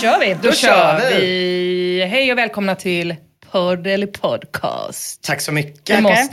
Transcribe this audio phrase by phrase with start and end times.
[0.00, 0.36] Kör vi.
[0.42, 2.06] Då kör vi.
[2.10, 3.16] Hej och välkomna till
[3.50, 5.22] Podd eller Podcast.
[5.22, 5.96] Tack så mycket.
[5.96, 6.30] Hur mås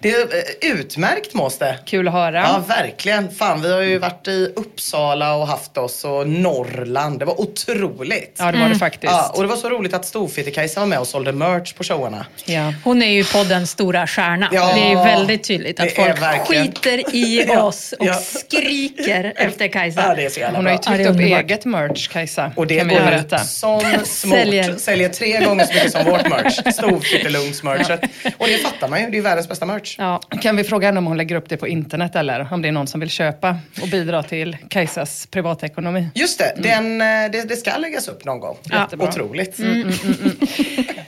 [0.00, 0.10] det?
[0.10, 1.78] Är eh, utmärkt mås det.
[1.86, 2.38] Kul att höra.
[2.38, 3.30] Ja, verkligen.
[3.30, 7.18] Fan, vi har ju varit i Uppsala och haft oss och Norrland.
[7.18, 8.36] Det var otroligt.
[8.38, 9.12] Ja, det var det faktiskt.
[9.12, 12.26] Ja, och det var så roligt att Storfitte-Kajsa var med och sålde merch på showerna.
[12.44, 12.74] Ja.
[12.84, 14.48] Hon är ju poddens stora stjärna.
[14.52, 16.66] Ja, det är ju väldigt tydligt att folk verkligen.
[16.66, 18.14] skiter i oss och ja.
[18.14, 20.04] skriker efter Kajsa.
[20.08, 22.52] Ja, det är så jävla Hon har ju tryckt upp eget merch, Kajsa.
[22.56, 23.38] Och det kan vi går berätta.
[23.38, 24.38] som smort.
[24.38, 24.76] Säljer.
[24.76, 25.08] Säljer.
[25.08, 26.58] tre gånger så mycket som vårt merch.
[26.74, 28.00] Storfittelungs-merchet.
[28.38, 29.10] Och det fattar man ju.
[29.10, 29.96] Det är världens bästa merch.
[29.98, 30.20] Ja.
[30.42, 32.72] Kan vi fråga henne om hon lägger upp det på internet eller om det är
[32.72, 36.08] någon som vill köpa och bidra till Kajsas privatekonomi?
[36.14, 38.56] Just det, den, eh, det, det ska läggas upp någon gång.
[38.64, 39.08] Jättebra.
[39.08, 39.58] Otroligt.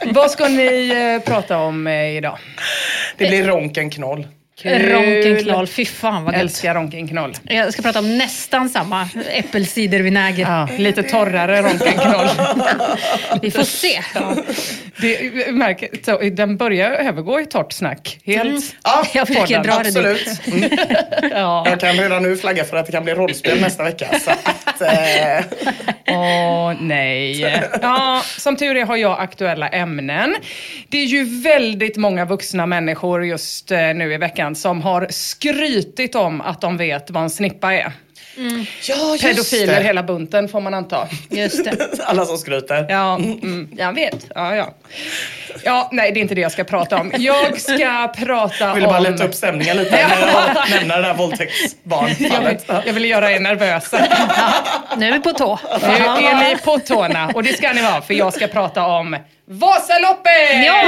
[0.15, 2.39] Vad ska ni eh, prata om eh, idag?
[3.17, 3.45] Det blir
[4.63, 5.25] ronkenknoll.
[5.25, 6.41] Ronkenknoll, fy fan vad gött.
[6.41, 7.35] Älskar ronkenknoll.
[7.43, 10.47] Jag ska prata om nästan samma äppelcidervinäger.
[10.51, 12.29] Ja, lite torrare ronkenknoll.
[13.43, 14.03] Vi får se.
[15.01, 18.19] Det, jag märker, så, den börjar övergå i torrt snack.
[18.25, 18.77] Helt.
[18.85, 19.97] Ja, Jag försöker dra det dit.
[19.97, 20.47] absolut.
[20.47, 20.71] Mm.
[21.31, 21.67] Ja.
[21.71, 24.07] Jag kan redan nu flagga för att det kan bli rollspel nästa vecka.
[24.25, 25.45] Så att, eh,
[26.09, 27.41] Åh nej.
[27.83, 30.35] Ja, som tur är har jag aktuella ämnen.
[30.89, 36.15] Det är ju väldigt många vuxna människor just eh, nu i veckan som har skrytit
[36.15, 37.93] om att de vet vad en snippa är.
[38.89, 39.83] ja, just Pedofiler det.
[39.83, 41.09] hela bunten får man anta.
[41.31, 41.89] Just det.
[42.07, 42.87] Alla som skryter.
[42.89, 44.27] Ja, mm, jag vet.
[44.35, 44.75] Ja, ja.
[45.65, 47.13] ja, nej det är inte det jag ska prata om.
[47.19, 49.03] Jag ska prata Jag ville bara om...
[49.03, 52.65] lätta upp stämningen lite när jag nämner det där jag, våldtäktsbarnfallet.
[52.69, 53.99] vill, jag vill göra er nervösa.
[54.97, 55.59] Nu är vi på tå.
[55.81, 55.95] Nu
[56.27, 59.17] är ni på tårna och det ska ni vara för jag ska prata om
[59.47, 60.65] Vasaloppet!
[60.67, 60.83] Ja!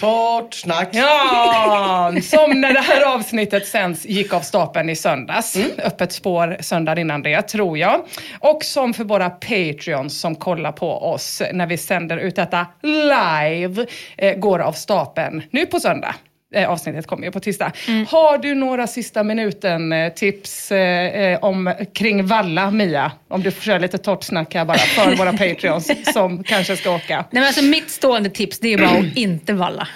[0.00, 0.88] Torrt snack.
[0.92, 5.56] Ja, som när det här avsnittet sänds gick av stapeln i söndags.
[5.78, 8.00] Öppet spår söndagen innan det, tror jag.
[8.40, 13.86] Och som för våra Patreons som kollar på oss när vi sänder ut detta live,
[14.16, 16.14] eh, går av stapeln nu på söndag.
[16.56, 17.72] Eh, avsnittet kommer ju på tisdag.
[18.08, 23.12] Har du några sista minuten-tips eh, eh, om, kring Valla, Mia?
[23.28, 26.90] Om du får köra lite torrt snack här bara för våra Patreons som kanske ska
[26.94, 27.16] åka.
[27.16, 29.88] Nej, men alltså, mitt stående tips det är bara att inte valla.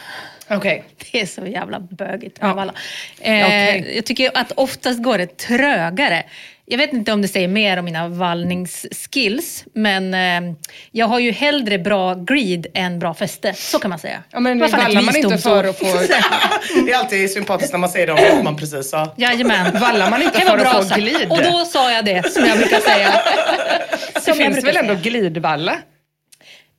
[0.51, 0.85] Okej.
[1.13, 2.55] Det är så jävla bögigt med Ja.
[2.55, 2.73] valla.
[3.21, 3.93] Eh, Okej.
[3.97, 6.23] Jag tycker att oftast går det trögare.
[6.71, 10.55] Jag vet inte om det säger mer om mina vallningsskills, men eh,
[10.91, 13.55] jag har ju hellre bra glid än bra fäste.
[13.55, 14.23] Så kan man säga.
[14.31, 15.85] Ja, men Det var fan ett vallar man inte för att få...
[16.87, 19.15] Det är alltid sympatiskt när man säger det om man precis sa.
[19.17, 19.81] Jajamän.
[19.81, 21.27] Vallar man inte för att bra få glid?
[21.31, 23.13] Och då sa jag det, som jag brukar säga.
[24.25, 25.79] Det finns väl ändå glidvalla?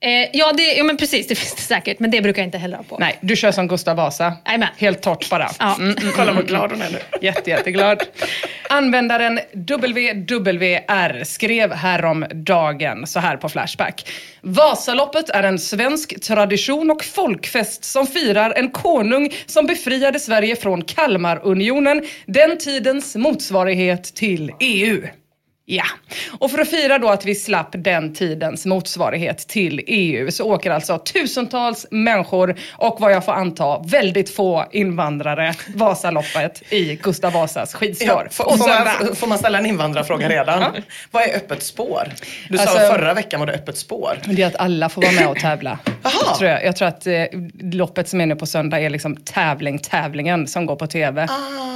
[0.03, 1.27] Eh, ja, det, ja, men precis.
[1.27, 2.00] Det finns det säkert.
[2.00, 2.98] Men det brukar jag inte heller ha på.
[3.00, 4.33] Nej, du kör som Gustav Vasa.
[4.45, 4.69] Jajamän.
[4.77, 5.50] Helt torrt bara.
[5.59, 5.77] Ja.
[6.15, 7.00] Kolla vad glad hon är nu.
[7.21, 8.03] Jätte, jätteglad.
[8.69, 14.09] Användaren WWR skrev härom dagen så här på Flashback.
[14.42, 20.81] Vasaloppet är en svensk tradition och folkfest som firar en konung som befriade Sverige från
[20.81, 25.07] Kalmarunionen, den tidens motsvarighet till EU.
[25.66, 25.84] Ja,
[26.40, 30.72] och för att fira då att vi slapp den tidens motsvarighet till EU så åker
[30.72, 37.74] alltså tusentals människor och vad jag får anta väldigt få invandrare Vasaloppet i Gustav Vasas
[37.74, 38.24] skidspår.
[38.24, 40.63] Ja, får, man, får man ställa en invandrarfråga redan?
[41.12, 42.04] Vad är öppet spår?
[42.50, 44.19] Du Alltså- sa förra veckan var det öppet spår.
[44.25, 45.80] Det är att alla får vara med och tävla.
[46.04, 46.36] Jaha.
[46.38, 46.66] tror jag.
[46.66, 47.24] jag tror att eh,
[47.62, 51.28] loppet som är nu på söndag är liksom tävling, tävlingen som går på TV.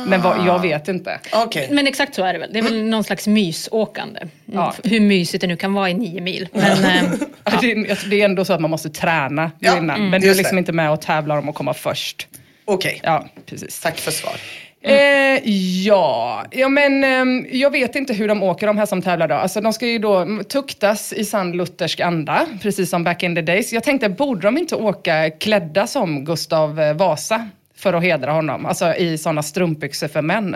[0.07, 1.19] Men vad, jag vet inte.
[1.33, 1.67] Okej.
[1.71, 2.49] Men exakt så är det väl.
[2.53, 3.74] Det är väl någon slags mysåkande.
[3.83, 4.73] Mm, Ja.
[4.83, 6.47] Hur mysigt det nu kan vara i nio mil.
[6.51, 6.65] Men,
[7.05, 9.95] eh, Det, är, jag tror- det är ändå så att man måste träna Ja, innan.
[9.95, 10.09] mm.
[10.09, 10.59] Men du är liksom det.
[10.59, 12.27] inte med och tävlar om att komma först.
[12.65, 12.99] Okej.
[13.03, 13.79] Ja, precis.
[13.81, 14.33] Tack för svar.
[14.81, 15.49] Eh,
[15.85, 19.35] ja, ja men ehm, jag vet inte hur de åker de här som tävlar då.
[19.35, 23.35] Alltså de ska ju då mm, tuktas i sann luthersk anda, precis som back in
[23.35, 23.73] the days.
[23.73, 27.49] Jag tänkte, borde de inte åka klädda som Gustav eh, Vasa?
[27.77, 30.55] För att hedra honom, alltså i sådana strumpbyxor för män.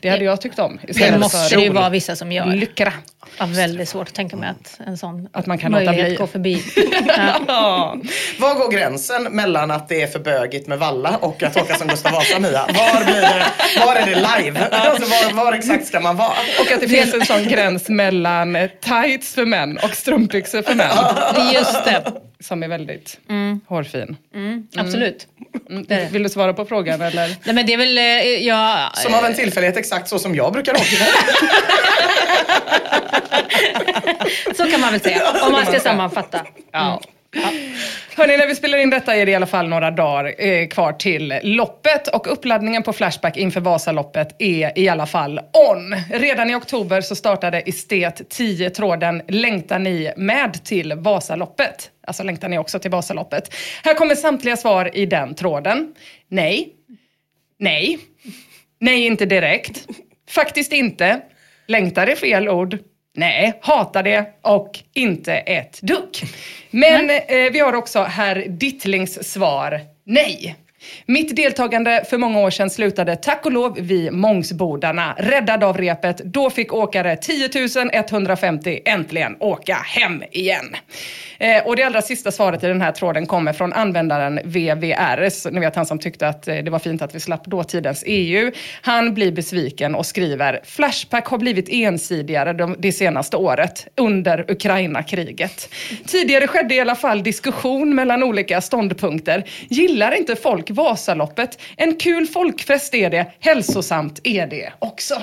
[0.00, 0.78] Det hade jag tyckt om.
[0.82, 2.46] det måste för det ju vara vissa som gör.
[2.46, 2.92] Lyckra.
[3.38, 6.16] Ja, väldigt svårt att tänka mig att en sån Att man kan låta möjlighet bli.
[6.16, 6.62] går förbi.
[7.16, 7.40] Ja.
[7.48, 7.96] Ja.
[8.40, 11.88] Var går gränsen mellan att det är för bögigt med valla och att åka som
[11.88, 12.66] Gustav Vasa, Mia?
[12.66, 13.44] Var, blir det,
[13.86, 14.14] var är det
[14.44, 14.68] live?
[14.70, 16.32] Alltså, var, var exakt ska man vara?
[16.60, 20.96] Och att det finns en sån gräns mellan tights för män och strumpbyxor för män.
[21.54, 22.12] Just det.
[22.40, 23.18] Som är väldigt
[23.66, 24.16] hårfin.
[24.76, 25.26] Absolut.
[25.70, 25.84] Mm.
[25.88, 26.08] Det.
[26.12, 27.36] Vill du svara på frågan eller?
[27.44, 28.04] Nej, men det är väl, eh,
[28.46, 30.84] ja, Som av en tillfällighet exakt så som jag brukar åka.
[34.56, 35.22] så kan man väl säga.
[35.46, 36.46] Om man ska sammanfatta.
[36.72, 37.00] Ja.
[38.16, 40.92] Hörni, när vi spelar in detta är det i alla fall några dagar eh, kvar
[40.92, 45.40] till loppet och uppladdningen på Flashback inför Vasaloppet är i alla fall
[45.70, 45.96] on.
[46.12, 51.90] Redan i oktober så startade Estet 10-tråden Längtar ni med till Vasaloppet?
[52.06, 53.54] Alltså längtar ni också till Vasaloppet?
[53.82, 55.94] Här kommer samtliga svar i den tråden.
[56.28, 56.72] Nej.
[57.58, 57.98] Nej.
[58.80, 59.86] Nej, inte direkt.
[60.30, 61.20] Faktiskt inte.
[61.66, 62.78] Längtar är fel ord.
[63.16, 66.22] Nej, hatar det och inte ett dugg.
[66.70, 70.56] Men eh, vi har också herr Dittlings svar nej.
[71.06, 75.14] Mitt deltagande för många år sedan slutade tack och lov vid Mångsbodarna.
[75.18, 76.18] Räddad av repet.
[76.18, 77.48] Då fick åkare 10
[77.92, 80.76] 150 äntligen åka hem igen.
[81.38, 85.46] Eh, och det allra sista svaret i den här tråden kommer från användaren VVRs.
[85.50, 88.50] Ni vet han som tyckte att eh, det var fint att vi slapp dåtidens EU.
[88.82, 95.68] Han blir besviken och skriver Flashback har blivit ensidigare de, det senaste året under Ukraina-kriget.
[96.06, 99.44] Tidigare skedde i alla fall diskussion mellan olika ståndpunkter.
[99.68, 101.58] Gillar inte folk Vasaloppet?
[101.76, 103.26] En kul folkfest är det.
[103.40, 105.22] Hälsosamt är det också.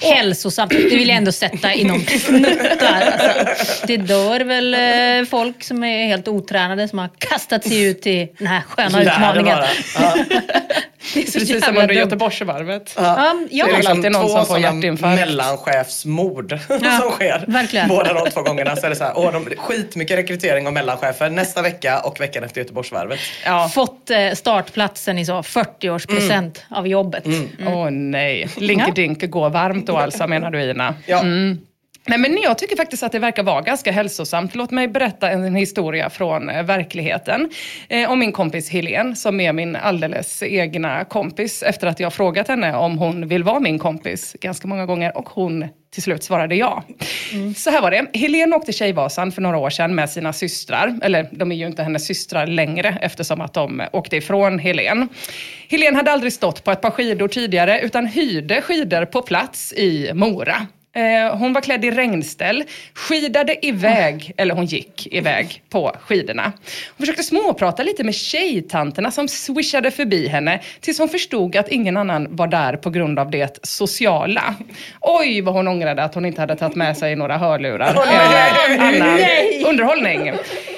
[0.00, 3.00] Hälsosamt, det vill jag ändå sätta inom knuttar.
[3.00, 8.06] Alltså, det dör väl eh, folk som är helt otränade som har kastat sig ut
[8.06, 9.58] i den här sköna utmaningen.
[11.14, 11.94] Det är så Precis som under.
[11.94, 12.94] Göteborgsvarvet.
[12.96, 13.64] Ja, ja.
[13.66, 15.20] Det är väl alltid någon som får hjärtinfarkt.
[15.20, 17.44] mellanchefsmord Ja, som sker.
[17.46, 17.88] verkligen.
[17.88, 21.30] Båda de två gångerna så är det så här, åh, de, skitmycket rekrytering av mellanchefer
[21.30, 23.18] nästa vecka och veckan efter Göteborgsvarvet.
[23.44, 23.68] Ja.
[23.74, 26.78] Fått eh, startplatsen i så 40-årspresent Mm.
[26.78, 27.24] av jobbet.
[27.66, 28.48] Åh nej.
[28.56, 30.94] Linkedink går varmt då alltså menar du Ina?
[31.06, 31.22] Ja.
[32.08, 34.54] Nej, men jag tycker faktiskt att det verkar vara ganska hälsosamt.
[34.54, 37.50] Låt mig berätta en historia från eh, verkligheten.
[37.88, 42.48] Eh, om min kompis Helen som är min alldeles egna kompis efter att jag frågat
[42.48, 46.54] henne om hon vill vara min kompis ganska många gånger och hon till slut svarade
[46.54, 46.84] ja.
[47.56, 48.06] Så här var det.
[48.18, 50.98] Helen åkte Tjejvasan för några år sedan med sina systrar.
[51.02, 55.08] Eller de är ju inte hennes systrar längre eftersom att de åkte ifrån Helen.
[55.68, 60.10] Helen hade aldrig stått på ett par skidor tidigare utan hyrde skidor på plats i
[60.14, 60.66] Mora.
[60.96, 62.64] Eh, hon var klädd i regnställ,
[62.94, 66.52] skidade iväg, eller hon gick iväg på skidorna.
[66.96, 71.96] Hon försökte småprata lite med tjejtanterna som swishade förbi henne tills hon förstod att ingen
[71.96, 74.54] annan var där på grund av det sociala.
[75.00, 79.16] Oj vad hon ångrade att hon inte hade tagit med sig några hörlurar eller annan
[79.16, 79.64] nej.
[79.66, 80.32] underhållning.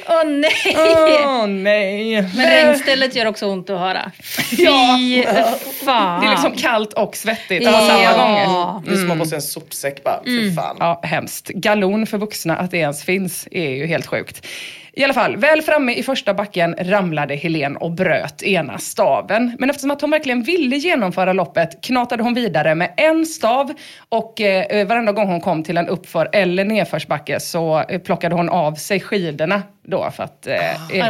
[0.09, 0.76] Åh nej!
[0.76, 2.23] Åh nej.
[2.37, 4.11] Men regnstället gör också ont att höra.
[4.50, 5.59] Fy Ja.
[5.85, 6.21] fan.
[6.21, 7.73] Det är liksom kallt och svettigt Ja.
[7.88, 8.85] samma gång.
[8.88, 10.76] Du som har på sig en sopsäck bara, fy fan.
[10.80, 11.49] Ja, hemskt.
[11.49, 14.47] Galon för vuxna, att det ens finns, är ju helt sjukt.
[14.92, 19.57] I alla fall, väl framme i första backen ramlade Helen och bröt ena staven.
[19.59, 23.73] Men eftersom att hon verkligen ville genomföra loppet knatade hon vidare med en stav
[24.09, 28.49] och eh, varenda gång hon kom till en uppför eller nedförsbacke så eh, plockade hon
[28.49, 30.54] av sig skidorna då för att eh,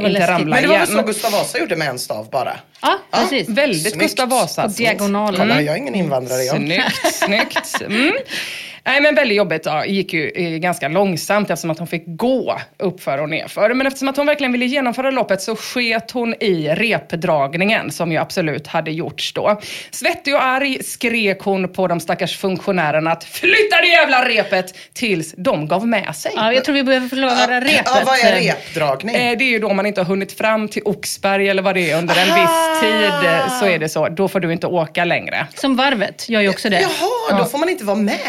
[0.00, 0.98] var inte ramla Men det var väl igen.
[0.98, 2.52] så Gustav Vasa gjorde med en stav bara?
[2.82, 3.48] Ja, precis.
[3.48, 3.98] Väldigt Snyggt.
[3.98, 4.62] Gustav Vasa.
[4.62, 5.40] På diagonalen.
[5.40, 6.56] Kolla, jag är ingen invandrare jag.
[6.56, 7.80] Snyggt, snyggt.
[7.80, 8.12] Mm.
[8.90, 9.62] Nej men väldigt jobbigt.
[9.64, 9.84] Ja.
[9.84, 13.74] Gick ju eh, ganska långsamt eftersom att hon fick gå uppför och nerför.
[13.74, 18.18] Men eftersom att hon verkligen ville genomföra loppet så sket hon i repdragningen som ju
[18.18, 19.60] absolut hade gjorts då.
[19.90, 25.34] Svettig och arg skrek hon på de stackars funktionärerna att flytta det jävla repet tills
[25.36, 26.32] de gav med sig.
[26.36, 27.82] Ja, jag tror vi behöver förklara repet.
[27.84, 29.16] Ja, vad är repdragning?
[29.16, 31.90] Eh, Det är ju då man inte har hunnit fram till Oxberg eller vad det
[31.90, 33.30] är under en viss tid.
[33.30, 34.08] eh, Så är det så.
[34.08, 35.46] Då får du inte åka längre.
[35.54, 36.80] Som varvet gör ju också det.
[36.80, 38.20] Jaha, då får man inte vara med.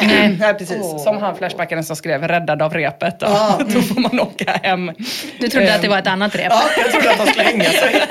[0.52, 1.04] Nej, precis.
[1.04, 3.20] Som han flashbackaren som skrev Räddad av repet.
[3.20, 3.28] Då,
[3.74, 4.92] då får man åka hem.
[5.40, 6.48] Du trodde att det var ett annat rep.
[6.50, 8.04] Ja, jag trodde att man skulle hänga sig.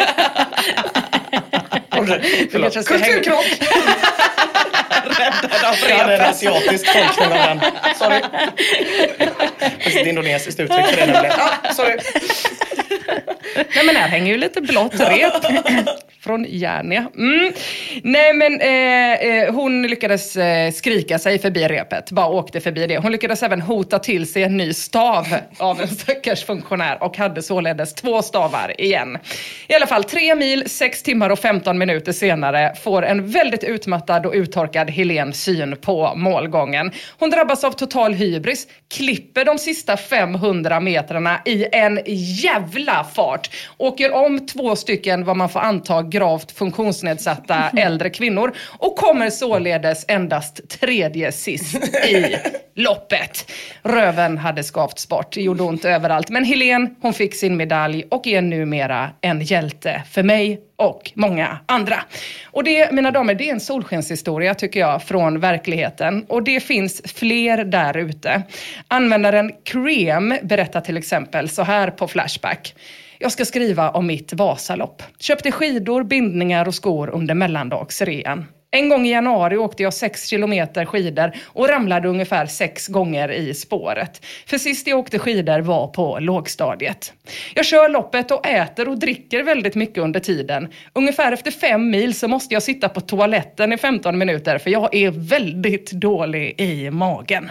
[2.87, 3.45] Kulturkrock!
[5.05, 6.31] Räddad av Jag hade en repet.
[6.31, 7.61] asiatisk tolkning av den.
[7.99, 8.21] Sorry.
[9.79, 11.37] Precis, ett indonesiskt uttryck för det nämligen.
[11.39, 11.97] Ja, sorry.
[13.55, 15.33] Nej men här hänger ju lite blått rep.
[16.21, 17.07] Från Järnia.
[17.17, 17.53] Mm.
[18.03, 22.11] Nej men eh, eh, hon lyckades eh, skrika sig förbi repet.
[22.11, 22.99] Bara åkte förbi det.
[22.99, 25.27] Hon lyckades även hota till sig en ny stav
[25.59, 29.19] av en stackars funktionär och hade således två stavar igen.
[29.69, 34.27] I alla fall tre mil, sex timmar och 15 minuter senare får en väldigt utmattad
[34.27, 36.93] och uttorkad Helen syn på målgången.
[37.19, 43.51] Hon drabbas av total hybris, klipper de sista 500 metrarna i en jävla fart.
[43.77, 50.05] Åker om två stycken vad man får anta gravt funktionsnedsatta äldre kvinnor och kommer således
[50.09, 51.77] endast tredje sist
[52.09, 52.37] i
[52.75, 53.51] loppet.
[53.83, 56.31] Röven hade skavts bort, det gjorde ont överallt.
[56.31, 61.59] Men Helen, hon fick sin medalj och är numera en hjälte för mig och många
[61.67, 62.03] andra.
[62.45, 66.25] Och det, mina damer, det är en solskenshistoria tycker jag från verkligheten.
[66.29, 68.43] Och det finns fler där ute.
[68.89, 72.75] Användaren Cream berättar till exempel så här på Flashback.
[73.19, 75.03] Jag ska skriva om mitt Vasalopp.
[75.19, 78.47] Köpte skidor, bindningar och skor under mellandagsrean.
[78.73, 83.55] En gång i januari åkte jag sex kilometer skidor och ramlade ungefär sex gånger i
[83.55, 84.27] spåret.
[84.47, 87.13] För sist jag åkte skidor var på lågstadiet.
[87.55, 90.69] Jag kör loppet och äter och dricker väldigt mycket under tiden.
[90.93, 94.95] Ungefär efter fem mil så måste jag sitta på toaletten i 15 minuter för jag
[94.95, 97.51] är väldigt dålig i magen.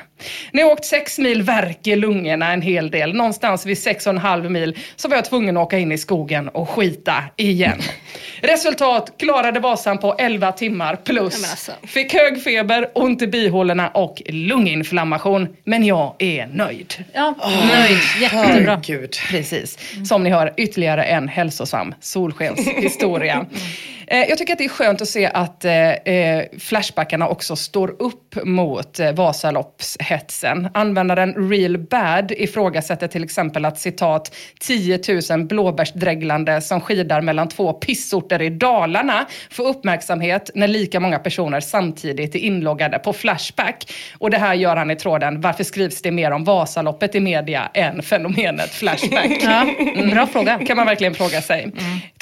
[0.52, 3.14] När jag åkt sex mil värker lungorna en hel del.
[3.14, 5.98] Någonstans vid sex och en halv mil så var jag tvungen att åka in i
[5.98, 7.80] skogen och skita igen.
[8.42, 11.52] Resultat, klarade Vasan på 11 timmar plus.
[11.52, 11.72] Alltså.
[11.84, 15.48] Fick hög feber, ont i bihålorna och lunginflammation.
[15.64, 16.94] Men jag är nöjd.
[17.14, 17.36] Ja,
[17.74, 18.00] nöjd.
[18.22, 18.44] Jättebra.
[18.44, 19.16] Herregud.
[19.30, 19.78] Precis.
[20.08, 23.46] Som ni hör, ytterligare en hälsosam solskenshistoria.
[24.12, 27.96] Eh, Jag tycker att det är skönt att se att eh, eh, Flashbackarna också står
[28.02, 30.70] upp mot eh, Vasaloppshetsen.
[30.74, 35.00] Användaren Real Bad ifrågasätter till exempel att citat 10
[35.32, 41.60] 000 blåbärsdreglande som skidar mellan två pissorter i Dalarna får uppmärksamhet när lika många personer
[41.60, 43.92] samtidigt är inloggade på Flashback.
[44.18, 47.70] Och det här gör han i tråden, varför skrivs det mer om Vasaloppet i media
[47.74, 49.32] än fenomenet Flashback?
[49.44, 49.66] Ja,
[50.14, 50.60] bra fråga.
[50.68, 51.72] kan man verkligen fråga sig.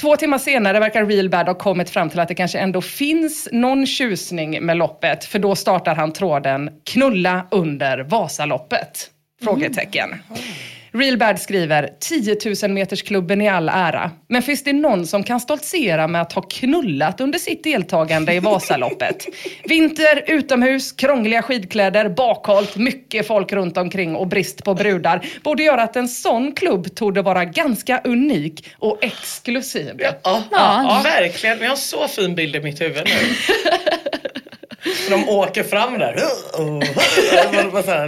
[0.01, 3.49] Två timmar senare verkar Real Bad ha kommit fram till att det kanske ändå finns
[3.51, 5.25] någon tjusning med loppet.
[5.25, 9.09] För då startar han tråden “Knulla under Vasaloppet?”
[9.43, 10.09] Frågetecken.
[10.09, 10.39] Real
[11.17, 14.11] Bad skriver 10 000 metersklubben i all ära.
[14.29, 18.39] Men finns det någon som kan stoltsera med att ha knullat under sitt deltagande i
[18.39, 19.25] Vasaloppet?
[19.63, 25.83] Vinter, utomhus, krångliga skidkläder, bakhalt, mycket folk runt omkring och brist på brudar borde göra
[25.83, 29.93] att en sån klubb torde vara ganska unik och exklusiv.
[30.23, 31.01] Ja, Ja.
[31.03, 31.59] verkligen.
[31.61, 33.11] Jag har så fin bild i mitt huvud nu.
[35.09, 36.15] De åker fram där.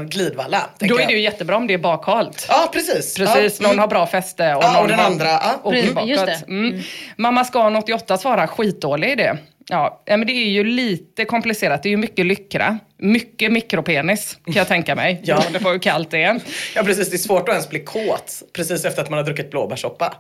[0.10, 0.70] Glidvalla.
[0.80, 2.46] Då är det ju jättebra om det är bakhalt.
[2.50, 3.16] Ja, precis.
[3.18, 3.68] Precis, ja.
[3.68, 5.60] någon har bra fäste och Ja, någon och den har andra, ja.
[5.64, 6.10] åker Precis, bakåt.
[6.10, 6.44] just det.
[6.48, 6.82] Mm.
[7.18, 9.38] Mamma Scan 88 svarar skitdålig i det.
[9.72, 11.84] Ja, men det är ju lite komplicerat.
[11.84, 12.80] Det är ju mycket lyckra.
[12.98, 15.22] Mycket mikropenis kan jag tänka mig.
[15.24, 15.44] Ja.
[15.62, 16.40] På hur kallt det är.
[16.76, 19.52] Ja precis, det är svårt att ens bli kåt precis efter att man har druckit
[19.52, 20.14] blåbärssoppa.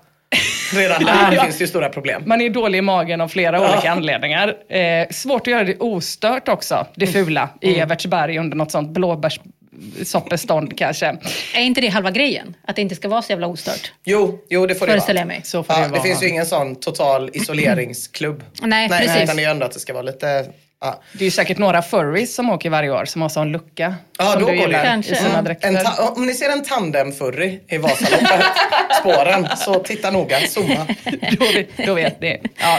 [0.73, 1.43] Redan där Ja.
[1.43, 2.23] finns det ju stora problem.
[2.25, 4.55] Man är dålig i magen av flera olika anledningar.
[4.69, 7.25] Eh, svårt att göra det ostört också, det Mm.
[7.25, 11.17] fula, i Evertsberg under något sånt blåbärssoppestånd kanske.
[11.55, 12.55] Är inte det halva grejen?
[12.67, 13.91] Att det inte ska vara så jävla ostört?
[14.05, 15.27] Jo, jo det får det Föreställer vara.
[15.27, 15.41] mig.
[15.43, 16.01] Så får Ja, det det vara.
[16.03, 18.43] finns ju ingen sån total isoleringsklubb.
[18.61, 19.23] Nej, precis.
[19.23, 20.45] Utan det är ju ändå att det ska vara lite
[20.81, 21.01] Ja.
[21.13, 23.95] Det är ju säkert några furries som åker varje år som har sån lucka.
[24.17, 24.99] Ja, som då du går det.
[25.11, 25.83] i sina En dräkter.
[25.83, 28.45] ta- om ni ser en tandemfurry i Vasaloppet,
[28.99, 30.87] spåren, så titta noga, zooma.
[31.39, 32.41] då, vet- då vet ni.
[32.59, 32.77] Ja.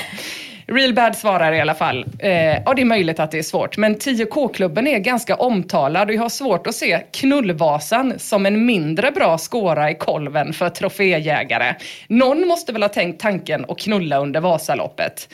[0.67, 2.05] Real Bad svarar i alla fall.
[2.19, 3.77] Eh, ja, det är möjligt att det är svårt.
[3.77, 9.11] Men 10K-klubben är ganska omtalad och jag har svårt att se Knullvasan som en mindre
[9.11, 11.75] bra skåra i kolven för troféjägare.
[12.09, 15.29] Någon måste väl ha tänkt tanken att knulla under Vasaloppet.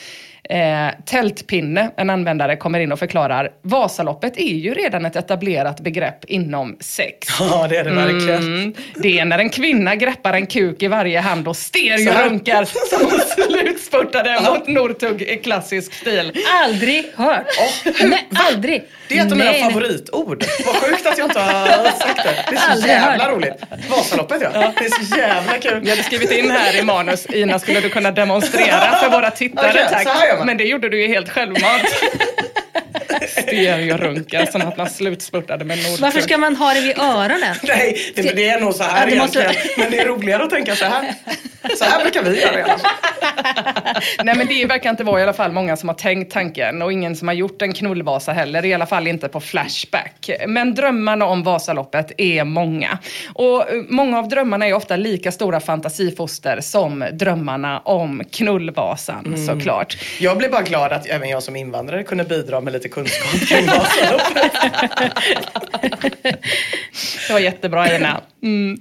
[0.51, 6.25] Eh, tältpinne, en användare, kommer in och förklarar Vasaloppet är ju redan ett etablerat begrepp
[6.25, 7.29] inom sex.
[7.41, 8.43] Ja, det är det verkligen.
[8.43, 8.75] Mm.
[8.95, 13.21] Det är när en kvinna greppar en kuk i varje hand och stereorunkar som hon
[13.49, 16.33] slutspurtade mot Northug i klassisk stil.
[16.65, 17.47] Aldrig hört.
[17.85, 18.83] Nej, aldrig.
[19.09, 20.45] Det är ett av mina favoritord.
[20.67, 22.45] Vad sjukt att jag inte har sagt det.
[22.51, 23.33] Det är så Aldrig jävla hört.
[23.35, 23.55] roligt.
[23.91, 24.73] Vasaloppet ja.
[24.79, 25.81] Det är så jävla kul.
[25.83, 29.71] Jag hade skrivit in här i manus, Ina skulle du kunna demonstrera för våra tittare
[29.71, 30.05] Okej, tack.
[30.45, 32.03] Men det gjorde du ju helt självmant.
[33.29, 36.01] Stereorunkar som att man slutspurtade med Northug.
[36.01, 37.57] Varför ska man ha det vid öronen?
[37.63, 39.71] Nej, det, det är nog så här Ja, det måste- egentligen.
[39.79, 41.15] Men det är roligare att tänka så här.
[41.79, 42.91] Så här brukar vi göra i alla fall.
[44.25, 46.93] Nej men det verkar inte vara i alla fall många som har tänkt tanken och
[46.93, 50.31] ingen som har gjort en knullvasa heller, i alla fall inte på Flashback.
[50.47, 52.99] Men drömmarna om Vasaloppet är många.
[53.35, 59.97] Och eh, många av drömmarna är ofta lika stora fantasifoster som drömmarna om knullvasan såklart.
[60.21, 63.67] Jag blir bara glad att även jag som invandrare kunde bidra med lite kunskap kring
[63.67, 64.53] Vasaloppet.
[67.27, 68.21] Det var jättebra Ina.
[68.43, 68.81] Mm.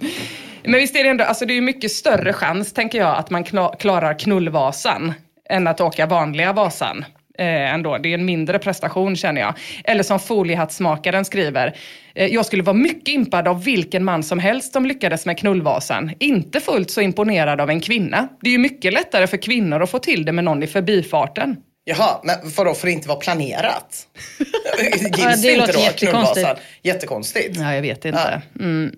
[0.63, 3.29] Men visst är det ändå, alltså det är ju mycket större chans tänker jag att
[3.29, 3.43] man
[3.79, 5.13] klarar knullvasan
[5.49, 7.05] än att åka vanliga Vasan.
[7.37, 7.97] Eh, ändå.
[7.97, 9.53] Det är en mindre prestation känner jag.
[9.83, 11.75] Eller som foliehattsmakaren skriver.
[12.15, 16.11] Eh, jag skulle vara mycket impad av vilken man som helst som lyckades med knullvasan.
[16.19, 18.27] Inte fullt så imponerad av en kvinna.
[18.41, 21.57] Det är ju mycket lättare för kvinnor att få till det med någon i förbifarten.
[21.87, 24.07] Jaha, men vadå för det inte var planerat?
[24.79, 26.49] Gills Ja, det inte då, jättekonstigt.
[26.83, 27.57] Jättekonstigt.
[27.57, 28.41] Ja, jag vet inte.
[28.59, 28.95] Mm.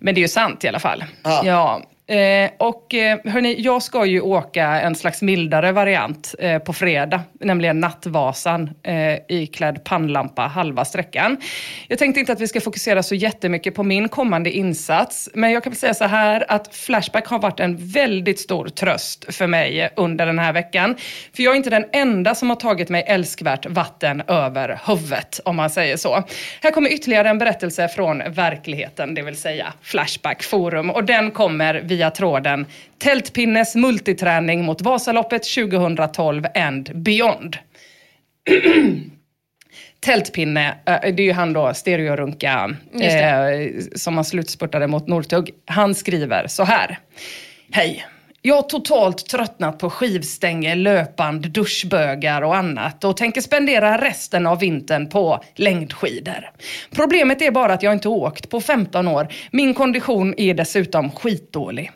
[0.00, 1.04] Men det är ju sant i alla fall.
[1.22, 1.42] Ja.
[1.44, 1.82] Ja.
[2.06, 7.22] Eh, och eh, hörni, jag ska ju åka en slags mildare variant eh, på fredag,
[7.40, 11.36] nämligen Nattvasan eh, iklädd pannlampa halva sträckan.
[11.88, 15.62] Jag tänkte inte att vi ska fokusera så jättemycket på min kommande insats, men jag
[15.62, 19.80] kan väl säga så här att Flashback har varit en väldigt stor tröst för mig
[19.80, 20.96] eh, under den här veckan.
[21.36, 25.56] För jag är inte den enda som har tagit mig älskvärt vatten över huvudet, om
[25.56, 26.24] man säger så.
[26.62, 30.90] Här kommer ytterligare en berättelse från verkligheten, det vill säga Flashback Forum.
[30.90, 32.66] Och den kommer via tråden
[32.98, 37.56] Tältpinnes multiträning mot Vasaloppet 2012 and beyond.
[40.00, 45.50] Tältpinne, eh, det är ju han då, stereorunka, eh, som han slutspurtade mot Northug.
[45.66, 46.98] Han skriver så här.
[47.70, 48.04] Hej.
[48.46, 54.58] Jag har totalt tröttnat på skivstänger, löpband, duschbögar och annat och tänker spendera resten av
[54.58, 56.50] vintern på längdskidor.
[56.90, 59.28] Problemet är bara att jag inte åkt på 15 år.
[59.50, 61.92] Min kondition är dessutom skitdålig.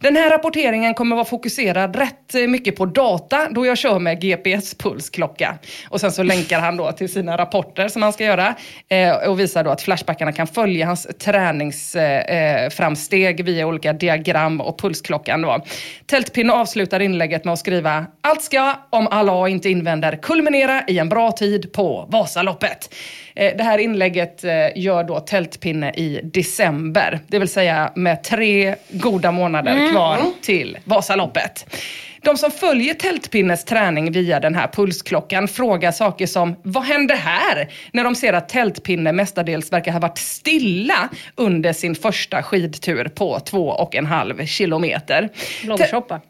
[0.00, 5.54] Den här rapporteringen kommer vara fokuserad rätt mycket på data då jag kör med GPS-pulsklocka.
[5.88, 8.54] Och sen så länkar han då till sina rapporter som han ska göra
[8.88, 14.60] eh, och visar då att Flashbackarna kan följa hans träningsframsteg eh, eh via olika diagram
[14.60, 15.64] och pulsklockan då.
[16.06, 21.08] Tältpinne avslutar inlägget med att skriva Allt ska, om Allah inte invänder, kulminera i en
[21.08, 22.94] bra tid på Vasaloppet.
[23.34, 28.74] Eh, Det här inlägget eh, gör då Tältpinne i december, det vill säga med tre
[28.90, 31.76] goda månader kvar till Vasaloppet.
[32.24, 37.68] De som följer Tältpinnes träning via den här pulsklockan frågar saker som Vad hände här?
[37.92, 43.40] När de ser att Tältpinne mestadels verkar ha varit stilla under sin första skidtur på
[43.40, 45.28] två och en halv kilometer.
[45.64, 46.20] Blåbärssoppa.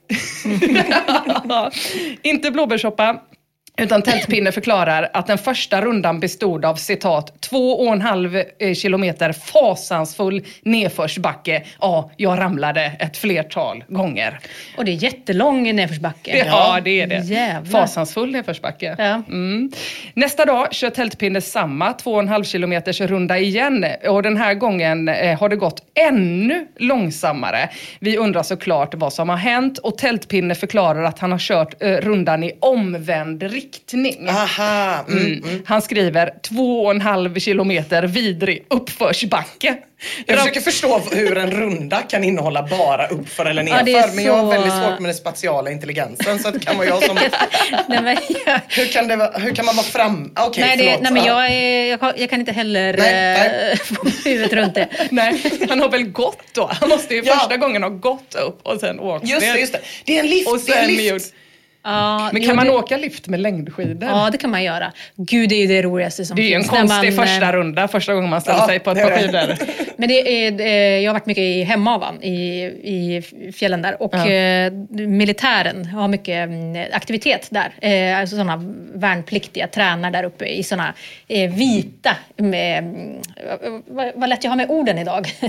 [2.22, 3.20] Inte blåbärssoppa.
[3.76, 8.74] Utan Tältpinne förklarar att den första rundan bestod av citat två och en halv eh,
[8.74, 11.62] kilometer fasansfull nedförsbacke.
[11.80, 14.40] Ja, jag ramlade ett flertal gånger.
[14.76, 16.44] Och det är jättelång nedförsbacke.
[16.46, 17.18] Ja, det är det.
[17.18, 17.80] Jävlar.
[17.80, 18.94] Fasansfull nedförsbacke.
[18.98, 19.22] Ja.
[19.28, 19.72] Mm.
[20.14, 23.86] Nästa dag kör Tältpinne samma två och en halv kilometers runda igen.
[24.08, 27.68] Och den här gången eh, har det gått ännu långsammare.
[28.00, 31.96] Vi undrar såklart vad som har hänt och Tältpinne förklarar att han har kört eh,
[31.96, 33.61] rundan i omvänd riktning.
[34.28, 35.04] Aha.
[35.08, 35.42] Mm.
[35.42, 35.62] Mm.
[35.66, 39.76] Han skriver två och en halv kilometer vidrig uppförsbacke.
[40.26, 44.08] Jag försöker förstå hur en runda kan innehålla bara uppför eller Ja, nerför.
[44.10, 46.38] är Men jag har väldigt svårt med den spatiala intelligensen.
[46.38, 47.14] Så det kan vara jag som...
[47.88, 50.32] nej, men jag, Hur kan, det, vara- hur kan man vara fram...
[50.38, 51.00] Okej, nej, det, förlåt.
[51.02, 51.42] nej, men Ja.
[51.48, 51.86] jag, är,
[52.20, 54.88] jag, kan- inte heller Nej, eh, få huvudet runt det.
[55.10, 56.70] Nej, han har väl gått då?
[56.80, 57.34] Han måste ju Ja.
[57.38, 59.52] första gången ha gått upp och sen åkt Just ner.
[59.54, 59.80] det, just det.
[60.04, 60.48] Det är en lift.
[60.48, 61.34] Och det är en sen lift.
[61.84, 64.08] Ja, Men jo, kan man det, åka lift med längdskidor?
[64.10, 64.92] Ja, det kan man göra.
[65.16, 66.70] Gud, det är ju det roligaste som Det är ju en finns.
[66.70, 69.56] konstig man, första eh, runda, första gången man ställer Ja, sig på ett par skidor.
[69.96, 74.14] Men det är, eh, jag har varit mycket i Hemavan i, i fjällen där och
[74.14, 77.72] eh, militären har mycket mm, aktivitet där.
[78.20, 78.62] Alltså sådana
[78.94, 80.94] värnpliktiga tränar där uppe i sådana
[81.50, 83.18] vita, med, mm,
[83.86, 85.32] vad, vad lätt jag har med orden idag.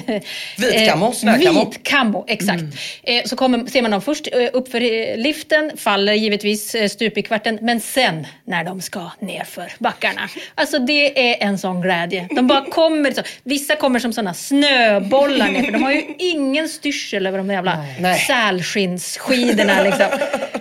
[0.58, 1.65] Vit snöcamo.
[1.65, 2.63] Vit camo, exakt.
[3.04, 7.59] Eh, så kommer, ser man dem först uppför liften, faller givetvis eh, stup i kvarten,
[7.62, 10.29] men sen när de ska nerför backarna.
[10.55, 12.27] Alltså det är en sån glädje.
[12.31, 16.69] De bara kommer, så, vissa kommer som såna snöbollar ner, för de har ju ingen
[16.69, 18.19] styrsel över de där jävla Nej.
[18.19, 19.83] sälskinnsskidorna.
[19.83, 20.05] Liksom.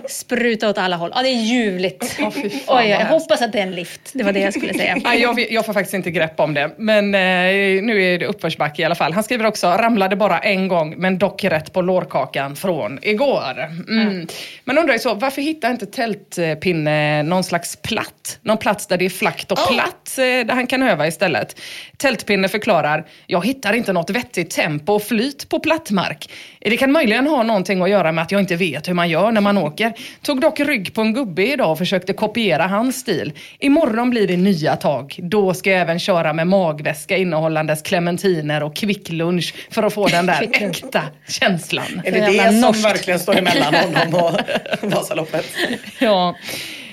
[0.09, 1.12] Spruta åt alla håll.
[1.14, 2.16] Ja, det är ljuvligt.
[2.18, 4.11] Ja, fan, Oj, jag hoppas att det är en lift.
[4.12, 4.96] Det var det jag skulle säga.
[5.05, 6.70] Nej, jag, jag får faktiskt inte grepp om det.
[6.77, 9.12] Men eh, nu är det uppförsbacke i alla fall.
[9.12, 13.70] Han skriver också, ramlade bara en gång men dock rätt på lårkakan från igår.
[13.88, 14.27] Mm.
[14.64, 18.38] Men undrar ju så, varför hittar inte Tältpinne någon slags platt?
[18.43, 19.67] Någon plats där det är flackt och Ja.
[19.73, 21.57] platt eh, där han kan öva istället.
[21.97, 26.31] Tältpinne förklarar, jag hittar inte något vettigt tempo och flyt på plattmark.
[26.61, 29.33] Det kan möjligen ha någonting att göra med att jag inte vet hur man gör
[29.33, 29.93] när man åker.
[30.23, 33.33] Tog dock rygg på en gubbe idag och försökte kopiera hans stil.
[33.59, 35.17] Imorgon blir det nya tag.
[35.23, 40.27] Då ska jag även köra med magväska innehållandes clementiner och kvicklunch för att få den
[40.27, 42.03] där äkta känslan.
[42.05, 42.85] Är det det som norskt.
[42.85, 44.41] verkligen står emellan honom och
[44.93, 45.41] Vasaloppet?
[46.00, 46.37] Ja.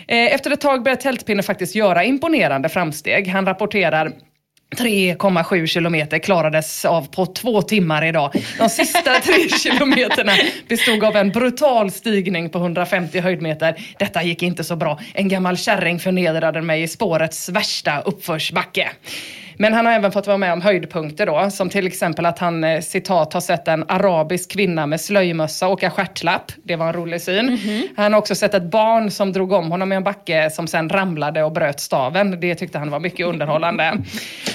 [0.08, 3.28] Eh, efter ett tag börjar Tältpinne faktiskt göra imponerande framsteg.
[3.28, 4.12] Han rapporterar
[4.76, 8.32] 3,7 kilometer klarades av på två timmar idag.
[8.58, 10.32] De sista tre kilometerna
[10.68, 13.76] bestod av en brutal stigning på 150 höjdmeter.
[14.00, 15.00] Detta gick inte så bra.
[15.14, 18.90] En gammal kärring förnedrade mig i spårets värsta uppförsbacke.
[19.62, 22.64] Men han har även fått vara med om höjdpunkter då, som till exempel att han
[22.64, 26.52] eh, citat har sett en arabisk kvinna med slöjmössa åka stjärtlapp.
[26.64, 27.58] Det var en rolig syn.
[27.98, 30.90] Han har också sett ett barn som drog om honom i en backe som sen
[30.90, 32.40] ramlade och bröt staven.
[32.40, 33.98] Det tyckte han var mycket underhållande.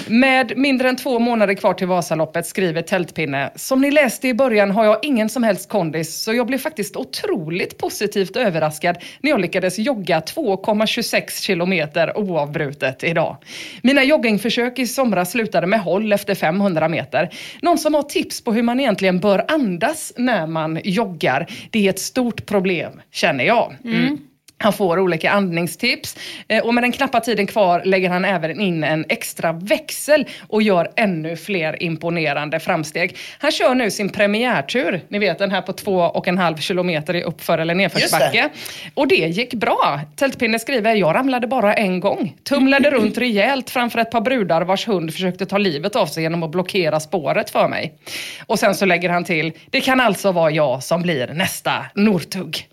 [0.08, 3.50] Med mindre än två månader kvar till Vasaloppet skriver Tältpinne.
[3.54, 6.96] Som ni läste i början har jag ingen som helst kondis så jag blev faktiskt
[6.96, 13.36] otroligt positivt överraskad när jag lyckades jogga 2,26 kilometer oavbrutet idag.
[13.82, 17.30] Mina joggingförsök i somras slutade med håll efter 500 meter.
[17.62, 21.46] Någon som har tips på hur man egentligen bör andas när man joggar?
[21.70, 23.74] Det är ett stort problem, känner jag.
[23.84, 23.96] Mm.
[23.96, 24.18] mm.
[24.58, 26.16] Han får olika andningstips
[26.48, 30.62] eh, och med den knappa tiden kvar lägger han även in en extra växel och
[30.62, 33.16] gör ännu fler imponerande framsteg.
[33.38, 37.14] Han kör nu sin premiärtur, ni vet den här på två och en halv kilometer
[37.14, 38.48] i uppför eller nedförsbacke.
[38.94, 40.00] Och det gick bra.
[40.16, 42.36] Tältpinne skriver, jag ramlade bara en gång.
[42.42, 46.42] Tumlade runt rejält framför ett par brudar vars hund försökte ta livet av sig genom
[46.42, 47.94] att blockera spåret för mig.
[48.46, 52.68] Och sen så lägger han till, det kan alltså vara jag som blir nästa Northug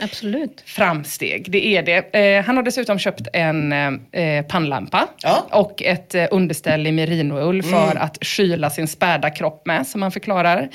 [0.00, 0.62] Absolut.
[0.66, 1.50] framsteg.
[1.50, 2.14] Det är det.
[2.36, 5.46] Eh, han har dessutom köpt en eh, pannlampa Ja.
[5.50, 10.12] och ett eh, underställ i merinoull för att kyla sin späda kropp med, som han
[10.12, 10.68] förklarar.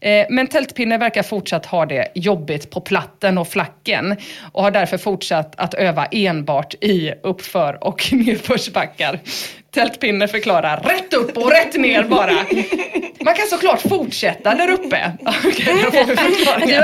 [0.00, 4.16] Eh, men Tältpinne verkar fortsatt ha det jobbigt på platten och flacken
[4.52, 9.18] och har därför fortsatt att öva enbart i uppför och nedförsbackar.
[9.74, 12.32] Tältpinne förklarar rätt upp och rätt ner bara.
[13.24, 15.12] Man kan såklart fortsätta där uppe.
[15.44, 16.82] Okej, jag får förklaringen.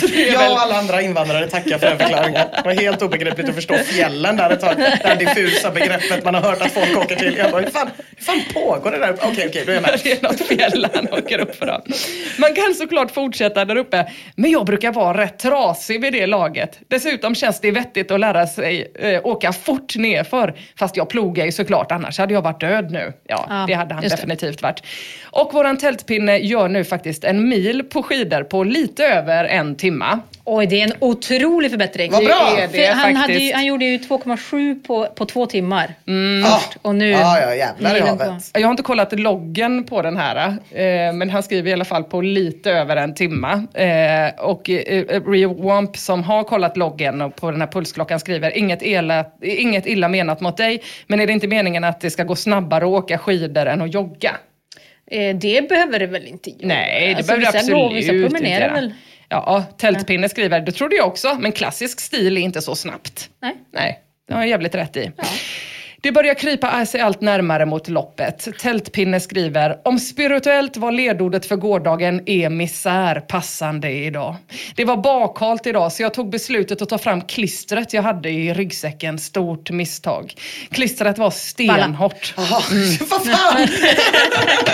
[0.00, 2.46] Så det är Jag och alla andra invandrare tackar för den förklaringen.
[2.56, 4.76] Det var helt obegripligt att förstå fjällen där ett tag.
[4.76, 7.36] Det här diffusa begreppet man har hört att folk åker till.
[7.36, 9.14] Jag bara, hur fan, hur fan pågår det där?
[9.22, 10.00] Okej, okej, då är jag med.
[10.04, 11.66] Det är något fjäll han åker upp för.
[11.66, 11.82] Då.
[12.38, 16.78] Man kan såklart fortsätta där uppe, men jag brukar vara rätt trasig vid det laget.
[16.88, 20.54] Dessutom känns det vettigt att lära sig eh, åka fort nerför.
[20.78, 23.12] Fast jag plogar ju såklart, annars hade jag varit död nu.
[23.24, 24.22] Ja, Ja, det hade han just det.
[24.22, 24.82] definitivt varit.
[25.30, 30.20] Och våran tältpinne gör nu faktiskt en mil på skidor på lite över en timma.
[30.44, 32.12] Oj, det är en otrolig förbättring.
[32.12, 32.52] Vad bra!
[32.56, 35.94] Det är det För han, hade ju, han gjorde ju 2,7 på, på två timmar.
[36.44, 37.10] Ja, Och nu...
[37.10, 38.50] ja, ja jävlar i havet.
[38.52, 42.04] Jag har inte kollat loggen på den här, eh, men han skriver i alla fall
[42.04, 43.52] på lite över en timma.
[43.74, 48.82] Eh, och eh, Rewamp som har kollat loggen och på den här pulsklockan skriver inget,
[48.82, 52.36] illa, inget illa menat mot dig, men är det inte meningen att det ska gå
[52.36, 54.36] snabbare att åka skidor än att jogga?
[55.10, 56.58] Eh, det behöver det väl inte göra?
[56.68, 58.72] Nej, det Alltså, behöver det vissa går- absolut Vissa inte göra.
[58.72, 58.92] väl?
[59.28, 63.30] Ja, Tältpinne skriver, det trodde jag också, men klassisk stil är inte så snabbt.
[63.42, 63.54] Nej.
[63.72, 65.10] Nej, det har jag jävligt rätt i.
[66.00, 68.48] Det börjar krypa sig allt närmare mot loppet.
[68.60, 74.36] Tältpinne skriver, om spirituellt var ledordet för gårdagen är misär passande idag.
[74.76, 78.54] Det var bakhalt idag så jag tog beslutet att ta fram klistret jag hade i
[78.54, 79.18] ryggsäcken.
[79.18, 80.34] Stort misstag.
[80.70, 82.34] Klistret var stenhårt.
[82.36, 82.46] Jaha,
[83.10, 83.68] vad fan!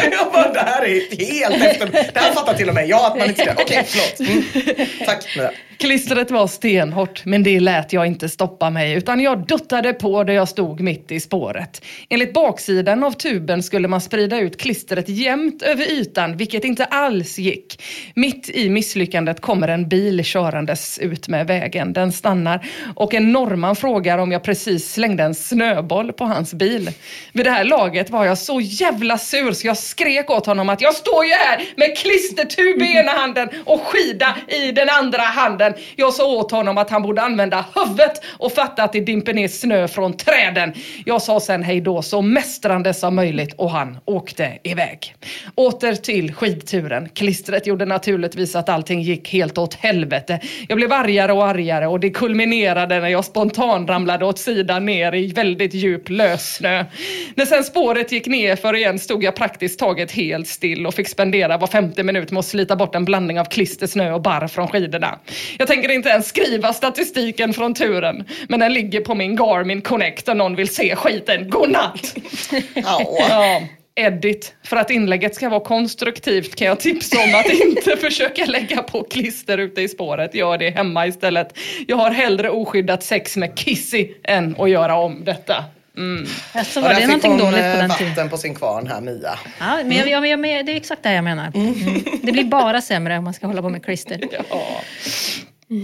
[0.13, 1.87] jag bara, det här är helt efter...
[2.15, 3.53] Det här fattar till och med jag att man inte ska...
[3.53, 4.31] Okej, förlåt.
[4.31, 4.89] Mm.
[5.07, 5.39] Tack.
[5.79, 10.35] Klistret var stenhårt, men det lät jag inte stoppa mig utan jag duttade på där
[10.35, 11.85] jag stod mitt i spåret.
[12.09, 17.39] Enligt baksidan av tuben skulle man sprida ut klistret jämnt över ytan, vilket inte alls
[17.39, 17.83] gick.
[18.15, 21.93] Mitt i misslyckandet kommer en bil körandes ut med vägen.
[21.93, 26.91] Den stannar och en norrman frågar om jag precis slängde en snöboll på hans bil.
[27.33, 30.81] Vid det här laget var jag så jävla sur så jag skrek åt honom att
[30.81, 35.64] jag står ju här med klistertub i ena handen och skida i den andra handen.
[35.97, 39.49] Jag sa åt honom att han borde använda huvudet och fatta att det dimper ner
[39.49, 40.73] snö från träden.
[41.05, 45.15] Jag sa sen hej då så mästrande som möjligt och han åkte iväg.
[45.55, 47.09] Åter till skidturen.
[47.09, 50.41] Klistret gjorde naturligtvis att allting gick helt åt helvete.
[50.69, 55.15] Jag blev argare och argare och det kulminerade när jag spontan ramlade åt sidan ner
[55.15, 56.85] i väldigt djup lössnö.
[57.35, 61.09] När sen spåret gick ner för igen stod jag praktiskt taget helt still och fick
[61.09, 64.49] spendera var femte minut med att slita bort en blandning av klister, snö och barr
[64.49, 65.19] från skidorna.
[65.59, 70.29] Jag tänker inte ens skriva statistiken från turen, men den ligger på min Garmin Connect
[70.29, 71.51] om någon vill se skiten.
[71.51, 72.17] Godnatt!
[72.75, 73.63] ja.
[73.97, 74.55] Edit.
[74.65, 79.03] För att inlägget ska vara konstruktivt kan jag tipsa om att inte försöka lägga på
[79.03, 80.35] klister ute i spåret.
[80.35, 81.59] Gör det hemma istället.
[81.87, 85.65] Jag har hellre oskyddat sex med Kissy än att göra om detta.
[85.97, 86.27] Mm.
[86.53, 88.29] Alltså, Och var där det någonting dåligt på eh, den vatten tiden?
[88.29, 89.39] på sin kvarn här, Mia.
[89.59, 91.53] Ja, men jag, jag, jag, jag, det är exakt det jag menar.
[91.55, 91.75] Mm.
[92.23, 94.21] Det blir bara sämre om man ska hålla på med klister.
[94.51, 94.81] Ja.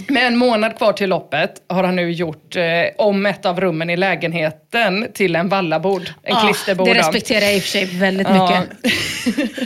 [0.08, 2.62] Med en månad kvar till loppet har han nu gjort eh,
[2.98, 6.02] om ett av rummen i lägenheten till en vallabord.
[6.02, 6.86] En Ja, klisterbord.
[6.86, 8.60] det respekterar jag i och för sig väldigt Ja.
[8.60, 8.92] mycket.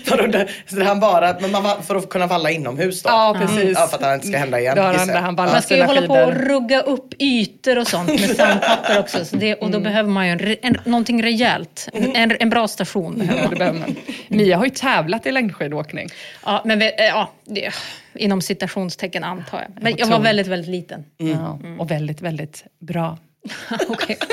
[0.69, 3.09] Så det han bara, men man, för att kunna valla inomhus då?
[3.11, 3.79] Ja, precis.
[3.79, 4.77] Ja, för att det inte ska hända igen.
[4.77, 6.49] Då han, han Man ska ju hålla på och skidor.
[6.49, 9.25] rugga upp ytor och sånt med sandpapper också.
[9.25, 11.89] Så det, och då behöver man ju en, en, någonting rejält.
[12.15, 13.51] En, en bra station behöver Ja, man.
[13.51, 13.97] det behöver man.
[14.29, 16.09] Mia har ju tävlat i längdskidåkning.
[16.45, 17.71] Ja, men vi- eh, ja, det,
[18.15, 19.83] inom citationstecken antar jag.
[19.83, 21.05] Men jag var väldigt, väldigt liten.
[21.17, 23.19] Ja, och väldigt, väldigt bra.
[23.89, 24.19] Okej.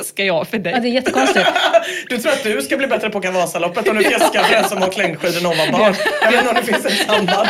[0.00, 0.72] Fjäskar jag för dig?
[0.72, 1.46] Ja, det är jättekonstigt.
[2.08, 4.82] Du tror att du ska bli bättre på Vasaloppet om du fjäskar för den som
[4.82, 5.94] har längdskidor när hon var barn.
[6.22, 7.48] Jag vet inte om det finns ett samband.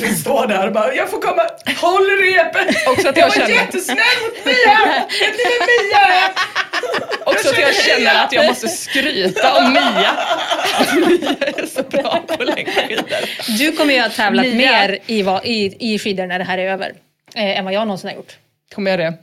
[0.00, 1.42] Du står där och bara, jag får komma,
[1.80, 2.88] håll repet!
[2.88, 4.78] Också att Jag jag var känner, jättesnäll mot Mia!
[5.20, 6.30] Ni vem Mia är?
[7.24, 10.10] också att jag känner att jag måste skryta om Mia.
[10.78, 13.04] Att Mia är så bra på längdskidor.
[13.58, 14.54] Du kommer ju ha tävlat Mia.
[14.54, 16.92] mer i, i, i skidor när det här är över.
[17.34, 18.32] Eh, än vad jag någonsin har gjort.
[18.74, 19.14] Kommer jag det?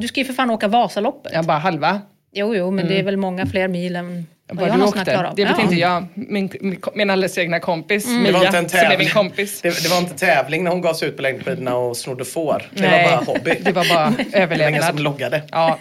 [0.00, 1.32] Du ska ju för fan åka Vasaloppet.
[1.32, 2.00] Jag bara halva.
[2.32, 5.30] Jo, jo, men det är väl många fler mil än vad du åkte.
[5.36, 5.62] Det vet Ja.
[5.62, 6.06] inte jag.
[6.14, 9.08] Min, min, min alldeles egna kompis Det Mia, var inte en som är min tävling.
[9.08, 9.60] kompis.
[9.62, 12.62] Det, det var inte tävling när hon gav sig ut på längdskidorna och snodde får.
[12.74, 13.54] Det Nej, var bara hobby.
[13.60, 15.00] Det var bara Det var ingen som överlevnad.
[15.00, 15.42] loggade.
[15.50, 15.78] Ja.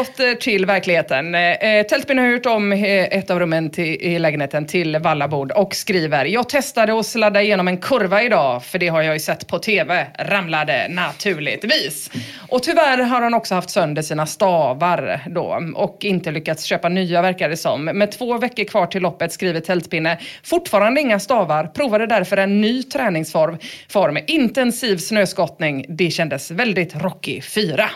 [0.00, 1.34] Åter till verkligheten.
[1.34, 5.74] Eh, Tältbyn har gjort om eh, ett av rummen till, i lägenheten till vallabord och
[5.74, 9.46] skriver Jag testade att sladda igenom en kurva idag för det har jag ju sett
[9.46, 10.06] på TV.
[10.18, 12.10] Ramlade naturligtvis.
[12.48, 17.22] Och tyvärr har han också haft sönder sina stavar då och inte lyckats köpa nya
[17.34, 17.84] verkar det som.
[17.84, 21.66] Med två veckor kvar till loppet skriver Tältpinne fortfarande inga stavar.
[21.66, 23.58] Provade därför en ny träningsform.
[23.88, 24.18] Form.
[24.26, 25.86] Intensiv snöskottning.
[25.88, 27.90] Det kändes väldigt Rocky 4.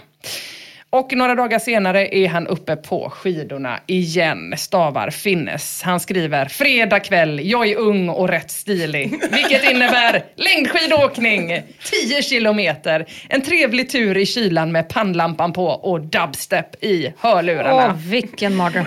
[0.91, 5.83] Och några dagar senare är han uppe på skidorna igen, stavar Finnes.
[5.83, 9.11] Han skriver fredag kväll, jag är ung och rätt stilig.
[9.31, 11.63] Vilket innebär längdskidåkning,
[12.07, 17.87] 10 kilometer, en trevlig tur i kylan med pannlampan på och dubstep i hörlurarna.
[17.87, 18.87] Åh, vilken mardröm.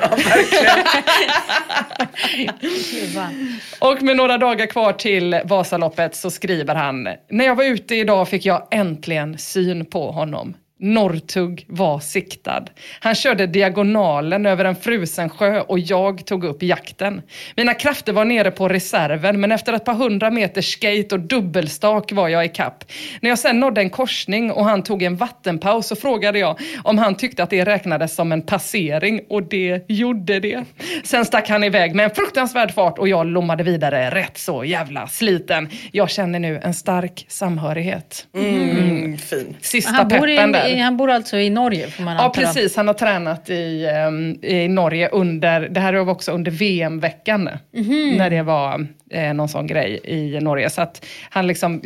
[3.79, 8.29] Och med några dagar kvar till Vasaloppet så skriver han När jag var ute idag
[8.29, 10.53] fick jag äntligen syn på honom.
[10.81, 12.65] Norrtugg var siktad.
[12.99, 17.21] Han körde diagonalen över en frusen sjö och jag tog upp jakten.
[17.55, 22.11] Mina krafter var nere på reserven men efter ett par hundra meter skate och dubbelstak
[22.11, 22.83] var jag i kapp.
[23.21, 26.97] När jag sen nådde en korsning och han tog en vattenpaus så frågade jag om
[26.97, 30.63] han tyckte att det räknades som en passering och det gjorde det.
[31.03, 35.07] Sen stack han iväg med en fruktansvärd fart och jag lommade vidare rätt så jävla
[35.07, 35.69] sliten.
[35.91, 38.27] Jag känner nu en stark samhörighet.
[38.35, 39.55] Mm, fin.
[39.61, 40.70] Sista peppen där.
[40.79, 42.75] Är, han bor alltså i Norge får man Ja, precis.
[42.75, 48.13] Han har tränat i, ehm, i Norge under, det här var också under VM-veckan, Mhm.
[48.17, 50.69] när det var eh, någon sån grej i Norge.
[50.69, 51.81] Så att han liksom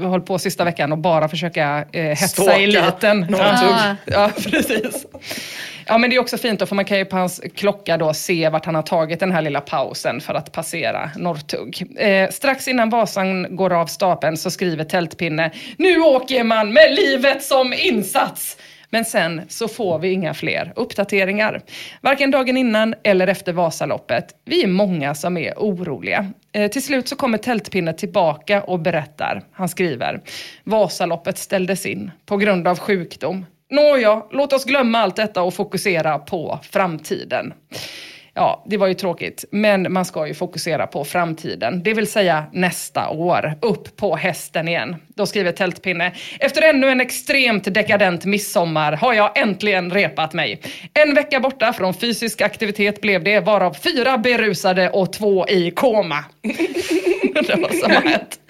[0.00, 3.26] eh, höll på sista veckan och bara försöka eh, hetsa Stalka eliten.
[4.04, 5.06] Ja, precis.
[5.88, 8.14] Ja, men det är också fint då, för man kan ju på hans klocka då
[8.14, 11.86] se vart han har tagit den här lilla pausen för att passera Norrtugg.
[11.96, 17.42] Eh, strax innan Vasan går av stapeln så skriver Tältpinne, nu åker man med livet
[17.42, 18.56] som insats!
[18.90, 21.60] Men sen så får vi inga fler uppdateringar.
[22.00, 24.26] Varken dagen innan eller efter Vasaloppet.
[24.44, 26.32] Vi är många som är oroliga.
[26.52, 29.42] Eh, till slut så kommer Tältpinne tillbaka och berättar.
[29.52, 30.20] Han skriver,
[30.64, 33.46] Vasaloppet ställdes in på grund av sjukdom.
[33.70, 37.52] Nåja, låt oss glömma allt detta och fokusera på framtiden.
[38.38, 42.44] Ja, det var ju tråkigt, men man ska ju fokusera på framtiden, det vill säga
[42.52, 43.54] nästa år.
[43.62, 44.96] Upp på hästen igen.
[45.08, 50.60] Då skriver Tältpinne, efter ännu en extremt dekadent midsommar har jag äntligen repat mig.
[50.94, 56.24] En vecka borta från fysisk aktivitet blev det, varav fyra berusade och två i koma.
[57.46, 58.40] det var som hänt.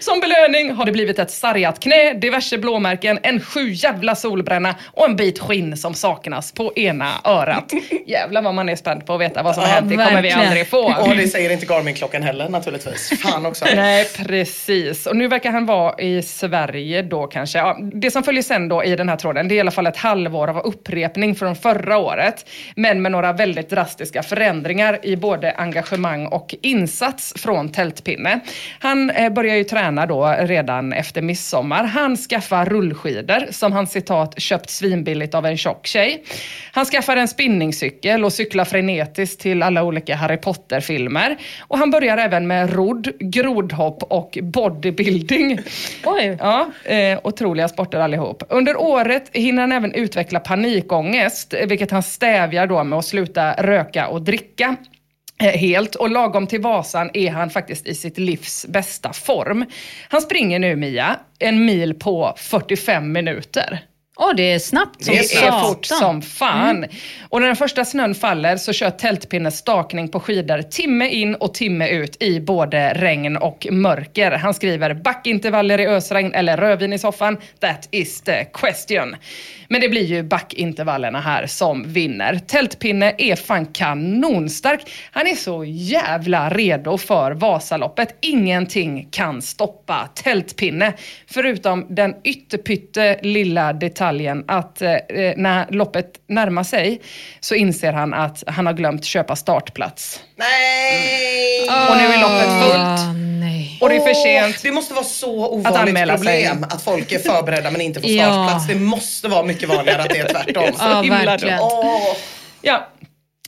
[0.00, 5.04] Som belöning har det blivit ett sargat knä, diverse blåmärken, en sju jävla solbränna och
[5.08, 7.72] en bit skinn som saknas på ena örat.
[8.06, 9.88] Jävlar vad man är spänd på att veta vad som har Ja, hänt.
[9.88, 10.40] Det kommer vi verkligen.
[10.40, 10.94] aldrig få.
[11.02, 13.12] Och det säger inte Garmin-klockan heller naturligtvis.
[13.22, 13.64] Fan också.
[13.76, 15.06] Nej, precis.
[15.06, 17.58] Och nu verkar han vara i Sverige då kanske.
[17.58, 19.86] Ja, det som följer sen då i den här tråden, det är i alla fall
[19.86, 22.46] ett halvår av upprepning från förra året.
[22.76, 28.40] Men med några väldigt drastiska förändringar i både engagemang och insats från Tältpinne.
[28.78, 31.84] Han eh, börjar ju träna då redan efter midsommar.
[31.84, 36.22] Han skaffar rullskidor som han citat köpt svinbilligt av en tjock tjej.
[36.72, 41.36] Han skaffar en spinningcykel och cyklar frenetiskt till alla olika Harry Potter-filmer.
[41.60, 45.58] Och han börjar även med rodd, grodhopp och bodybuilding.
[46.04, 46.36] Oj.
[46.40, 48.42] Ja, eh, otroliga sporter allihop.
[48.48, 53.52] Under året hinner han även utveckla panikångest, eh, vilket han stävjar då med att sluta
[53.52, 54.76] röka och dricka
[55.42, 55.94] eh, helt.
[55.94, 59.64] Och lagom till Vasan är han faktiskt i sitt livs bästa form.
[60.08, 63.80] Han springer nu, Mia, en mil på 45 minuter.
[64.16, 66.86] Åh, det är snabbt som Det är fort som fan.
[67.28, 71.54] Och när den första snön faller så kör Tältpinne stakning på skidor timme in och
[71.54, 74.30] timme ut i både regn och mörker.
[74.30, 77.36] Han skriver backintervaller i ösregn eller rödvin i soffan.
[77.60, 79.16] That is the question.
[79.68, 82.40] Men det blir ju backintervallerna här som vinner.
[82.46, 84.90] Tältpinne är fan kanonstark.
[85.10, 88.16] Han är så jävla redo för Vasaloppet.
[88.20, 90.92] Ingenting kan stoppa Tältpinne.
[91.26, 94.01] Förutom den ytterpytte lilla detaljen
[94.48, 94.92] att eh,
[95.36, 97.00] när loppet närmar sig
[97.40, 100.20] så inser han att han har glömt köpa startplats.
[100.36, 101.60] Nej!
[101.90, 103.00] Och nu är loppet fullt.
[103.08, 103.78] Ah, nej.
[103.80, 104.62] Och det är för sent.
[104.62, 106.16] Det måste vara så Att ovanligt sig.
[106.16, 108.24] problem att folk är förberedda men inte får Ja.
[108.24, 108.66] startplats.
[108.66, 110.64] Det måste vara mycket vanligare att det är tvärtom.
[110.78, 111.58] Ja, verkligen.
[111.60, 112.16] Åh.
[112.62, 112.88] Ja.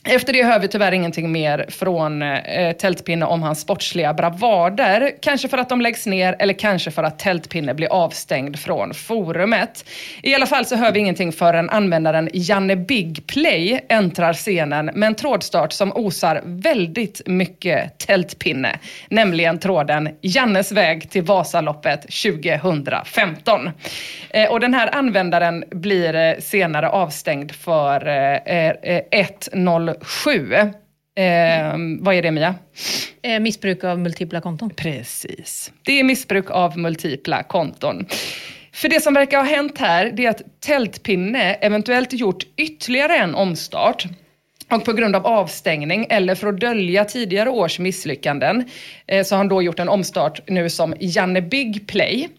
[0.07, 5.11] Efter det hör vi tyvärr ingenting mer från eh, Tältpinne om hans sportsliga bravader.
[5.21, 9.85] Kanske för att de läggs ner eller kanske för att Tältpinne blir avstängd från forumet.
[10.23, 15.07] I alla fall så hör vi ingenting förrän användaren Janne Big Play äntrar scenen med
[15.07, 18.79] en trådstart som osar väldigt mycket Tältpinne.
[19.09, 23.69] Nämligen tråden Jannes väg till Vasaloppet 2015.
[24.29, 30.53] Eh, och den här användaren blir eh, senare avstängd för eh, eh, eh 1.0 sju.
[30.53, 32.55] Eh, vad är det Mia?
[33.21, 34.69] Eh, missbruk av multipla konton.
[34.69, 35.71] Precis.
[35.85, 38.05] Det är missbruk av multipla konton.
[38.73, 43.35] För det som verkar ha hänt här, det är att Tältpinne eventuellt gjort ytterligare en
[43.35, 44.05] omstart
[44.71, 48.65] och på grund av avstängning eller för att dölja tidigare års misslyckanden
[49.07, 52.29] eh, så har han då gjort en omstart nu som Janne Big Play.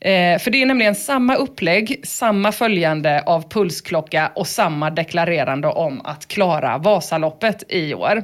[0.00, 6.00] Eh, för det är nämligen samma upplägg, samma följande av pulsklocka och samma deklarerande om
[6.04, 8.22] att klara Vasaloppet i år.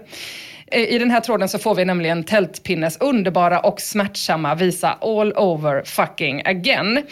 [0.66, 5.32] Eh, I den här tråden så får vi nämligen Tältpinnes underbara och smärtsamma visa All
[5.32, 7.02] over fucking again.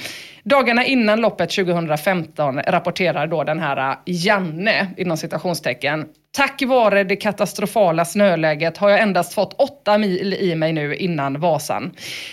[0.42, 6.06] Dagarna innan loppet 2015 rapporterar då den här eh, Janne, inom citationstecken,
[6.38, 11.40] Tack vare det katastrofala snöläget har jag endast fått åtta mil i mig nu innan
[11.40, 11.90] Vasan.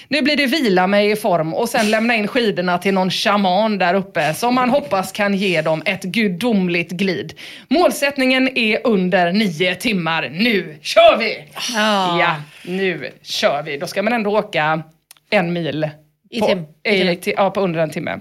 [0.07, 3.77] Nu blir det vila mig i form och sen lämna in skidorna till någon shaman
[3.77, 7.33] där uppe som man hoppas kan ge dem ett gudomligt glid.
[7.67, 10.29] Målsättningen är under nio timmar.
[10.29, 11.43] Nu kör vi!
[11.73, 12.19] Ja.
[12.19, 13.77] Ja, nu kör vi.
[13.77, 14.83] Då ska man ändå åka
[15.29, 15.89] en mil
[16.39, 18.19] på, i i, ja, på under en timme.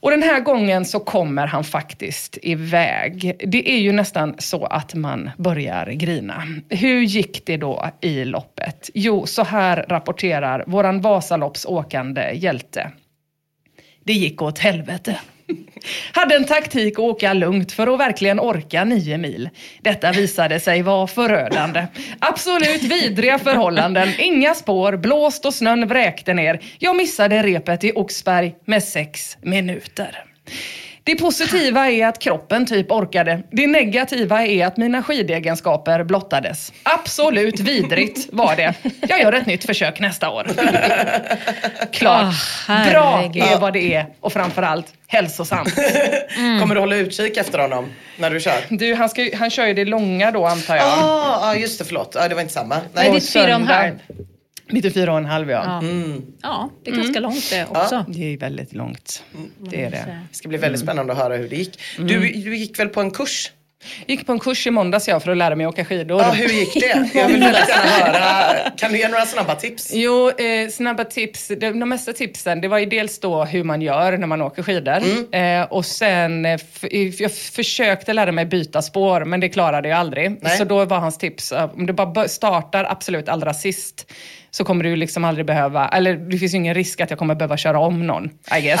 [0.00, 3.36] Och den här gången så kommer han faktiskt iväg.
[3.38, 6.42] Det är ju nästan så att man börjar grina.
[6.68, 8.90] Hur gick det då i loppet?
[8.94, 12.92] Jo, så här rapporterar våran Vasaloppsåkande hjälte.
[14.04, 15.20] Det gick åt helvete.
[16.12, 19.50] Hade en taktik att åka lugnt för att verkligen orka nio mil.
[19.82, 21.86] Detta visade sig vara förödande.
[22.18, 26.60] Absolut vidriga förhållanden, inga spår, blåst och snön vräkte ner.
[26.78, 30.24] Jag missade repet i Oxberg med sex minuter.
[31.08, 33.42] Det positiva är att kroppen typ orkade.
[33.50, 36.72] Det negativa är att mina skidegenskaper blottades.
[36.82, 38.74] Absolut vidrigt var det.
[39.08, 40.46] Jag gör ett nytt försök nästa år.
[41.92, 42.34] Klart.
[42.68, 45.74] Åh, Bra är vad det är och framförallt hälsosamt.
[46.60, 47.88] Kommer du hålla utkik efter honom
[48.18, 48.60] när du kör?
[48.68, 50.86] Du, han, ska, han kör ju det långa då antar jag.
[50.86, 52.16] Ah, ah, just det, förlåt.
[52.16, 52.74] Ah, det var inte samma.
[52.74, 53.10] Nej, Nej.
[53.10, 53.98] det är fyra och en halv.
[54.70, 55.62] 94 och en halv ja.
[55.66, 55.78] Ja.
[55.88, 56.22] Mm.
[56.42, 58.04] ja, det är ganska långt det också.
[58.08, 59.22] Det är väldigt långt.
[59.58, 60.18] Det är det.
[60.30, 61.80] Det ska bli väldigt spännande att höra hur det gick.
[61.98, 63.52] Du, du gick väl på en kurs?
[64.06, 66.20] Gick på en kurs i måndags jag för att lära mig åka skidor.
[66.20, 67.10] Ja, hur gick det?
[67.14, 68.70] Jag vill väldigt gärna höra.
[68.76, 69.90] Kan du ge några snabba tips?
[69.94, 71.48] Jo, eh, snabba tips.
[71.48, 74.62] De, de mesta tipsen, det var ju dels då hur man gör när man åker
[74.62, 75.02] skidor.
[75.34, 76.84] Eh, och sen, eh, f-
[77.20, 80.36] jag försökte lära mig byta spår, men det klarade jag aldrig.
[80.42, 80.58] Nej.
[80.58, 84.12] Så då var hans tips, eh, om du bara startar absolut allra sist,
[84.58, 87.34] så kommer du liksom aldrig behöva, eller det finns ju ingen risk att jag kommer
[87.34, 88.80] behöva köra om någon, I guess.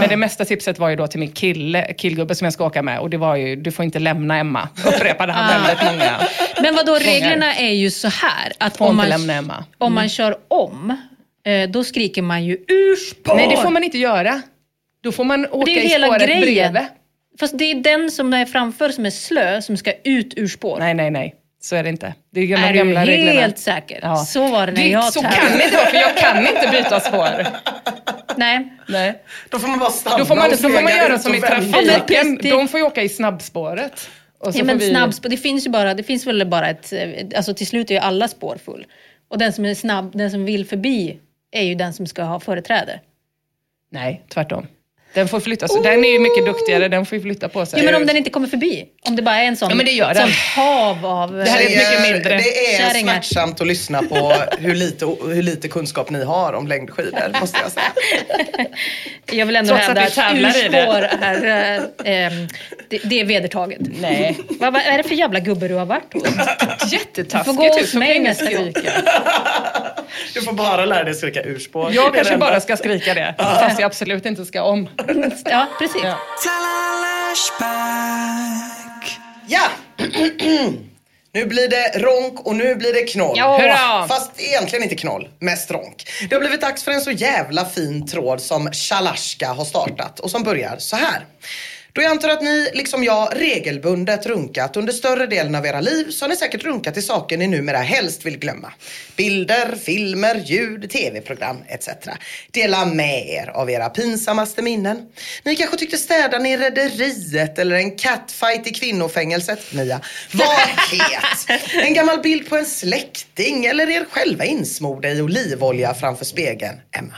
[0.00, 2.82] Men det mesta tipset var ju då till min kille, killgubbe som jag ska åka
[2.82, 2.98] med.
[2.98, 6.20] Och det var ju, du får inte lämna Emma, upprepade han väldigt många.
[6.62, 9.64] Men vad då reglerna är ju så här att om man, Emma.
[9.78, 10.96] om man kör om,
[11.46, 13.34] eh, då skriker man ju ur spår.
[13.36, 14.42] Nej, det får man inte göra.
[15.02, 16.72] Då får man åka det är i hela spåret grejen.
[16.72, 16.90] bredvid.
[17.40, 20.76] Fast det är den som är framför som är slö som ska ut ur spår.
[20.78, 21.34] Nej, nej, nej.
[21.64, 22.14] Så är det inte.
[22.30, 23.56] Det är de är gamla du helt reglerna.
[23.56, 23.98] säker?
[24.02, 24.16] Ja.
[24.16, 25.36] Så var det när det, jag Så tävlade.
[25.36, 27.46] kan det inte vara, för jag kan inte byta spår.
[28.36, 28.72] Nej.
[28.88, 29.22] Nej.
[29.50, 32.38] Då får man bara stanna Då får man, då får man göra som i trafiken.
[32.42, 34.08] De får ju åka i snabbspåret.
[34.38, 34.90] Och så Ja, men vi...
[34.90, 37.94] snabbspår, det finns ju bara, det finns väl bara ett, eh, alltså till slut är
[37.94, 38.86] ju alla spår full.
[39.28, 41.18] Och den som är snabb, den som vill förbi
[41.50, 43.00] är ju den som ska ha företräde.
[43.90, 44.66] Nej, tvärtom.
[45.14, 45.82] Den får flytta sig.
[45.82, 47.78] Den är ju mycket duktigare, den får ju flytta på sig.
[47.80, 49.86] Ja, men om den inte kommer förbi, om det bara är en sån, Ja, men
[49.86, 50.22] det gör den.
[50.22, 52.36] sånt hav av Det här är Tjejer, mycket mindre.
[52.36, 53.12] Det är Kärringar.
[53.12, 57.72] smärtsamt att lyssna på hur lite, hur lite kunskap ni har om längdskidor, måste jag
[57.72, 58.66] säga.
[59.30, 60.60] Jag vill ändå Trots att hävda att det.
[60.68, 61.46] urspår är,
[62.04, 62.32] eh, eh,
[62.88, 63.80] det, det är vedertaget.
[64.00, 64.38] Nej.
[64.48, 66.22] Vad, vad är det för jävla gubbe du har varit hos?
[66.92, 68.80] Jättetaskigt Du får gå hos mig nästa skrika.
[70.34, 71.92] Du får bara lära dig skrika urspår.
[71.92, 74.88] Jag kanske bara ska skrika det, fast jag absolut inte ska om.
[75.44, 76.02] Ja, precis.
[76.04, 76.18] Ja.
[79.46, 79.68] Ja!
[81.34, 83.34] Nu blir det ronk och nu blir det knoll.
[83.38, 83.58] Ja.
[83.58, 84.08] Hurra!
[84.08, 86.08] Fast egentligen inte knoll, mest ronk.
[86.28, 90.30] Det har blivit dags för en så jävla fin tråd som Shalaska har startat och
[90.30, 91.26] som börjar så här.
[91.94, 96.10] Då jag antar att ni, liksom jag, regelbundet runkat under större delen av era liv
[96.10, 98.72] så har ni säkert runkat till saker ni numera helst vill glömma.
[99.16, 101.88] Bilder, filmer, ljud, tv-program etc.
[102.50, 105.06] Dela med er av era pinsammaste minnen.
[105.44, 110.00] Ni kanske tyckte städaren i Rederiet eller en catfight i kvinnofängelset, Mia,
[110.32, 110.54] var
[110.90, 111.62] het.
[111.74, 117.14] En gammal bild på en släkting eller er själva insmorda i olivolja framför spegeln, Emma.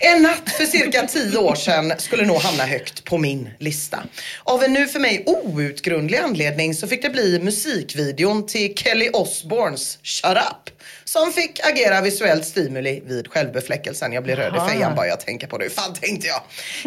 [0.00, 4.05] En natt för cirka tio år sedan skulle nog hamna högt på min lista.
[4.44, 9.98] Av en nu för mig outgrundlig anledning så fick det bli musikvideon till Kelly Osbournes
[10.02, 10.70] Shut Up.
[11.04, 14.12] Som fick agera visuellt stimuli vid självbefläckelsen.
[14.12, 15.64] Jag blir röd i fejan bara jag tänker på det.
[15.64, 16.42] Hur fan tänkte jag?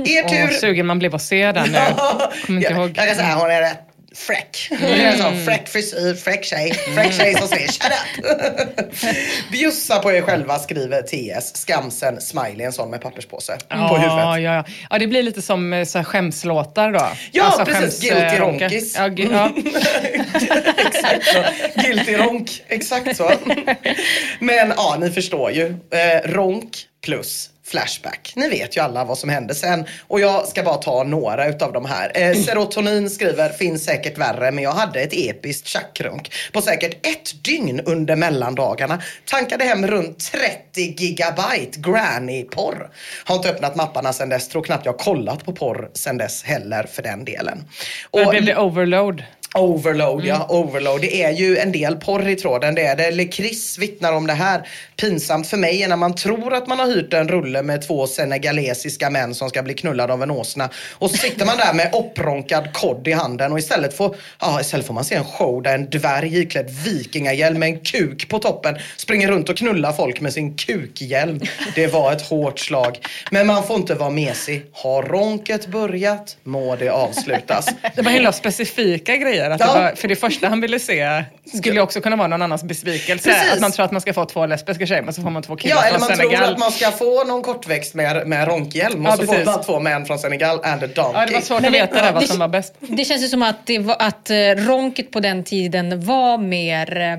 [0.07, 0.55] Er Åh, tur.
[0.55, 1.77] sugen man blev att se den nu.
[2.45, 2.93] Kommer inte jag, ihåg.
[2.95, 4.69] jag kan säga hon är rätt fräck.
[5.17, 6.73] Sån fräck frisyr, fräck tjej.
[6.95, 8.95] Fräck tjej som säger shut up.
[9.51, 11.55] Bjussa på er själva skriver TS.
[11.55, 14.11] Skamsen smiley en sån med papperspåse på Ja, huvudet.
[14.17, 14.63] ja, ja.
[14.89, 17.07] ja, det blir lite som eh, så här skämslåtar då.
[17.31, 18.01] Ja, precis.
[18.01, 18.95] Guilty eh, ronkis.
[18.97, 19.51] Ja, gu- ja.
[20.87, 21.43] Exakt så.
[21.81, 22.63] Guilty ronk.
[22.67, 23.31] Exakt så.
[24.39, 25.65] Men ja, ni förstår ju.
[25.67, 28.33] Eh, ronk plus Flashback.
[28.35, 31.73] Ni vet ju alla vad som hände sen och jag ska bara ta några utav
[31.73, 32.11] de här.
[32.15, 37.43] Eh, Serotonin skriver, finns säkert värre men jag hade ett episkt tjackrunk på säkert ett
[37.43, 39.01] dygn under mellandagarna.
[39.25, 42.89] Tankade hem runt 30 gigabyte granny-porr.
[43.25, 46.83] Har inte öppnat mapparna sen dess, tror knappt jag kollat på porr sen dess heller
[46.83, 47.63] för den delen.
[48.13, 49.23] Men Och blev det overload?
[49.55, 50.45] Overload, ja.
[50.49, 51.01] Overload.
[51.01, 52.75] Det är ju en del porr i tråden.
[52.75, 53.05] Det är det.
[53.05, 54.67] Eller Chris vittnar om det här.
[54.95, 58.07] Pinsamt för mig är när man tror att man har hyrt en rulle med två
[58.07, 60.69] senegalesiska män som ska bli knullade av en åsna.
[60.91, 64.87] Och så sitter man där med oppronkad kod i handen och istället får, ja, istället
[64.87, 68.77] får man se en show där en dvärg iklädd vikingahjälm med en kuk på toppen
[68.97, 71.39] springer runt och knullar folk med sin kukhjälm.
[71.75, 72.99] Det var ett hårt slag.
[73.31, 74.65] Men man får inte vara mesig.
[74.73, 77.69] Har ronket börjat må det avslutas.
[77.95, 79.49] Det var hela specifika grejer säger.
[79.51, 79.73] Att Ja.
[79.73, 81.23] det var, för det första han ville se
[81.57, 83.29] skulle ju också kunna vara någon annans besvikelse.
[83.29, 83.53] Precis.
[83.53, 85.55] Att man tror att man ska få två lesbiska tjejer men så får man två
[85.55, 86.37] killar Ja, eller från man Senegal.
[86.43, 89.45] tror att man ska få någon kortväxt med, med ronkhjälm och Ja, så får precis.
[89.45, 91.19] man två män från Senegal and a donkey.
[91.21, 92.73] Ja, det var svårt Men att det- veta där vad det- som var bäst.
[92.79, 96.97] Det känns ju som att, det var, att eh, ronket på den tiden var mer
[96.97, 97.11] eh,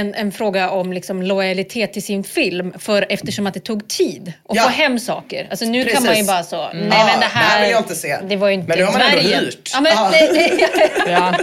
[0.00, 2.72] en, en fråga om liksom lojalitet till sin film.
[2.78, 4.62] För eftersom att det tog tid att Ja.
[4.62, 5.46] få hem saker.
[5.50, 6.06] Alltså nu kan Precis.
[6.06, 8.16] man ju bara så, nej Ja, men det det här här, vill jag inte se.
[8.28, 9.70] Det var ju inte Men det har man ändå hyrt.
[9.74, 10.08] Ja, men, Ja.
[10.30, 11.34] nej, nej, Ja.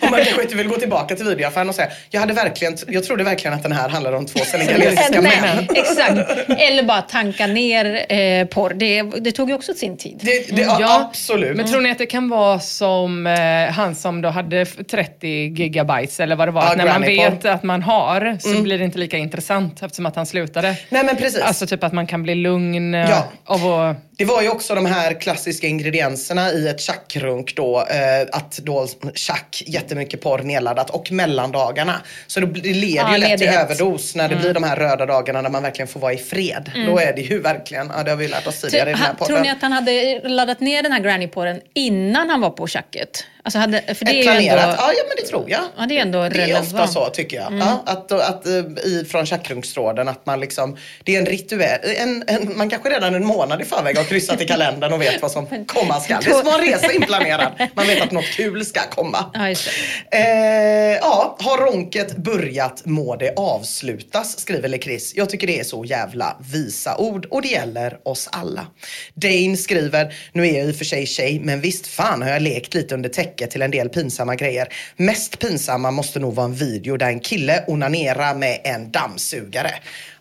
[0.00, 3.04] Om man kanske inte vill gå tillbaka till videoaffären och säga, jag hade verkligen, jag
[3.04, 5.66] trodde verkligen att den här handlade om två senegalesiska män.
[5.74, 6.18] Exakt.
[6.48, 8.74] Eller bara tanka ner eh, porr.
[8.74, 10.20] Det, det tog ju också sin tid.
[10.22, 11.56] Det, det, ja, absolut.
[11.56, 15.28] Men tror ni att det kan vara som eh, han som då hade f- 30
[15.28, 16.62] gigabytes eller vad det var?
[16.62, 20.06] Ja, att när man vet att man har så blir det inte lika intressant eftersom
[20.06, 20.76] att han slutade.
[20.88, 21.40] Nej men precis.
[21.40, 23.24] Alltså typ att man kan bli lugn eh, Ja.
[23.44, 23.96] av att...
[24.16, 27.80] Det var ju också de här klassiska ingredienserna i ett tjackrunk då.
[27.80, 32.00] Eh, att då tjack, jättemycket porr nedladdat och mellandagarna.
[32.26, 35.42] Så det leder Ja, ju lätt till överdos när det blir de här röda dagarna
[35.42, 36.70] när man verkligen får vara i fred.
[36.86, 39.14] Då är det ju verkligen, ja det har vi lärt oss tidigare i den här
[39.14, 39.26] podden.
[39.26, 43.26] tror ni att han hade laddat ner den här grannyporren innan han var på tjacket?
[43.46, 45.60] Alltså hade, för det är Ett ju ändå, planerat, ja, ja men det tror jag.
[45.76, 47.52] Ja, det är ändå Det är ofta så tycker jag.
[47.52, 52.24] Ja, att, att, eh, i, från tjackrunksråden att man liksom, det är en rituell, en,
[52.26, 55.30] en, man kanske redan en månad i förväg har kryssat i kalendern och vet vad
[55.30, 56.22] som komma skall.
[56.24, 57.52] Det är som en resa inplanerad.
[57.74, 59.30] Man vet att något kul ska komma.
[59.34, 59.70] Ja, just
[60.10, 60.18] det.
[60.18, 65.12] Eh, ja, har ronket börjat må det avslutas, skriver Lekris.
[65.16, 68.66] Jag tycker det är så jävla visa ord och det gäller oss alla.
[69.14, 72.42] Dane skriver, nu är jag i och för sig tjej, men visst fan har jag
[72.42, 74.68] lekt lite under täcket till en del pinsamma grejer.
[74.96, 79.74] Mest pinsamma måste nog vara en video där en kille onanerar med en dammsugare.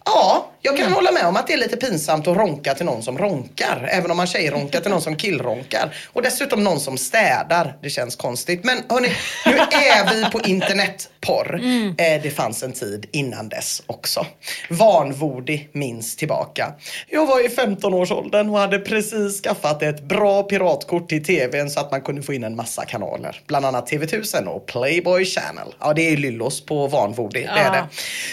[0.05, 3.03] Ja, jag kan hålla med om att det är lite pinsamt att ronka till någon
[3.03, 3.87] som ronkar.
[3.91, 5.95] Även om man tjejronkar till någon som killronkar.
[6.13, 7.77] Och dessutom någon som städar.
[7.81, 8.63] Det känns konstigt.
[8.63, 9.07] Men hörni,
[9.45, 11.61] nu är vi på internetporr.
[11.97, 14.25] Eh, det fanns en tid innan dess också.
[14.69, 16.73] Vanvordig minns tillbaka.
[17.09, 21.91] Jag var i 15-årsåldern och hade precis skaffat ett bra piratkort till tvn så att
[21.91, 23.41] man kunde få in en massa kanaler.
[23.47, 25.73] Bland annat TV1000 och Playboy Channel.
[25.79, 27.43] Ja, det är Lyllos på vanvordig.
[27.55, 27.71] Det är Ja.
[27.71, 27.83] det.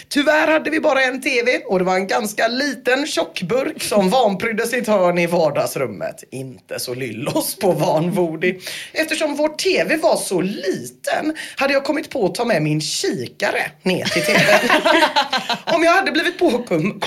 [0.09, 4.67] Tyvärr hade vi bara en TV och det var en ganska liten tjockburk som vanprydde
[4.67, 6.25] sitt hörn i vardagsrummet.
[6.31, 8.61] Inte så lyllos på vanvordig.
[8.93, 13.71] Eftersom vår TV var så liten hade jag kommit på att ta med min kikare
[13.83, 14.71] ner till TVn.
[15.75, 17.01] Om jag hade blivit påkommen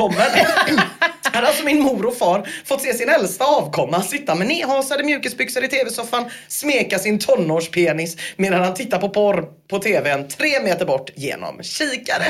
[1.34, 5.64] hade alltså min mor och far fått se sin äldsta avkomma sitta med nedhasade mjukisbyxor
[5.64, 11.10] i tv-soffan, smeka sin tonårspenis medan han tittar på porr på tvn tre meter bort
[11.16, 12.26] genom kikare.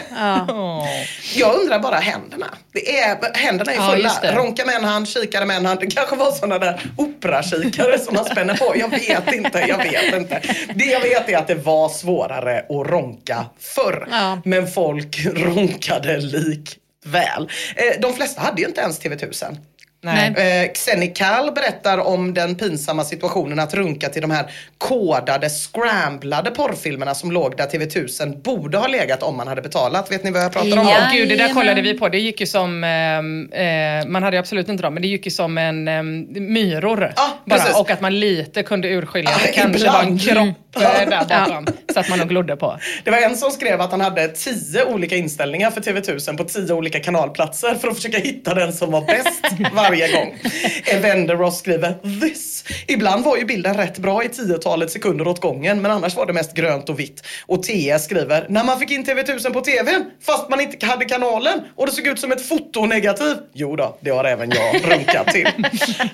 [1.36, 2.48] Jag undrar bara händerna.
[2.74, 4.12] Det är, händerna är Ja, fulla.
[4.22, 4.32] det.
[4.36, 5.80] Ronka med en hand, kikare med en hand.
[5.80, 8.74] Det kanske var sådana där operakikare som man spänner på.
[8.78, 10.42] Jag vet inte, jag vet inte.
[10.76, 14.08] Det jag vet är att det var svårare att ronka förr.
[14.12, 14.42] Ja.
[14.46, 17.50] Men folk ronkade likväl.
[17.76, 19.58] Eh, de flesta hade ju inte ens TV1000.
[20.04, 20.64] Nej.
[20.64, 24.46] Eh, Xenikal berättar om den pinsamma situationen att runka till de här
[24.78, 30.12] kodade, scramblade porrfilmerna som låg där TV1000 borde ha legat om man hade betalat.
[30.12, 30.88] Vet ni vad jag pratar om?
[30.88, 30.98] Ja.
[31.00, 32.10] Åh gud, det där kollade vi på.
[32.10, 35.26] Det gick ju som, ehm, eh, man hade ju absolut inte dem, men det gick
[35.26, 37.14] ju som en um, myror.
[37.16, 37.60] Ja, bara.
[37.60, 37.76] precis.
[37.76, 40.22] Och att man lite kunde urskilja att det kanske var en ibland.
[40.22, 41.66] kropp eh, där bakom.
[41.94, 42.80] Så att man nog glodde på.
[43.04, 46.74] Det var en som skrev att han hade tio olika inställningar för TV1000 på tio
[46.74, 49.44] olika kanalplatser för att försöka hitta den som var bäst
[49.74, 50.38] varje gång.
[50.86, 52.64] Evander Ross skriver this.
[52.88, 56.34] Ibland var ju bilden rätt bra i tiotalet sekunder åt gången men annars var det
[56.34, 57.24] mest grönt och vitt.
[57.46, 61.60] Och TS skriver när man fick in TV1000 på TVn fast man inte hade kanalen
[61.76, 63.36] och det såg ut som ett fotonegativ.
[63.54, 65.48] Jo då, det har även jag runkat till.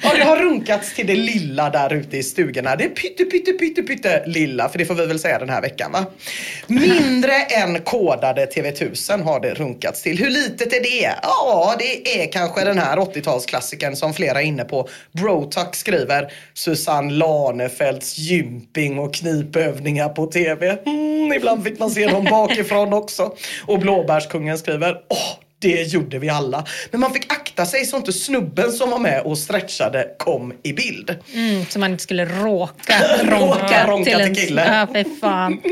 [0.01, 2.75] Ja, det har runkats till det lilla där ute i stugorna.
[2.75, 5.61] Det är pytte, pytte, pytte, pytte lilla, för det får vi väl säga den här
[5.61, 6.05] veckan va?
[6.67, 10.17] Mindre än kodade TV1000 har det runkats till.
[10.17, 11.15] Hur litet är det?
[11.21, 14.89] Ja, det är kanske den här 80-talsklassikern som flera är inne på.
[15.11, 20.77] Brotuck skriver Susanne Lanefelds gymping och knipövningar på TV.
[20.85, 23.35] Mm, ibland fick man se dem bakifrån också.
[23.65, 26.65] Och Blåbärskungen skriver Åh, det gjorde vi alla.
[26.91, 30.73] Men man fick akta sig så inte snubben som var med och stretchade kom i
[30.73, 31.15] bild.
[31.33, 32.93] Mm, så man inte skulle råka
[33.23, 34.35] ronka ronka till en...
[34.35, 34.73] till killen.
[34.73, 35.61] Ja, för fan.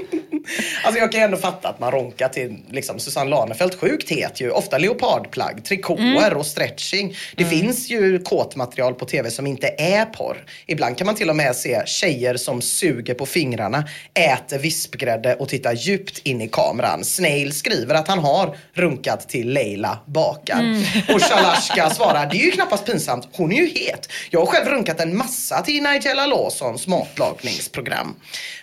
[0.83, 3.75] Alltså jag kan ju ändå fatta att man ronkar till liksom Susanne Lanefelt.
[3.75, 4.51] Sjukt het ju.
[4.51, 7.15] Ofta leopardplagg, trikåer och stretching.
[7.35, 10.45] Det finns ju kåtmaterial på tv som inte är porr.
[10.65, 13.83] Ibland kan man till och med se tjejer som suger på fingrarna,
[14.13, 17.03] äter vispgrädde och tittar djupt in i kameran.
[17.03, 20.75] Snail skriver att han har runkat till Leila bakar.
[21.13, 24.09] Och Shalashka svarar, det är ju knappast pinsamt, hon är ju het.
[24.29, 28.15] Jag har själv runkat en massa till Nigella Lawsons matlagningsprogram.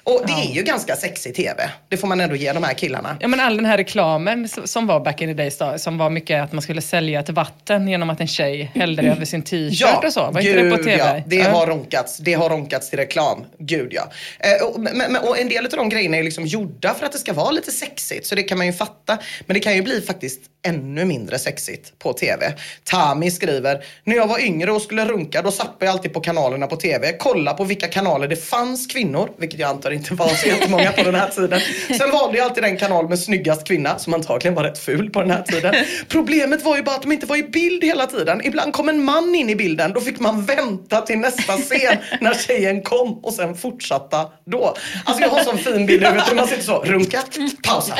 [0.04, 1.70] Och det är ju ganska sexig tv.
[1.88, 3.16] Det får man ändå ge de här killarna.
[3.20, 6.10] Ja men all den här reklamen som var back in the days då, som var
[6.10, 9.42] mycket att man skulle sälja ett vatten genom att en tjej hällde det över sin
[9.42, 10.30] t-shirt och så.
[10.30, 10.96] Var inte det på tv?
[10.96, 11.20] ja.
[11.26, 11.50] Det Ja.
[11.50, 12.18] har ronkats.
[12.18, 13.44] Det har ronkats till reklam.
[13.58, 14.10] Gud ja.
[14.38, 17.18] Eh, och, men, och en del av de grejerna är liksom gjorda för att det
[17.18, 18.26] ska vara lite sexigt.
[18.26, 19.18] Så det kan man ju fatta.
[19.46, 22.54] Men det kan ju bli faktiskt ännu mindre sexigt på tv.
[22.84, 26.66] Tami skriver, när jag var yngre och skulle runka då zappade jag alltid på kanalerna
[26.66, 27.12] på tv.
[27.18, 31.02] Kolla på vilka kanaler det fanns kvinnor, vilket jag antar inte var så jättemånga på
[31.02, 31.60] den här tiden.
[31.98, 35.20] Sen valde jag alltid den kanal med snyggast kvinna, som antagligen var rätt ful på
[35.20, 35.74] den här tiden.
[36.08, 38.40] Problemet var ju bara att de inte var i bild hela tiden.
[38.44, 42.34] Ibland kom en man in i bilden, då fick man vänta till nästa scen när
[42.34, 44.76] tjejen kom och sen fortsatta då.
[45.04, 47.22] Alltså jag har sån fin bild i huvudet man sitter så, runka,
[47.62, 47.94] pausa,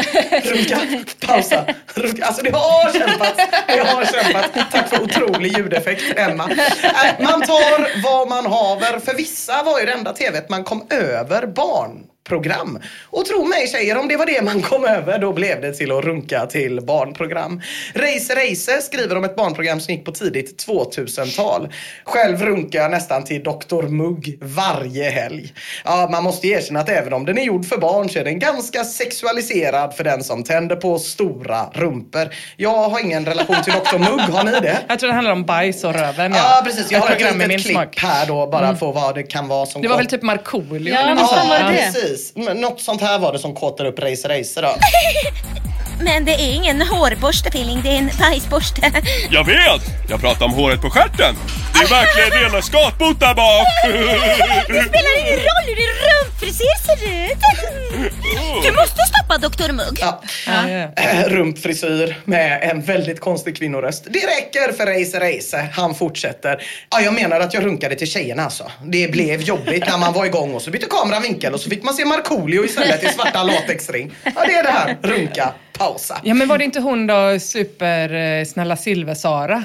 [0.45, 0.81] runka,
[1.27, 2.25] pausa, runka.
[2.25, 3.41] Alltså det har kämpat.
[3.69, 4.71] Jag har kämpat.
[4.73, 6.51] Tack för otrolig ljudeffekt Emma.
[6.51, 8.99] Äh, man tar vad man haver.
[8.99, 12.79] För vissa var ju det enda tv man kom över barn program.
[13.11, 15.93] Och tro mig tjejer, om det var det man kom över då blev det till
[15.93, 17.61] att runka till barnprogram.
[17.95, 21.69] Reise Reise skriver om ett barnprogram som gick på tidigt 2000-tal.
[22.05, 25.53] Själv runkar jag nästan till Dr Mugg varje helg.
[25.85, 28.39] Ja, man måste erkänna att även om den är gjord för barn så är den
[28.39, 32.29] ganska sexualiserad för den som tänder på stora rumpor.
[32.57, 34.79] Jag har ingen relation till Dr Mugg, har ni det?
[34.89, 36.33] Jag tror det handlar om bajs och röven.
[36.37, 36.93] Ja, precis.
[36.93, 37.99] Jag har ett program med min litet klipp smak.
[37.99, 40.95] här då bara på vad det kan vara som Det var kom- väl typ Markoolio
[40.95, 41.49] Ja, eller något sånt.
[41.49, 41.69] var Ja.
[41.69, 41.93] det?
[42.15, 42.37] Precis.
[42.37, 44.69] Men Något sånt här var det som kåtar upp Race Racer då.
[46.01, 48.93] Men det är ingen hårborste Pilling, det är en bajsborste.
[49.31, 49.83] Jag vet!
[50.09, 51.35] Jag pratar om håret på stjärten.
[51.75, 53.67] Det är verkligen rena skatbot där bak.
[54.69, 57.39] Det spelar ingen roll hur din rumpfrisyr ser ut.
[58.65, 59.99] Du måste stoppa Dr Mugg.
[60.01, 60.23] Ja.
[60.97, 64.05] Eh, Rumpfrisyr med en väldigt konstig kvinnoröst.
[64.11, 65.69] Det räcker för Race Race.
[65.73, 66.63] Han fortsätter.
[66.91, 68.71] Ja, jag menar att jag runkade till tjejerna alltså.
[68.85, 71.83] Det blev jobbigt när man var igång och så bytte kameran vinkel och så fick
[71.83, 74.15] man se Markoolio istället i svarta latexring.
[74.25, 74.97] Ja, det är det här.
[75.03, 75.53] Runka,
[75.87, 76.21] pausa.
[76.25, 79.65] ja men var det inte hon då supersnälla Silver-Sara?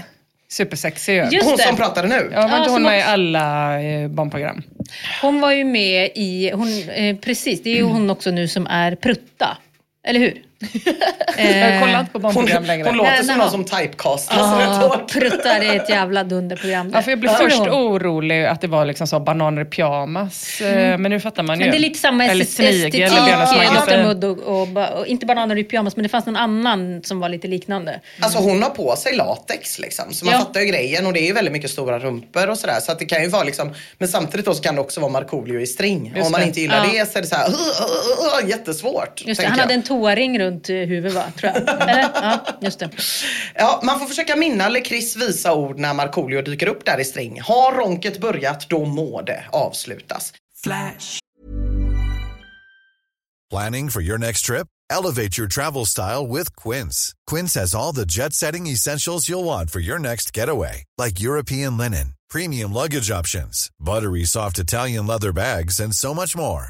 [0.51, 1.21] Supersexig ju.
[1.31, 1.63] Just Hon det.
[1.63, 2.29] som pratade nu.
[2.33, 4.63] Ja, var Ja, inte hon som med i alla eh, barnprogram?
[5.21, 8.67] Hon var ju med i, hon, eh, precis, det är ju hon också nu som
[8.67, 9.57] är Prutta.
[10.07, 10.41] Eller hur?
[11.37, 12.87] Jag kollar inte på Hon, barnprogram längre.
[12.87, 13.37] hon låter Nej, som nej.
[13.37, 15.11] någon som typecastas rätt Ja, hårt.
[15.13, 16.91] Prutta det är ett jävla dunderprogram.
[16.93, 20.61] Ja, för jag blev först orolig att det var liksom så bananer i pyjamas.
[20.61, 21.65] eh, Men nu fattar man ju.
[21.65, 23.03] Men det är lite samma Eller estetik i.
[23.03, 24.67] Dr Mudd och, och,
[24.99, 27.99] och inte bananer i pyjamas men det fanns någon annan som var lite liknande.
[28.21, 30.13] Alltså hon har på sig latex liksom.
[30.13, 30.39] Så man Ja.
[30.39, 32.79] fattar ju grejen och det är ju väldigt mycket stora rumpor och sådär.
[32.79, 35.11] Så att det kan ju vara liksom, men samtidigt då så kan det också vara
[35.11, 36.13] Markoolio i string.
[36.15, 36.47] Just Om man det.
[36.47, 36.91] inte gillar Ja.
[36.99, 39.23] det så är det så här, uh, uh, uh, jättesvårt.
[39.25, 39.61] Just det, han jag.
[39.63, 41.23] hade en toaring runt eh, huvudet va?
[41.37, 41.81] Tror jag.
[41.81, 42.09] Eller?
[42.13, 42.89] Ja, just det.
[43.55, 47.41] Ja, man får försöka minna Lekris visa ord när Markoolio dyker upp där i string.
[47.41, 50.33] Har ronket börjat, då må det avslutas.
[53.49, 54.67] Planning for your next trip?
[54.91, 57.13] Elevate your travel style with Quince.
[57.25, 61.77] Quince has all the jet setting essentials you'll want for your next getaway, like European
[61.77, 66.69] linen, premium luggage options, buttery soft Italian leather bags, and so much more.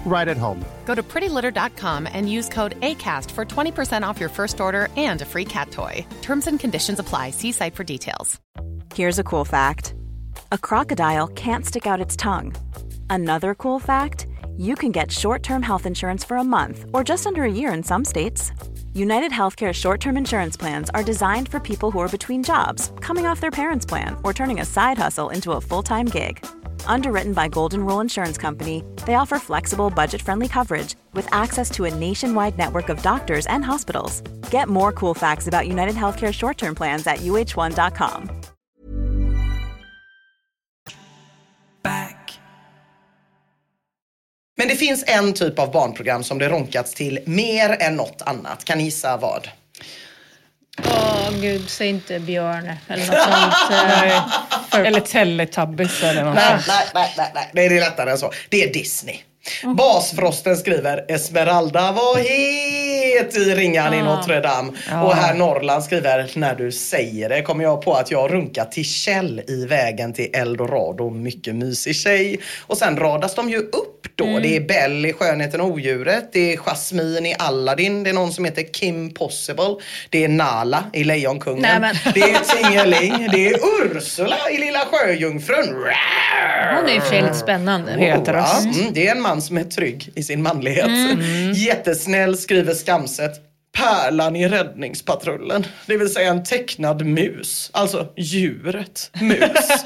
[0.05, 0.63] right at home.
[0.85, 5.25] Go to prettylitter.com and use code ACAST for 20% off your first order and a
[5.25, 6.05] free cat toy.
[6.21, 7.29] Terms and conditions apply.
[7.29, 8.39] See site for details.
[8.93, 9.93] Here's a cool fact
[10.51, 12.53] a crocodile can't stick out its tongue.
[13.09, 14.27] Another cool fact
[14.57, 17.73] you can get short term health insurance for a month or just under a year
[17.73, 18.51] in some states.
[18.93, 23.25] United Healthcare short term insurance plans are designed for people who are between jobs, coming
[23.25, 26.45] off their parents' plan, or turning a side hustle into a full time gig.
[26.85, 31.85] Underwritten by Golden Rule Insurance Company, they offer flexible, budget friendly coverage with access to
[31.85, 34.21] a nationwide network of doctors and hospitals.
[34.51, 38.29] Get more cool facts about United Healthcare short term plans at uh1.com.
[41.83, 42.39] Back.
[44.57, 48.63] Men det finns en typ av barnprogram som det ronkats till mer än något annat.
[48.63, 49.49] Kan ni gissa vad?
[50.85, 54.50] Åh oh, gud, säg inte Björn eller något sånt.
[54.73, 57.49] Eller Teletubbies eller något Nej, nej, nej, nej, nej.
[57.53, 58.31] Det är lättare än så.
[58.49, 59.15] Det är Disney.
[59.77, 62.17] Basfrosten skriver Esmeralda var
[63.21, 64.71] het i ringan i Notre Dame.
[65.03, 68.85] Och här Norrland skriver När du säger det kommer jag på att jag runkat till
[68.85, 71.09] Kjell i vägen till Eldorado.
[71.09, 72.39] Mycket mysig tjej.
[72.67, 74.39] Och sen radas de ju upp då.
[74.39, 76.29] Det är Bell i Skönheten och odjuret.
[76.33, 78.03] Det är Jasmine i Aladdin.
[78.03, 79.75] Det är någon som heter Kim Possible.
[80.09, 81.81] Det är Nala i Lejonkungen.
[81.81, 83.29] Nej, Det är Tingeling.
[83.31, 85.75] Det är Ursula i Lilla Sjöjungfrun.
[86.75, 87.91] Hon är i och för sig lite spännande.
[87.91, 90.85] Het Ja, mm, det är en man som är trygg i sin manlighet.
[90.85, 91.51] Mm.
[91.53, 92.73] Jättesnäll skriver
[93.11, 93.47] Skamset.
[93.77, 95.65] Pärlan i räddningspatrullen.
[95.85, 97.69] Det vill säga en tecknad mus.
[97.73, 99.83] Alltså djuret mus.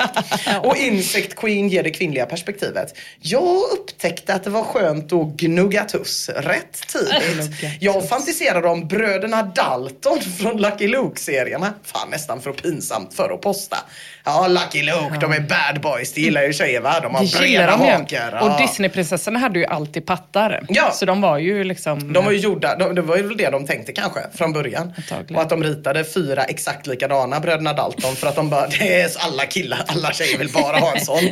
[0.64, 2.98] Och Insect Queen ger det kvinnliga perspektivet.
[3.20, 7.82] Jag upptäckte att det var skönt att gnugga tuss rätt tidigt.
[7.82, 11.74] Jag fantiserade om bröderna Dalton från Lucky Luke-serierna.
[11.84, 13.78] Fan nästan för pinsamt för att posta.
[14.26, 16.14] Ja, Lucky Luke, de är bad boys.
[16.14, 17.00] Det gillar ju tjejer va?
[17.00, 18.40] De har breda hakar.
[18.42, 18.58] Och ja.
[18.58, 20.66] Disneyprinsessorna hade ju alltid pattar.
[20.70, 20.92] Ja.
[20.92, 22.14] Så de var ju liksom...
[22.14, 24.94] De var ju gjorda, de, det var ju det de tänkte kanske från början.
[24.98, 25.36] Antagligen.
[25.36, 29.12] Och att de ritade fyra exakt likadana bröderna Dalton för att de bara, det är
[29.18, 31.24] alla killar, alla tjejer vill bara ha en sån.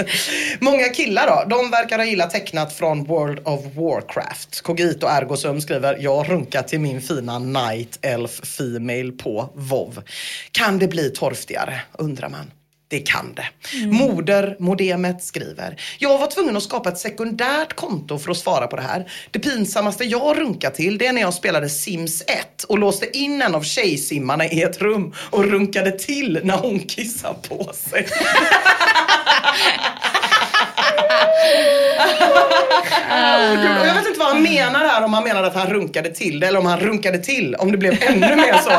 [0.58, 4.60] Många killar då, de verkar ha gillat tecknat från World of Warcraft.
[4.60, 10.02] Kogito Ergosum skriver, jag runkat till min fina Night Elf Female på WoW.
[10.52, 12.50] Kan det bli torftigare, undrar man.
[12.90, 13.46] Det kan det.
[13.86, 15.80] Moder Modemet skriver.
[15.98, 19.12] Jag var tvungen att skapa ett sekundärt konto för att svara på det här.
[19.30, 23.42] Det pinsammaste jag runkat till det är när jag spelade Sims 1 och låste in
[23.42, 28.06] en av tjejsimmarna i ett rum och runkade till när hon kissade på sig.
[33.86, 36.46] Jag vet inte vad han menar här, om han menar att han runkade till det
[36.46, 38.70] eller om han runkade till, om det blev ännu mer så.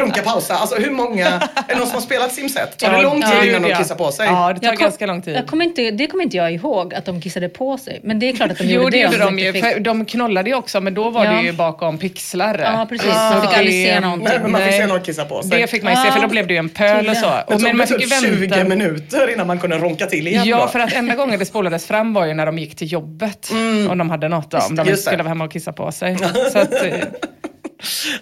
[0.00, 0.54] Runka pausa.
[0.54, 2.78] Alltså hur många, är det någon som har spelat Sims 1?
[2.78, 4.26] Tar det lång tid Ja, innan de kissar på sig?
[4.26, 5.36] Ja, det tar Jag kom- ganska lång tid.
[5.36, 8.00] Jag kommer inte, det kommer inte jag ihåg att de kissade på sig.
[8.02, 9.52] Men det är klart att de Jo, gjorde det gjorde om de ju.
[9.52, 11.30] fick- de knollade ju också, men då var Ja.
[11.30, 12.58] det ju bakom pixlar.
[12.58, 13.06] Ja, precis.
[13.12, 14.28] Så Man fick det- aldrig se någonting.
[14.28, 15.60] Nej, men man fick se någon kissa på sig.
[15.60, 17.26] Det fick man ju se, för då blev det ju en pöl och så.
[17.26, 18.64] Det Och, tog men man typ fick ju 20 vänta.
[18.68, 20.44] minuter innan man kunde ronka till igen.
[20.44, 23.50] Ja, för att enda gången det spolades fram var ju när de gick till jobbet.
[23.90, 26.18] Om de hade något, om de inte skulle vara hemma och kissa på sig.
[26.52, 26.98] Så att, eh,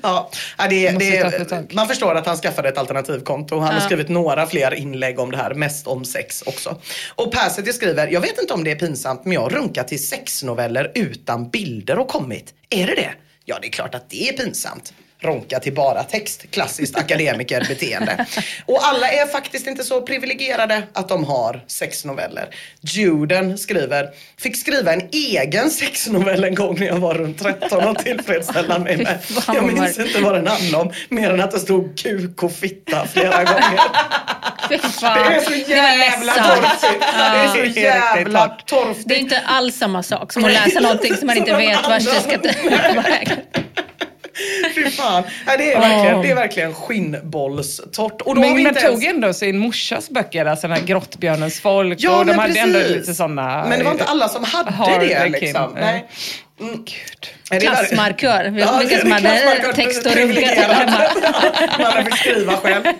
[0.03, 3.59] Ja, ja, det, det, man förstår att han skaffade ett alternativkonto.
[3.59, 6.81] Han har skrivit några fler inlägg om det här, mest om sex också.
[7.15, 10.07] Och Persetti skriver, jag vet inte om det är pinsamt men jag har runkat till
[10.07, 12.55] sexnoveller utan bilder och kommit.
[12.71, 13.11] Är det det?
[13.45, 14.95] Ja, det är klart att det är pinsamt.
[15.23, 18.27] Ronka till bara text, klassiskt akademikerbeteende.
[18.67, 22.55] Och alla är faktiskt inte så privilegierade att de har sexnoveller.
[22.81, 24.09] Juden skriver,
[24.39, 28.97] fick skriva en egen sexnovell en gång när jag var runt 13 och tillfredsställa mig
[28.97, 29.19] med.
[29.47, 33.07] Jag minns inte vad den handlade om, mer än att det stod kuk och fitta
[33.07, 33.81] flera gånger.
[34.69, 37.01] Det är så jävla torftigt.
[37.01, 39.09] Det är så jävla torftigt.
[39.09, 42.05] Det är inte alls samma sak som att läsa någonting som man inte vet vart
[42.05, 42.69] det ska ta
[43.03, 43.39] vägen.
[44.75, 45.23] Fy fan.
[45.47, 48.23] Nej, det, är verkligen, det är verkligen skinnbollstort.
[48.23, 50.77] Och då har vi men man inte ens- tog ändå sin morsas böcker, alltså den
[50.77, 51.99] här Grottbjörnens folk.
[52.01, 52.63] Ja, och de men hade precis.
[52.77, 53.67] ändå lite sådana...
[53.69, 55.73] Men det var inte alla som hade det liksom.
[55.81, 56.09] Nej.
[56.61, 56.85] Mm.
[57.51, 58.45] Verkligen- Klassmarkör.
[58.51, 60.89] Vet Ja, det- som hade text och runka
[61.79, 62.85] Man fick skriva själv.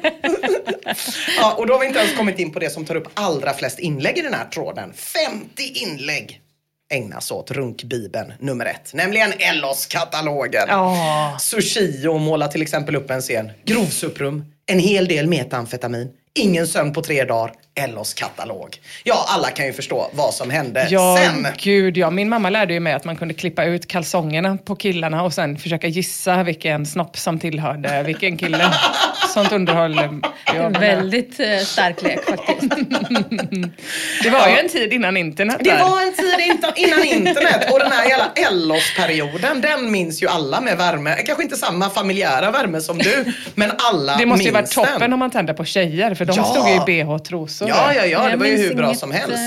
[1.41, 3.53] ja, och då har vi inte ens kommit in på det som tar upp allra
[3.55, 4.93] flest inlägg i den här tråden.
[4.97, 6.41] 50 inlägg
[6.93, 10.65] ägnas åt runkbibeln nummer ett, nämligen Ellos-katalogen.
[10.69, 11.37] Ja.
[11.41, 13.51] Sushio målar till exempel upp en scen.
[13.65, 18.77] Grovsuprum, en hel del metamfetamin, ingen sömn på tre dagar, Ellos katalog.
[19.05, 21.47] Ja, alla kan ju förstå vad som hände Ja, sen.
[21.59, 22.11] gud ja.
[22.11, 25.59] Min mamma lärde ju mig att man kunde klippa ut kalsongerna på killarna och sen
[25.59, 28.71] försöka gissa vilken snopp som tillhörde vilken kille.
[29.35, 30.25] Sånt med.
[30.81, 32.73] Väldigt eh, stark lek faktiskt.
[34.23, 35.81] Det var ju en tid innan internet Det där.
[35.81, 40.61] var en tid innan, innan internet och den här hela Ellos-perioden, den minns ju alla
[40.61, 41.15] med värme.
[41.27, 45.01] Kanske inte samma familjära värme som du, men alla Det måste ju minns varit toppen
[45.01, 45.13] den.
[45.13, 46.45] om man tände på tjejer, för de Ja.
[46.45, 47.62] stod ju i bh-trosor.
[47.69, 49.39] Ja, ja, ja, det var ju hur bra inget, som helst.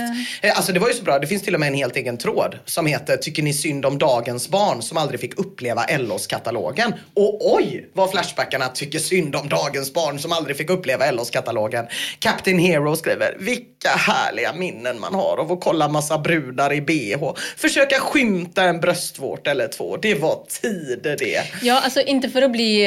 [0.41, 2.17] Eh, Alltså det var ju så bra, det finns till och med en helt egen
[2.17, 6.93] tråd som heter Tycker ni synd om dagens barn som aldrig fick uppleva Ellos-katalogen?
[7.13, 11.85] Och oj, vad Flashbackarna tycker synd om dagens dagens barn som aldrig fick uppleva LOs-katalogen.
[12.19, 17.31] Captain Hero skriver, vilka härliga minnen man har av att kolla massa brudar i bh.
[17.57, 19.97] Försöka skymta en bröstvårt eller två.
[19.97, 21.41] Det var tider det.
[21.61, 22.85] Ja, alltså inte för att bli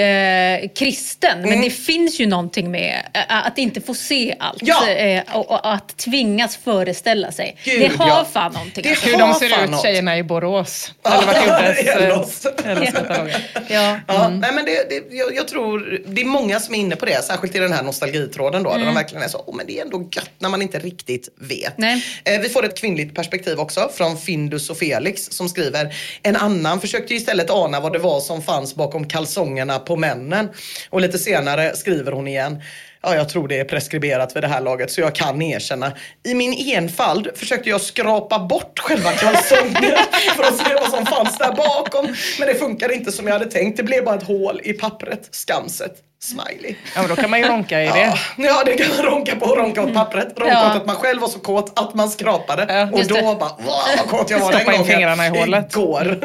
[0.63, 1.51] eh, kristen, Mm.
[1.51, 4.59] men det finns ju någonting med eh, att inte få se allt.
[4.63, 4.89] Ja.
[5.35, 7.57] Och, och att tvingas föreställa sig.
[7.65, 8.27] Gud, det har ja.
[8.33, 8.83] fan någonting.
[8.83, 9.09] Det alltså.
[9.09, 9.83] Hur de ser ut något.
[9.83, 10.93] tjejerna i Borås.
[11.05, 12.47] Eller vart gjordes Ellos.
[12.47, 13.29] eh.
[13.69, 14.01] Ja.
[14.07, 17.07] Ja, nej, men det, det, jag, jag tror det är många som är inne på
[17.07, 19.79] det, särskilt i den här nostalgitråden då, där de verkligen är så, oh, men det
[19.79, 21.79] är ändå gött när man inte riktigt vet.
[21.79, 22.05] Nej.
[22.25, 26.81] Eh, vi får ett kvinnligt perspektiv också från Findus och Felix som skriver, en annan
[26.81, 30.49] försökte ju istället ana vad det var som fanns bakom kalsongerna på männen.
[30.91, 32.63] Och lite senare skriver hon igen,
[33.03, 35.93] Ja, jag tror det är preskriberat vid det här laget så jag kan erkänna.
[36.25, 39.75] I min enfald försökte jag skrapa bort själva kalsongen
[40.37, 42.07] för att se vad som fanns där bakom.
[42.39, 43.77] Men det funkade inte som jag hade tänkt.
[43.77, 45.29] Det blev bara ett hål i pappret.
[45.31, 46.08] Skamset.
[46.21, 46.75] Smiley.
[46.95, 47.99] Ja, men då kan man ju ronka i det.
[48.01, 49.47] Ja, ja, det kan man ronka på.
[49.55, 50.29] Ronka åt pappret.
[50.37, 50.71] Ronka Ja.
[50.71, 52.67] åt att man själv var så kåt att man skrapade.
[52.69, 53.23] Ja, och då det.
[53.23, 53.57] bara, wow
[53.99, 54.93] vad kåt jag var Stoppa den in gången.
[54.93, 55.73] fingrarna i hålet.
[55.77, 56.19] Igår.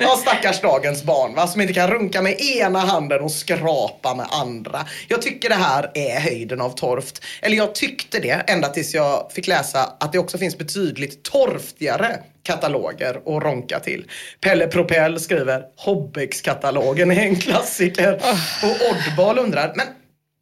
[0.00, 4.26] ja, stackars dagens barn va, som inte kan runka med ena handen och skrapa med
[4.30, 4.86] andra.
[5.08, 7.22] Jag tycker det här är höjden av torft.
[7.42, 12.16] Eller jag tyckte det ända tills jag fick läsa att det också finns betydligt torftigare
[12.44, 14.10] kataloger att ronka till.
[14.40, 18.14] Pelle Propell skriver Hobbex-katalogen är en klassiker.
[18.62, 19.86] Och Oddball undrar, men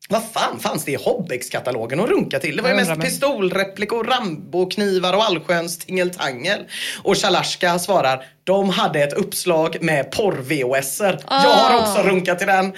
[0.09, 2.57] vad fan fanns det i Hobbex-katalogen att runka till?
[2.57, 6.61] Det var ju mest pistolreplikor, Rambo-knivar och allsköns tingeltangel.
[7.03, 11.21] Och Shalaska svarar, de hade ett uppslag med porr-VHSer.
[11.29, 12.73] Jag har också runkat till den.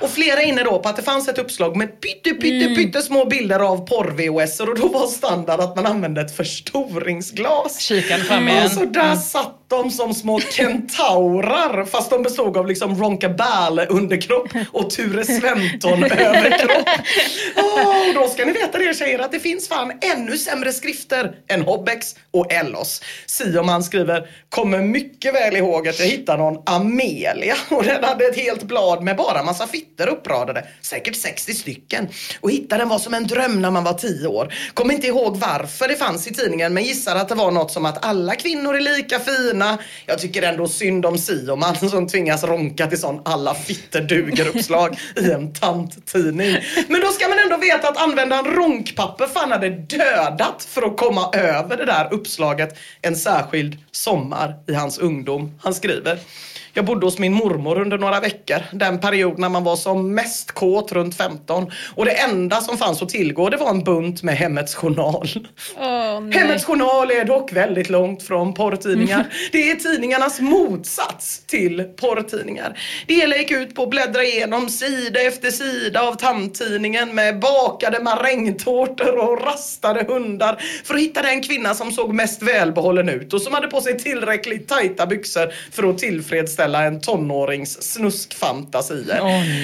[0.00, 3.24] Och flera inne då på att det fanns ett uppslag med pytte, pytte, pytte små
[3.24, 7.80] bilder av porr-VHSer och då var standard att man använde ett förstoringsglas.
[7.80, 8.64] Kikaren fram igen.
[8.64, 13.86] Och så där satt de som små kentaurar fast de bestod av liksom Ronka Bale
[13.86, 16.88] underkropp och Ture Sventon överkropp.
[17.56, 21.34] Åh, och då ska ni veta det tjejer att det finns fan ännu sämre skrifter
[21.48, 23.02] än Hobbex och Ellos.
[23.26, 28.36] Sioman skriver, kommer mycket väl ihåg att jag hittade någon Amelia och den hade ett
[28.36, 32.08] helt blad med bara massa hytter uppradade, säkert 60 stycken.
[32.40, 34.54] Och hittade den var som en dröm när man var 10 år.
[34.74, 37.86] Kommer inte ihåg varför det fanns i tidningen men gissar att det var något som
[37.86, 39.78] att alla kvinnor är lika fina.
[40.06, 44.98] Jag tycker ändå synd om Sioman som tvingas ronka till sån alla fitter duger uppslag
[45.16, 46.56] i en tanttidning.
[46.88, 51.30] Men då ska man ändå veta att användaren ronkpapper fan hade dödat för att komma
[51.32, 55.58] över det där uppslaget en särskild sommar i hans ungdom.
[55.62, 56.18] Han skriver
[56.76, 58.58] jag bodde hos min mormor under några veckor.
[58.72, 61.70] Den period när man var som mest kåt runt 15.
[61.94, 65.28] Och det enda som fanns att tillgå det var en bunt med Hemmets Journal.
[65.78, 66.32] Nej.
[66.32, 69.26] Hemmets Journal är dock väldigt långt från porrtidningar.
[69.52, 72.78] Det är tidningarnas motsats till porrtidningar.
[73.06, 78.02] Det hela gick ut på att bläddra igenom sida efter sida av tandtidningen med bakade
[78.02, 83.42] marängtårtor och rastade hundar för att hitta den kvinna som såg mest välbehållen ut och
[83.42, 89.20] som hade på sig tillräckligt tajta byxor för att tillfredsställa en tonårings snuskfantasier.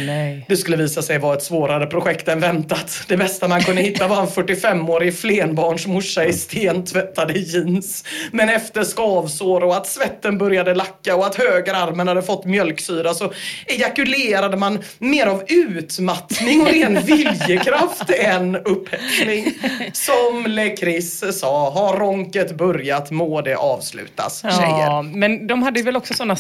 [0.07, 0.44] Nej.
[0.48, 3.05] Det skulle visa sig vara ett svårare projekt än väntat.
[3.09, 8.05] Det bästa man kunde hitta var en 45-årig flenbarnsmorsa i stentvättade jeans.
[8.32, 13.32] Men efter skavsår och att svetten började lacka och att högerarmen hade fått mjölksyra så
[13.66, 19.53] ejakulerade man mer av utmattning och ren viljekraft än upphetsning.
[19.92, 24.86] Som LeChris sa, har ronket börjat må det avslutas, tjejer.
[24.86, 26.36] Ja, men de hade väl också sådana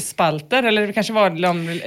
[0.00, 1.32] sexspalter eller det kanske var I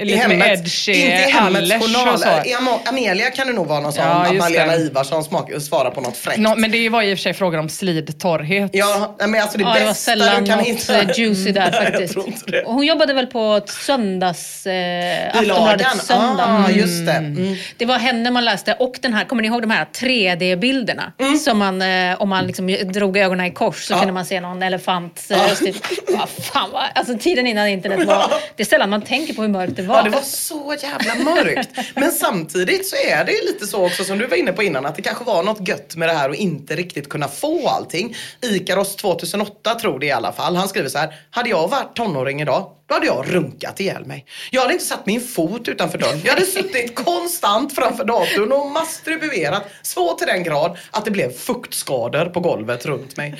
[0.04, 2.14] lite med hemmets, edgy, inte i hemmets Allers journal.
[2.14, 2.28] och så.
[2.28, 4.04] I Am- Amelia kan det nog vara någon sån.
[4.04, 4.76] Ja, just Malena.
[4.76, 6.38] Ivarsson smak- svarar på något fräckt.
[6.38, 8.70] Nå, men det var i och för sig frågan om slidtorrhet.
[8.74, 11.12] Ja, men alltså det Ja, det var bästa sällan du kan något hitta.
[11.12, 12.12] juicy där faktiskt.
[12.12, 12.62] tror inte det.
[12.62, 14.66] Och hon jobbade väl på ett söndags...
[14.66, 15.28] Eh.
[15.28, 16.44] Aftonbladet Söndag.
[16.48, 16.78] Ah, Mm.
[16.78, 17.12] just det.
[17.12, 17.56] Mm.
[17.76, 21.12] Det var henne man läste och den här, kommer ni ihåg de här 3D-bilderna?
[21.44, 23.98] Som man, eh, om man liksom drog ögonen i kors så Ja.
[23.98, 25.26] kunde man se någon elefant.
[25.30, 25.76] Eh, typ,
[26.08, 28.32] vad fan, vad, alltså tiden innan internet var...
[28.56, 29.96] Det är sällan man tänker på hur mörkt det var.
[29.96, 31.70] Ja, det var så jävla mörkt.
[31.94, 34.86] Men samtidigt så är det ju lite så också som du var inne på innan
[34.86, 38.16] att det kanske var något gött med det här och inte riktigt kunna få allting.
[38.42, 40.56] Ikaros 2008 tror det i alla fall.
[40.56, 41.14] Han skriver så här.
[41.30, 44.24] Hade jag varit tonåring idag då hade jag runkat ihjäl mig.
[44.50, 46.20] Jag hade inte satt min fot utanför dörren.
[46.24, 51.32] Jag hade suttit konstant framför datorn och masturberat så till den grad att det blev
[51.32, 53.34] fuktskador på golvet runt mig.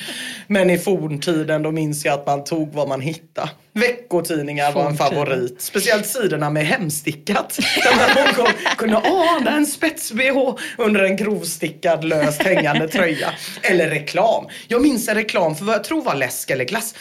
[0.46, 3.50] Men i forntiden då minns jag att man tog vad man hittade.
[3.72, 5.62] Veckotidningar var en favorit.
[5.62, 7.58] Speciellt sidorna med hemstickat.
[7.82, 13.32] Där man någon kunde ana en spets-bh under en grovstickad löst hängande tröja.
[13.62, 14.46] Eller reklam.
[14.68, 16.94] Jag minns en reklam för vad jag tror var läsk eller glass.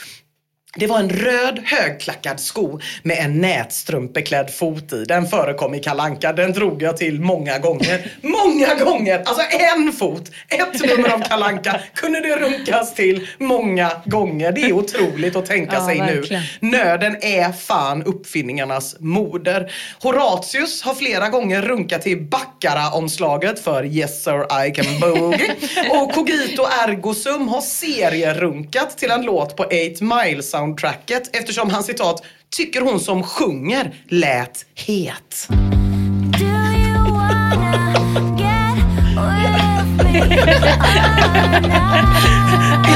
[0.76, 5.04] Det var en röd högklackad sko med en nätstrumpeklädd fot i.
[5.06, 6.34] Den förekom i Kalanka.
[6.34, 8.12] Den drog jag till många gånger.
[8.22, 9.24] Många gånger!
[9.26, 9.44] Alltså
[9.76, 14.52] en fot, ett nummer av Kalanka kunde det runkas till många gånger.
[14.52, 16.44] Det är otroligt att tänka Ja, sig verkligen.
[16.60, 16.70] nu.
[16.70, 19.72] Nöden är fan uppfinningarnas moder.
[20.02, 25.56] Horatius har flera gånger runkat till Baccara-omslaget för Yes sir I can boogie.
[25.92, 31.84] Och Cogito ergo sum har serierunkat till en låt på 8 Mile soundtracket eftersom han
[31.84, 35.47] citat tycker hon som sjunger lät het.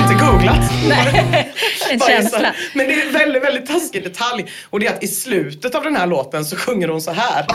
[0.02, 0.72] Inte googlat.
[1.90, 2.54] En Bara känsla.
[2.74, 4.46] Men det är en väldigt, väldigt taskig detalj.
[4.70, 7.46] Och det är att i slutet av den här låten så sjunger hon så här.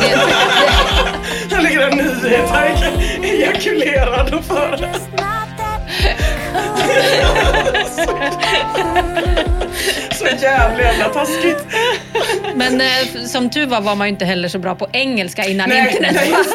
[0.00, 2.50] Det, Här ligger en nyhet.
[2.50, 4.88] Här är ejakulerad och för.
[10.30, 11.56] Så jävla jävla taskigt.
[12.54, 15.68] men eh, som tur var var man ju inte heller så bra på engelska innan
[15.68, 16.54] Nej, internet nej, fanns.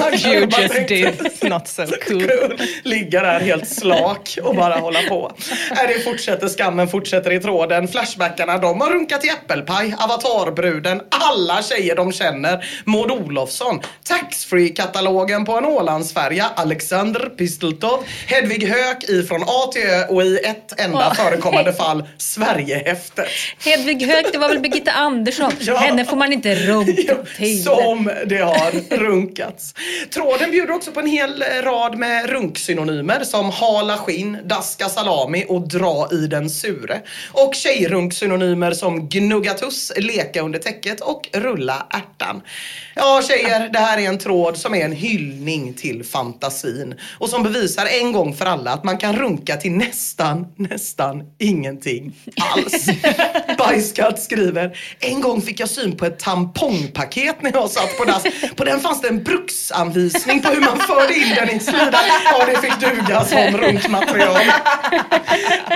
[0.00, 2.22] What you just did, not so cool.
[2.28, 2.58] Kul.
[2.82, 5.32] Ligga där helt slak och bara hålla på.
[5.70, 7.88] Äh, det fortsätter, skammen fortsätter i tråden.
[7.88, 12.64] Flashbackarna, de har runkat i äppelpaj, Avatarbruden, alla tjejer de känner.
[12.84, 20.22] Maud Olofsson, taxfree-katalogen på en Ålandsfärja, Alexander Pisteltov, Hedvig Höök ifrån A till Ö och
[20.22, 21.14] i ett enda Åh.
[21.14, 23.26] förekommande fall Sverigehäftet.
[23.64, 25.52] Hedvig Höök, det var väl Birgitta Andersson.
[25.60, 25.76] Ja.
[25.76, 27.64] Henne får man inte runka till.
[27.64, 29.74] Som det har runkats.
[30.14, 35.68] Tråden bjuder också på en hel rad med runksynonymer som hala skinn, daska salami och
[35.68, 37.00] dra i den sure.
[37.32, 42.42] Och tjejrunksynonymer som gnugga tuss, leka under täcket och rulla ärtan.
[42.94, 47.42] Ja tjejer, det här är en tråd som är en hyllning till fantasin och som
[47.42, 52.86] bevisar en gång för alla att man kan runka till nästan, nästan ingenting alls.
[53.58, 58.22] Bajskatt skriver, en gång fick jag syn på ett tampongpaket när jag satt på dass.
[58.56, 62.00] På den fanns det en bruksanvisning på hur man förde in den i ett slida.
[62.24, 64.42] Ja, det fick duga som runkmaterial.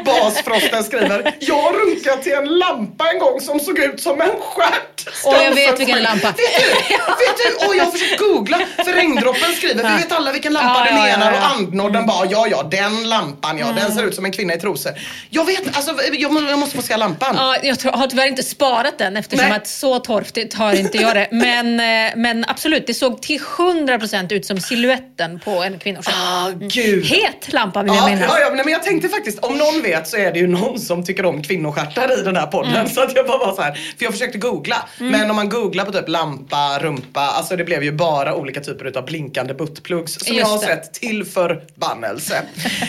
[0.05, 5.09] Basfrosten skriver, jag runkade till en lampa en gång som såg ut som en stjärt.
[5.25, 6.27] Och jag vet vilken lampa.
[6.29, 6.95] Vet du?
[6.97, 7.67] Vet du?
[7.67, 10.91] Och jag har försökt googla, för regndroppen skriver, vi vet alla vilken lampa Ja, det
[10.91, 11.39] ja, ja, menar ja.
[11.39, 13.77] och andnodden bara, ja ja, den lampan ja, Mm.
[13.77, 14.93] den ser ut som en kvinna i trosor.
[15.31, 17.35] Jag vet, alltså jag, må- jag måste få se lampan.
[17.39, 19.57] Ja, jag tror, har tyvärr inte sparat den eftersom Nej.
[19.57, 21.29] att så torftigt har inte jag det.
[21.33, 26.15] Men, eh, men absolut, det såg till 100% ut som siluetten på en kvinnostjärt.
[26.17, 27.05] Ah, gud.
[27.07, 28.27] Het lampa vill jag Ja, minnas.
[28.29, 31.05] ja, ja, men jag tänkte faktiskt, om någon vet så är det ju någon som
[31.05, 32.75] tycker om kvinnostjärtar i den här podden.
[32.77, 32.89] Mm.
[32.89, 34.89] Så att jag bara var så här, för jag försökte googla.
[34.99, 38.85] Men om man googlar på typ lampa, rumpa, alltså det blev ju bara olika typer
[38.85, 40.67] utav blinkande buttplugs som Just jag har det.
[40.67, 42.43] sett till förbannelse.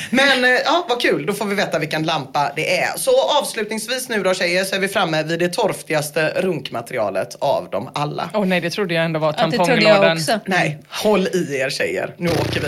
[0.09, 2.97] Men eh, ja, vad kul, då får vi veta vilken lampa det är.
[2.97, 3.11] Så
[3.41, 8.29] avslutningsvis nu då tjejer så är vi framme vid det torftigaste runkmaterialet av dem alla.
[8.33, 10.17] Åh nej, det trodde jag ändå var tamponglådan.
[10.17, 10.39] också.
[10.45, 12.15] Nej, håll i er tjejer.
[12.17, 12.67] Nu åker vi.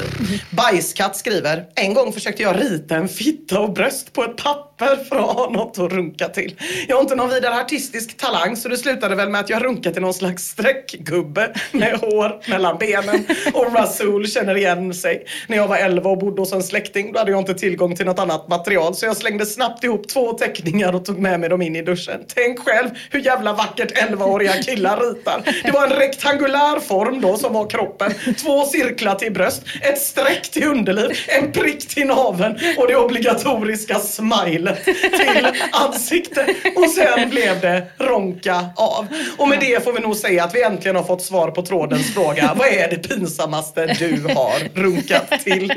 [0.49, 5.15] Bajskatt skriver, en gång försökte jag rita en fitta och bröst på ett papper för
[5.15, 6.55] att ha något att runka till.
[6.87, 9.93] Jag har inte någon vidare artistisk talang så det slutade väl med att jag runkade
[9.93, 13.25] till någon slags streckgubbe med hår mellan benen.
[13.53, 15.25] Och Rasul känner igen sig.
[15.47, 18.05] När jag var 11 och bodde hos en släkting då hade jag inte tillgång till
[18.05, 21.61] något annat material så jag slängde snabbt ihop två teckningar och tog med mig dem
[21.61, 22.21] in i duschen.
[22.35, 25.41] Tänk själv hur jävla vackert 11-åriga killar ritar.
[25.63, 28.13] Det var en rektangulär form då som var kroppen.
[28.43, 33.99] Två cirklar till bröst, ett streck till underliv, en prick till naveln och det obligatoriska
[33.99, 36.55] smilet till ansikte.
[36.75, 39.07] Och sen blev det ronka av.
[39.37, 42.13] Och med det får vi nog säga att vi äntligen har fått svar på trådens
[42.13, 42.53] fråga.
[42.55, 45.73] Vad är det pinsammaste du har runkat till?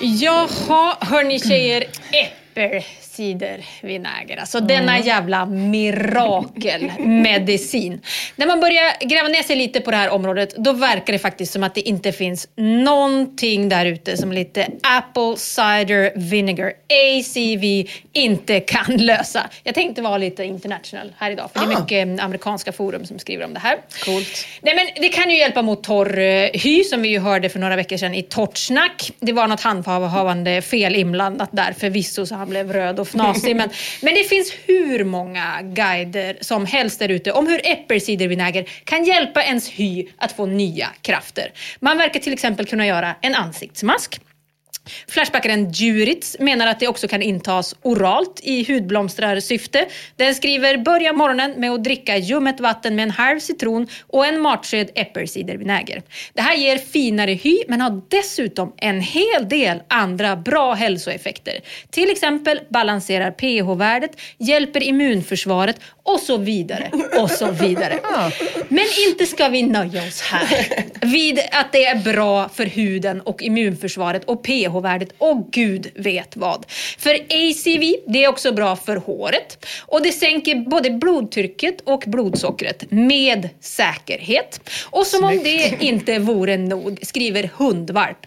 [0.00, 1.84] Jaha, hörni tjejer.
[2.56, 4.36] Äppelcidervinäger.
[4.36, 8.00] Alltså denna jävla mirakelmedicin.
[8.36, 11.52] När man börjar gräva ner sig lite på det här området, då verkar det faktiskt
[11.52, 18.60] som att det inte finns någonting där ute som lite apple cider vinegar, ACV, inte
[18.60, 19.50] kan lösa.
[19.64, 21.80] Jag tänkte vara lite international här idag, för det är Ah.
[21.80, 23.76] mycket eh, amerikanska forum som skriver om det här.
[24.04, 24.46] Coolt.
[24.62, 27.58] Nej, men det kan ju hjälpa mot torr eh, hy, som vi ju hörde för
[27.58, 29.10] några veckor sedan i Torrt snack.
[29.20, 33.56] Det var något handhavande fel inblandat där förvisso, så han blev röd och fnasig.
[33.56, 33.68] men,
[34.02, 39.42] men det finns hur många guider som helst där ute om hur äppelcidervinäger kan hjälpa
[39.42, 41.52] ens hy att få nya krafter.
[41.80, 44.20] Man verkar till exempel kunna göra en ansiktsmask
[45.08, 49.86] Flashbackaren Juritz menar att det också kan intas oralt i hudblomstrarsyfte.
[50.16, 54.40] Den skriver börja morgonen med att dricka ljummet vatten med en halv citron och en
[54.40, 56.02] matsked äppelcidervinäger.
[56.34, 61.60] Det här ger finare hy men har dessutom en hel del andra bra hälsoeffekter.
[61.90, 67.98] Till exempel balanserar pH-värdet, hjälper immunförsvaret och så vidare och så vidare.
[68.68, 70.66] Men inte ska vi nöja oss här
[71.00, 74.42] vid att det är bra för huden och immunförsvaret och
[74.76, 76.66] pH-värdet och gud vet vad.
[76.98, 82.90] För ACV, det är också bra för håret och det sänker både blodtrycket och blodsockret
[82.90, 84.70] med säkerhet.
[84.90, 88.18] Och som om det inte vore nog skriver Hundvalp.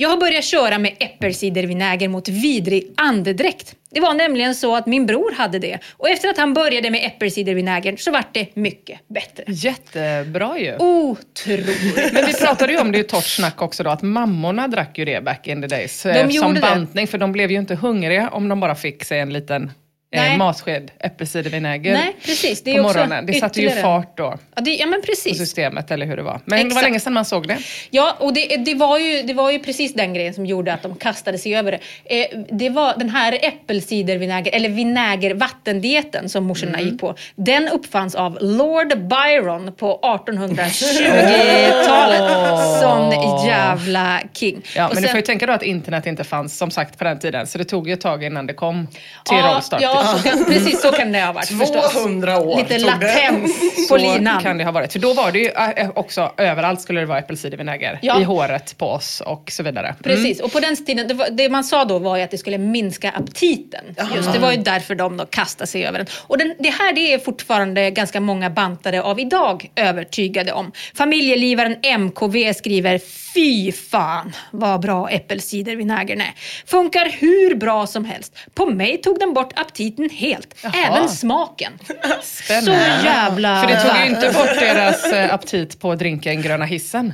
[0.00, 3.74] Jag har börjat köra med äppelcidervinäger mot vidrig andedräkt.
[3.90, 7.06] Det var nämligen så att min bror hade det och efter att han började med
[7.06, 9.44] äppelcidervinägern så vart det mycket bättre.
[9.46, 10.76] Jättebra ju.
[10.76, 12.12] Otroligt.
[12.12, 15.04] Men vi pratade ju om det i torrt snack också då, att mammorna drack ju
[15.04, 16.02] det back in the days.
[16.02, 16.60] De eh, som det.
[16.60, 19.70] bantning, för de blev ju inte hungriga om de bara fick sig en liten.
[20.10, 22.62] Eh, matsked äppelcidervinäger Nej, precis.
[22.62, 23.26] Det är på morgonen.
[23.26, 25.38] Det satte ju ytterligare- fart då Ja, det, ja men på precis.
[25.38, 26.40] systemet, eller hur det var.
[26.44, 26.82] Men det var Exakt.
[26.84, 27.58] länge sedan man såg det.
[27.90, 30.82] Ja, och det, det, var ju, det var ju precis den grejen som gjorde att
[30.82, 31.78] de kastade sig över det.
[32.22, 36.90] Eh, det var den här äppelcidervinäger, eller vinägervattendieten som morsorna Mm.
[36.90, 37.14] gick på.
[37.36, 42.80] Den uppfanns av Lord Byron på 1820-talet.
[42.80, 43.10] Sån
[43.46, 44.62] jävla king.
[44.76, 46.98] Ja, Och men du sen- får ju tänka då att internet inte fanns som sagt
[46.98, 47.46] på den tiden.
[47.46, 48.96] Så det tog ju ett tag innan det kom till
[49.36, 49.82] ja, rollstart.
[49.82, 51.92] ja, så kan, precis så kan det ha varit förstås.
[51.92, 54.42] 200 år Lite latens på linan.
[54.42, 54.92] kan det ha varit.
[54.92, 57.98] För då var det ju äh, också, överallt skulle det vara äppelcidervinäger.
[58.02, 58.20] Ja.
[58.20, 59.86] I håret på oss och så vidare.
[59.86, 59.98] Mm.
[60.02, 62.38] Precis, och på den tiden, det, var, det man sa då var ju att det
[62.38, 63.84] skulle minska aptiten.
[64.16, 66.06] Just, det var ju därför de då kastade sig över den.
[66.26, 70.72] Och den, det här det är fortfarande ganska många bantare av idag övertygade om.
[70.94, 73.00] Familjelivaren MKV skriver
[73.34, 76.34] Fy fan vad bra äppelcidervinägern är.
[76.66, 78.36] Funkar hur bra som helst.
[78.54, 80.54] På mig tog den bort aptiten helt.
[80.86, 81.72] Även smaken.
[82.20, 82.70] Så
[83.04, 83.62] jävla...
[83.62, 87.12] För det tog ju inte bort deras eh, aptit på drinken Gröna hissen.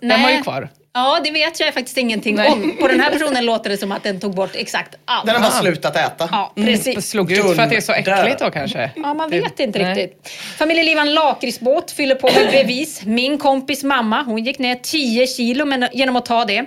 [0.00, 0.42] Den var ju Nej.
[0.42, 0.68] kvar.
[0.96, 2.48] Ja, det vet jag faktiskt ingenting Nej.
[2.48, 2.76] om.
[2.80, 5.26] På den här personen låter det som att den tog bort exakt allt.
[5.26, 6.28] Den har bara slutat äta.
[6.32, 7.10] Ja, precis.
[7.10, 8.90] Slog ut för att det är så äckligt då kanske.
[8.96, 9.94] Ja, man vet inte Nej.
[9.94, 10.28] riktigt.
[10.58, 13.02] Familjelivan Lakritsbåt fyller på med bevis.
[13.04, 16.64] Min kompis mamma, hon gick ner 10 kilo men, genom att ta det.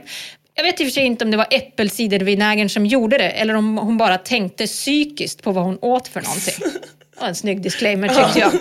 [0.55, 3.53] Jag vet i och för sig inte om det var äppelcidervinägern som gjorde det eller
[3.53, 6.81] om hon bara tänkte psykiskt på vad hon åt för någonting.
[7.21, 8.51] En snygg disclaimer tyckte jag.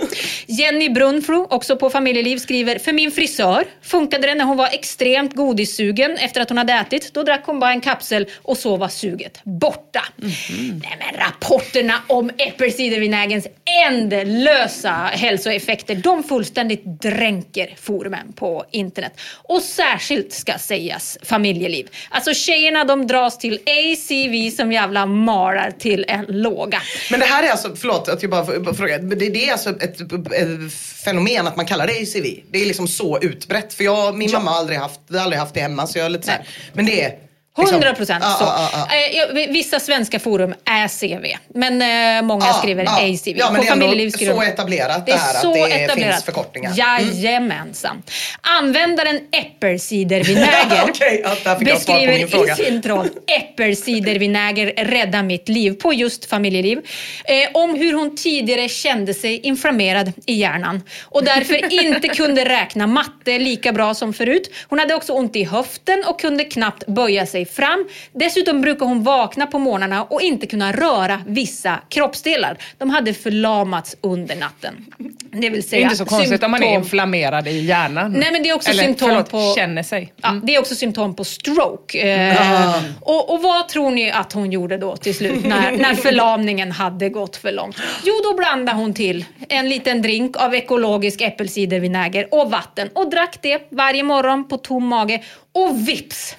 [0.47, 5.35] Jenny Brunflo, också på familjeliv, skriver För min frisör funkade det när hon var extremt
[5.35, 7.15] godissugen efter att hon hade ätit.
[7.15, 10.05] Då drack hon bara en kapsel och så var suget borta.
[10.17, 13.47] Nej men rapporterna om äppelcidervinägerns
[13.87, 19.21] ändlösa hälsoeffekter, de fullständigt dränker forumen på internet.
[19.35, 21.89] Och särskilt ska sägas familjeliv.
[22.09, 26.83] Alltså tjejerna de dras till ACV som jävla marar till en låga.
[27.11, 28.99] Men det här är alltså, förlåt att jag bara bara frågar.
[28.99, 30.01] Men Det, det är alltså ett,
[30.33, 30.73] ett
[31.05, 32.41] fenomen att man kallar det ACV.
[32.51, 33.75] Det är liksom så utbrett.
[33.75, 36.27] För jag, min mamma har aldrig haft, aldrig haft det hemma så jag är lite
[36.27, 36.33] så.
[36.73, 37.28] Men det är...
[37.63, 38.45] liksom- 100 procent Ja, så.
[38.79, 38.89] ja.
[38.97, 42.91] Eh, ja, Vissa svenska forum är CV, men eh, många skriver ja.
[42.97, 43.39] ACV.
[43.39, 45.55] Ja, men På det är familjeliv skriver så etablerat det det är här att så
[45.55, 46.13] det etablerat.
[46.15, 46.71] finns förkortningar.
[46.71, 46.79] Mm.
[47.21, 48.03] Jajamensan.
[48.41, 53.09] Användaren äppelcidervinäger på beskriver i sin troll
[53.41, 56.79] äppelcidervinäger rädda mitt liv på just familjeliv.
[57.25, 62.87] Eh, om hur hon tidigare kände sig inflammerad i hjärnan och därför inte kunde räkna
[62.87, 64.51] matte lika bra som förut.
[64.69, 67.89] Hon hade också ont i höften och kunde knappt böja sig fram.
[68.13, 72.57] Dessutom brukar hon vakna på morgnarna och inte kunna röra vissa kroppsdelar.
[72.79, 74.87] De hade förlamats under natten.
[75.33, 78.13] Det vill Det är säga inte så konstigt om man är symptom- inflammerad i hjärnan.
[78.13, 80.13] Nej, men det är också Eller, symptom förlåt, på- känner sig.
[80.23, 81.99] Ja, det är också symptom på stroke.
[81.99, 86.73] Eh, och, och vad tror ni att hon gjorde då till slut när, när förlamningen
[86.73, 87.77] hade gått för långt?
[88.05, 93.39] Jo, då blandade hon till en liten drink av ekologisk äppelcidervinäger och vatten och drack
[93.43, 95.23] det varje morgon på tom mage.
[95.55, 96.37] Och vips!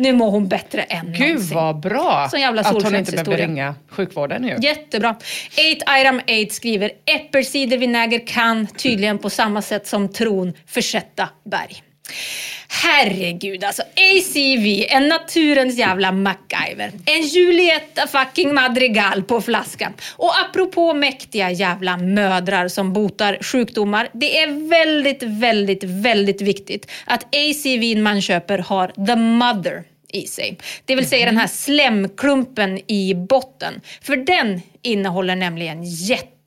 [0.00, 1.54] Nu mår hon bättre än Gud någonsin.
[1.56, 4.56] vad bra Sån jävla att hon inte behöver ringa sjukvården ju.
[4.68, 5.16] Jättebra.
[5.82, 11.82] 8 Iram 8 skriver äppelcidervinäger kan tydligen på samma sätt som tron försätta berg.
[12.82, 13.82] Herregud alltså.
[13.82, 16.92] ACV, en naturens jävla MacGyver.
[17.04, 19.92] En Julietta fucking Madrigal på flaskan.
[20.16, 24.08] Och apropå mäktiga jävla mödrar som botar sjukdomar.
[24.12, 30.58] Det är väldigt, väldigt, väldigt viktigt att ACV man köper har the mother i sig.
[30.84, 33.80] Det vill säga den här slemklumpen i botten.
[34.02, 35.84] För den innehåller nämligen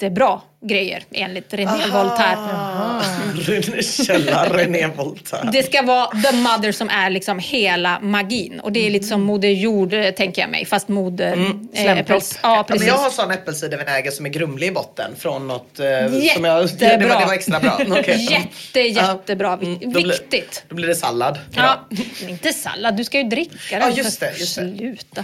[0.04, 3.82] jättebra grejer enligt René Voltaire.
[4.06, 5.50] Källa René Voltaire.
[5.52, 8.60] Det ska vara the mother som är liksom hela magin.
[8.60, 10.66] Och det är lite som Moder Jord, eh, tänker jag mig.
[10.66, 11.34] Fast Moder...
[11.34, 11.68] Mm.
[11.74, 12.80] eh, äppels- Ja, Ja, precis.
[12.82, 16.50] men jag har sån äppelcidervinäger som är grumlig i botten från något eh, som Jättebra.
[16.60, 16.70] jag...
[16.80, 17.80] Det var, det var extra bra.
[18.00, 18.28] Okej.
[18.32, 19.54] Jätte, jättebra.
[19.54, 20.64] Mm, då blir- Viktigt.
[20.70, 21.40] Då blir det sallad.
[21.56, 21.80] Ja,
[22.22, 23.82] men inte sallad, du ska ju dricka den.
[23.82, 24.76] Ja, just det, just det.
[24.78, 25.24] Sluta.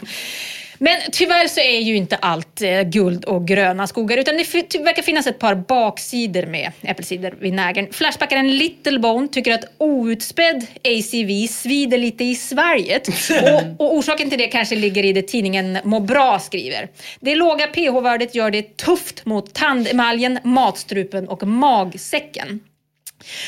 [0.82, 5.02] Men tyvärr så är ju inte allt eh, guld och gröna skogar utan det verkar
[5.02, 7.88] finnas ett par baksidor med äppelcidervinägern.
[7.92, 13.08] Flashbackaren Little Bone tycker att outspädd ACV svider lite i svalget
[13.78, 16.88] och, och orsaken till det kanske ligger i det tidningen Må bra skriver.
[17.20, 22.60] Det låga pH-värdet gör det tufft mot tandemaljen, matstrupen och magsäcken.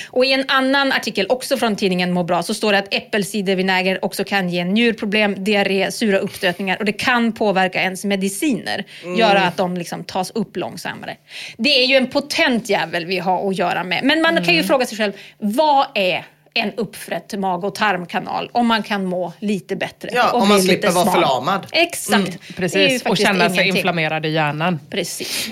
[0.10, 4.06] Och i en annan artikel, också från tidningen Må bra, så står det att äppelcidervinäger
[4.06, 8.86] också kan ge njurproblem, diarré, sura uppstötningar och det kan påverka ens mediciner.
[9.18, 11.18] Göra att de liksom tas upp långsammare.
[11.58, 14.04] Det är ju en potent jävel vi har att göra med.
[14.04, 18.68] Men man kan ju fråga sig själv, vad är en uppfrätt mag och tarmkanal om
[18.68, 20.10] man kan må lite bättre.
[20.14, 21.68] Ja, om man slipper vara förlamad.
[21.72, 22.28] Exakt.
[22.28, 23.76] Mm, Precis, och känna sig ingenting.
[23.76, 24.80] inflammerad i hjärnan.
[24.90, 25.50] Precis.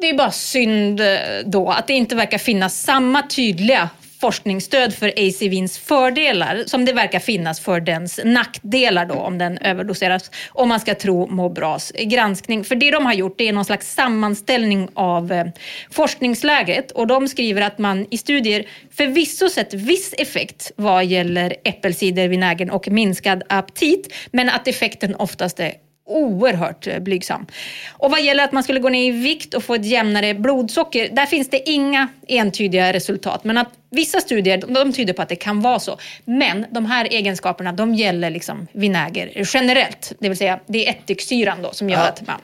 [0.00, 1.06] Det är bara synd eh,
[1.44, 3.90] då att det inte verkar finnas samma tydliga
[4.20, 10.30] forskningsstöd för ACVins fördelar som det verkar finnas för dens nackdelar då om den överdoseras.
[10.48, 12.64] Om man ska tro Må bras granskning.
[12.64, 15.46] För det de har gjort det är någon slags sammanställning av eh,
[15.90, 22.70] forskningsläget och de skriver att man i studier förvisso sett viss effekt vad gäller äppelcidervinägern
[22.70, 25.72] och minskad aptit men att effekten oftast är
[26.10, 27.46] oerhört eh, blygsam.
[27.90, 31.08] Och vad gäller att man skulle gå ner i vikt och få ett jämnare blodsocker,
[31.12, 33.44] där finns det inga entydiga resultat.
[33.44, 35.98] Men att vissa studier de, de tyder på att det kan vara så.
[36.24, 40.12] Men de här egenskaperna de gäller liksom vinäger generellt.
[40.18, 42.08] Det vill säga det är ättiksyran då som gör Ja.
[42.08, 42.40] att man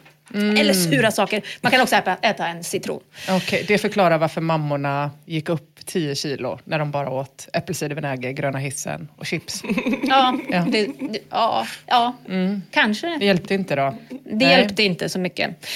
[0.59, 1.43] Eller sura saker.
[1.60, 3.01] Man kan också äta, äta en citron.
[3.30, 8.59] Okej, det förklarar varför mammorna gick upp 10 kilo när de bara åt äppelcidervinäger, gröna
[8.59, 9.63] hissen och chips.
[10.09, 10.67] Ja, Ja.
[10.69, 12.15] Det, det, ja, ja
[12.71, 13.17] kanske.
[13.19, 13.95] Det hjälpte inte då?
[14.11, 14.49] Det Nej.
[14.49, 15.67] hjälpte inte så mycket.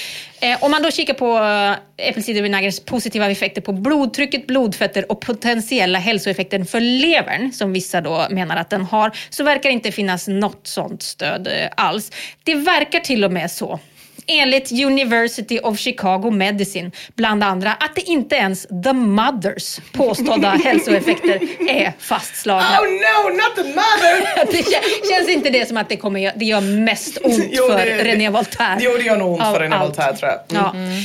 [0.41, 5.99] Eh, om man då kikar på eh, äppelcidervinägerns positiva effekter på blodtrycket, blodfetter och potentiella
[5.99, 10.27] hälsoeffekter för levern, som vissa då menar att den har, så verkar det inte finnas
[10.27, 12.11] något sånt stöd eh, alls.
[12.43, 13.79] Det verkar till och med så
[14.27, 21.39] Enligt University of Chicago Medicine, bland andra, att det inte ens the mothers påstådda hälsoeffekter
[21.69, 22.79] är fastslagna.
[22.79, 24.45] Oh no, not the mother!
[24.51, 27.85] Det kän- känns inte det som att det, kommer, det gör mest ont Jo, för
[27.85, 28.77] det- René Voltaire?
[28.81, 29.89] Jo, det gör nog ont för René allt.
[29.89, 30.75] Voltaire tror jag.
[30.75, 30.91] Mm.
[30.91, 31.03] Ja.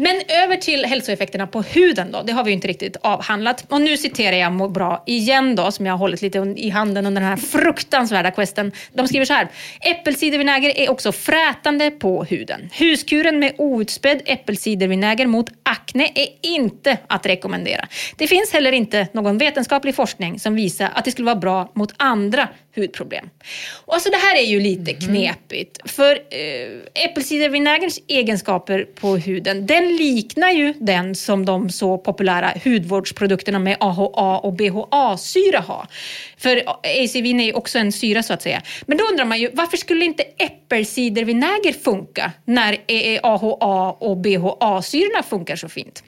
[0.00, 2.22] Men över till hälsoeffekterna på huden då.
[2.22, 3.64] Det har vi ju inte riktigt avhandlat.
[3.68, 7.06] Och nu citerar jag Må bra igen då, som jag har hållit lite i handen
[7.06, 8.72] under den här fruktansvärda questen.
[8.92, 9.48] De skriver så här.
[9.80, 12.57] Äppelcidervinäger är också frätande på huden.
[12.72, 17.88] Huskuren med outspädd äppelcidervinäger mot akne är inte att rekommendera.
[18.16, 21.94] Det finns heller inte någon vetenskaplig forskning som visar att det skulle vara bra mot
[21.96, 23.30] andra hudproblem.
[23.84, 25.90] Och alltså det här är ju lite knepigt.
[25.90, 33.58] För eh, äppelcidervinägerns egenskaper på huden, den liknar ju den som de så populära hudvårdsprodukterna
[33.58, 35.86] med AHA och BHA-syra har.
[36.38, 38.62] För ACVin är ju också en syra så att säga.
[38.86, 42.78] Men då undrar man ju, varför skulle inte äppelcidervinäger funka när
[43.22, 46.04] AHA och BHA-syrorna funkar så fint?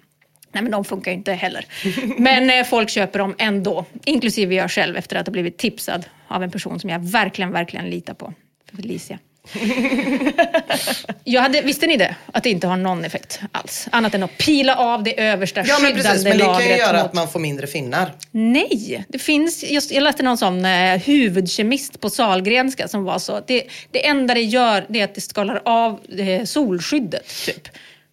[0.53, 1.65] Nej men de funkar ju inte heller.
[2.19, 3.85] Men eh, folk köper dem ändå.
[4.05, 7.91] Inklusive jag själv efter att ha blivit tipsad av en person som jag verkligen, verkligen
[7.91, 8.35] litar på.
[8.77, 9.19] Felicia.
[11.25, 12.15] Jag hade, visste ni det?
[12.33, 13.89] Att det inte har någon effekt alls.
[13.93, 16.97] Annat än att pila av det översta Ja men precis, men det kan ju göra
[16.97, 18.13] mot- att man får mindre finnar.
[18.31, 23.41] Nej, det finns, just, jag läste någon sån eh, huvudkemist på Salgrenska som var så.
[23.47, 27.69] Det, det enda det gör det är att det skalar av eh, solskyddet typ.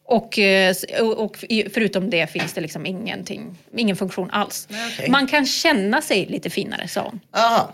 [0.09, 1.37] Och, eh, och, och
[1.73, 4.67] förutom det finns det liksom ingenting, ingen funktion alls.
[4.93, 5.09] okej.
[5.09, 7.19] Man kan känna sig lite finare, sa hon.
[7.31, 7.73] Aha.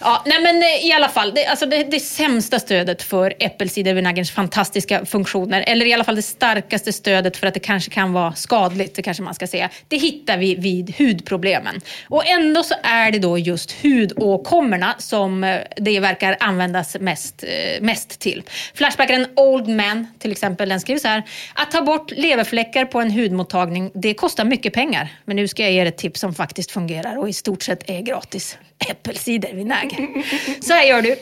[0.00, 4.30] Ja, nej men eh, i alla fall, det, alltså det, det sämsta stödet för äppelcidervinägerns
[4.30, 8.34] fantastiska funktioner, eller i alla fall det starkaste stödet för att det kanske kan vara
[8.34, 11.80] skadligt, det kanske man ska säga, det hittar vi vid hudproblemen.
[12.08, 17.44] Och ändå så är det då just hudåkommorna som eh, det verkar användas mest,
[17.80, 18.42] mest till.
[18.74, 21.22] Flashbackaren Old Man till exempel, den skriver så här.
[21.54, 25.08] Att ta bort leverfläckar på en hudmottagning, det kostar mycket pengar.
[25.24, 27.90] Men nu ska jag ge er ett tips som faktiskt fungerar och i stort sett
[27.90, 28.58] är gratis.
[28.90, 30.08] Äppelcidervinäger.
[30.60, 31.12] Så här gör du.
[31.12, 31.18] 1.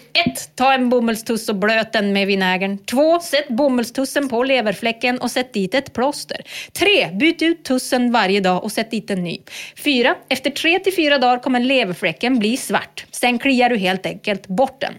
[0.54, 2.78] Ta en bomullstuss och blöt den med vinägern.
[2.78, 3.20] 2.
[3.20, 6.40] Sätt bomullstussen på leverfläcken och sätt dit ett plåster.
[6.72, 7.06] 3.
[7.06, 9.38] Byt ut tussen varje dag och sätt dit en ny.
[9.84, 10.14] 4.
[10.28, 13.06] Efter 3 till 4 dagar kommer leverfläcken bli svart.
[13.10, 14.94] Sen kliar du helt enkelt bort den.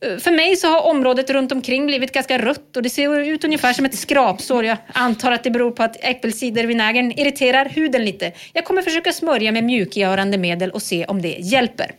[0.00, 3.72] För mig så har området runt omkring blivit ganska rött och det ser ut ungefär
[3.72, 4.64] som ett skrapsår.
[4.64, 8.32] Jag antar att det beror på att äppelcidervinägern irriterar huden lite.
[8.52, 11.94] Jag kommer försöka smörja med mjukgörande medel och se om det hjälper.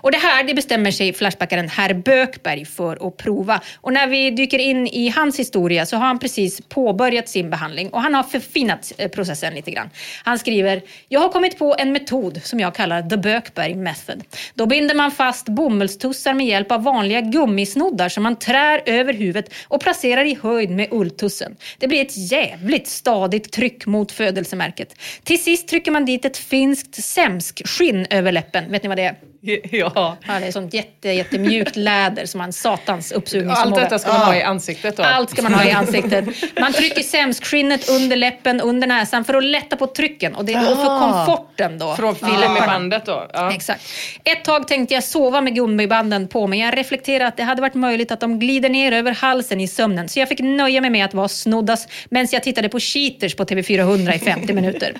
[0.00, 3.60] Och det här det bestämmer sig Flashbackaren herr Bökberg för att prova.
[3.80, 7.90] Och när vi dyker in i hans historia så har han precis påbörjat sin behandling
[7.90, 9.90] och han har förfinat eh, processen lite grann.
[10.24, 14.24] Han skriver, jag har kommit på en metod som jag kallar the Bökberg method.
[14.54, 19.54] Då binder man fast bomullstussar med hjälp av vanliga gummisnoddar som man trär över huvudet
[19.68, 21.56] och placerar i höjd med ulltussen.
[21.78, 24.94] Det blir ett jävligt stadigt tryck mot födelsemärket.
[25.24, 28.70] Till sist trycker man dit ett finskt sämskskinn över läppen.
[28.72, 29.61] Vet ni vad det är?
[29.70, 30.16] Ja.
[30.28, 33.82] Ja, det är sånt jätte, jättemjukt läder som har en satans Allt uppsugningsförmåga.
[33.82, 35.02] detta ska man ha i ansiktet då?
[35.02, 36.24] Allt ska man ha i ansiktet.
[36.60, 40.76] Man trycker sämskskinnet under läppen, under näsan för att lätta på trycken och, det, och
[40.76, 40.98] för Ah.
[41.26, 41.94] komforten då.
[41.94, 43.26] Från filmbandet då?
[43.54, 43.82] Exakt.
[44.24, 47.74] Ett tag tänkte jag sova med gummibanden på men jag reflekterade att det hade varit
[47.74, 51.04] möjligt att de glider ner över halsen i sömnen så jag fick nöja mig med
[51.04, 54.94] att vara snoddas medan jag tittade på Cheaters på TV400 i 50 minuter.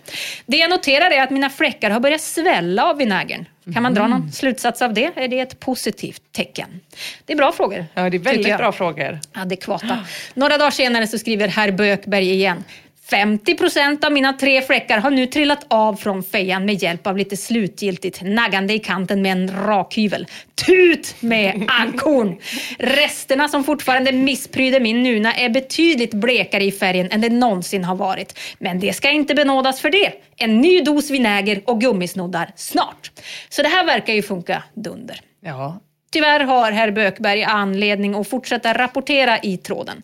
[0.47, 3.44] Det jag noterar är att mina fläckar har börjat svälla av vinägern.
[3.74, 4.20] Kan man dra Mm.
[4.20, 5.10] någon slutsats av det?
[5.16, 6.80] Är det ett positivt tecken?
[7.24, 7.86] Det är bra frågor.
[7.94, 9.20] Ja, det är väldigt bra frågor.
[9.32, 9.98] Adekvata.
[10.34, 12.64] Några dagar senare så skriver herr Bökberg igen.
[13.11, 17.16] 50 procent av mina tre fläckar har nu trillat av från fejan med hjälp av
[17.16, 20.27] lite slutgiltigt naggande i kanten med en rakhyvel.
[20.66, 22.39] Tut med ankon!
[22.79, 27.97] Resterna som fortfarande misspryder min nuna är betydligt blekare i färgen än det någonsin har
[27.97, 28.39] varit.
[28.59, 30.12] Men det ska inte benådas för det.
[30.37, 33.11] En ny dos vinäger och gummisnoddar snart.
[33.49, 35.20] Så det här verkar ju funka dunder.
[35.41, 35.81] Ja.
[36.12, 40.03] Tyvärr har herr Bökberg anledning att fortsätta rapportera i tråden.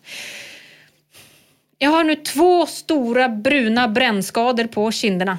[1.81, 5.37] Jag har nu två stora bruna brännskador på kinderna.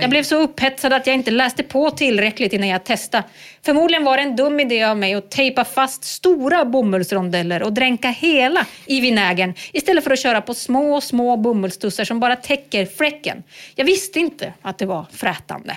[0.00, 3.24] Jag blev så upphetsad att jag inte läste på tillräckligt innan jag testade.
[3.64, 8.08] Förmodligen var det en dum idé av mig att tejpa fast stora bomullsrondeller och dränka
[8.08, 13.42] hela i vinägern istället för att köra på små, små bomullstussar som bara täcker fläcken.
[13.74, 15.76] Jag visste inte att det var frätande.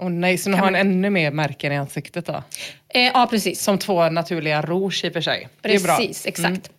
[0.00, 2.42] Åh nej, så nu har han ännu mer märken i ansiktet då?
[2.94, 3.62] Eh, ja, precis.
[3.62, 5.48] Som två naturliga rouge i och för sig.
[5.60, 5.96] Det är bra.
[5.96, 6.70] Precis, exakt.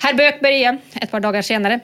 [0.00, 1.80] Herr Bökberg igen, ett par dagar senare.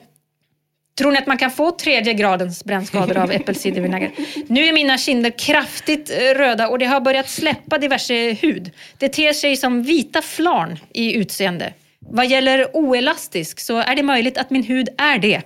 [0.99, 4.13] Tror ni att man kan få tredje gradens brännskador av äppelcidervinäger?
[4.47, 8.71] Nu är mina kinder kraftigt eh, röda och det har börjat släppa diverse hud.
[8.99, 11.73] Det ter sig som vita flarn i utseende.
[12.11, 15.43] Vad gäller oelastisk så är det möjligt att min hud är det.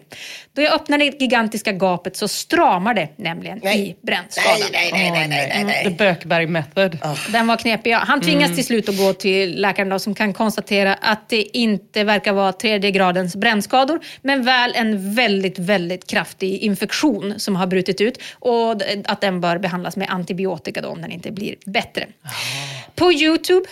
[0.52, 4.58] Då jag öppnar det gigantiska gapet så stramar det nämligen i brännskadan.
[4.72, 5.84] Nej, nej, nej, nej, nej, nej.
[5.84, 6.98] The Bökberg method.
[7.32, 7.90] Den var knepig.
[7.90, 7.98] Ja.
[7.98, 8.56] Han tvingas Mm.
[8.56, 12.52] till slut att gå till läkaren då, som kan konstatera att det inte verkar vara
[12.52, 18.82] tredje gradens brännskador men väl en väldigt, väldigt kraftig infektion som har brutit ut och
[19.04, 22.06] att den bör behandlas med antibiotika då, om den inte blir bättre.
[22.94, 23.66] På Youtube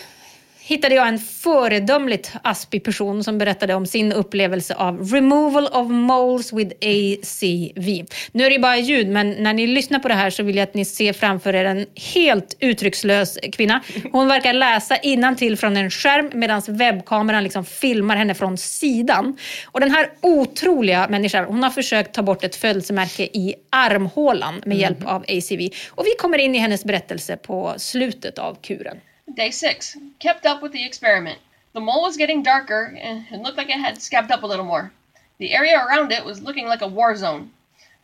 [0.68, 6.52] hittade jag en föredömligt aspig person som berättade om sin upplevelse av removal of moles
[6.52, 8.06] with ACV.
[8.32, 10.62] Nu är det bara ljud, men när ni lyssnar på det här så vill jag
[10.62, 13.80] att ni ser framför er en helt uttryckslös kvinna.
[14.12, 14.96] Hon verkar läsa
[15.36, 19.36] till från en skärm medan webbkameran liksom filmar henne från sidan.
[19.64, 24.78] Och den här otroliga människan, hon har försökt ta bort ett födelsemärke i armhålan med
[24.78, 25.68] hjälp av ACV.
[25.90, 28.96] Och vi kommer in i hennes berättelse på slutet av kuren.
[29.34, 29.96] Day six.
[30.20, 31.40] Kept up with the experiment.
[31.72, 34.46] The mole was getting darker eh, and it looked like it had scabbed up a
[34.46, 34.92] little more.
[35.38, 37.52] The area around it was looking like a war zone.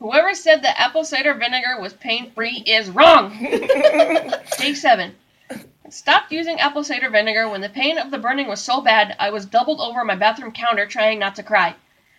[0.01, 3.39] Whoever said that apple cider vinegar was pain free is wrong!
[4.59, 5.15] Day seven.
[5.89, 9.31] Stopped using apple cider vinegar when the pain of the burning was so bad I
[9.31, 11.77] was doubled over my bathroom counter trying not to cry.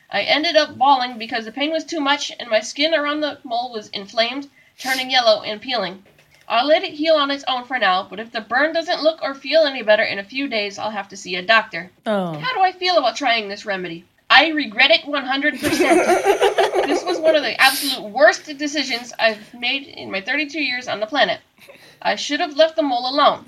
[0.09, 3.39] I ended up bawling because the pain was too much and my skin around the
[3.43, 4.49] mole was inflamed,
[4.79, 6.05] turning yellow and peeling.
[6.53, 9.23] I'll let it heal on its own for now, but if the burn doesn't look
[9.23, 11.89] or feel any better in a few days, I'll have to see a doctor.
[12.05, 12.33] Oh.
[12.37, 14.05] How do I feel about trying this remedy?
[14.29, 15.59] I regret it 100%.
[16.85, 20.99] this was one of the absolute worst decisions I've made in my 32 years on
[20.99, 21.41] the planet.
[22.03, 23.45] I should have left the mole alone.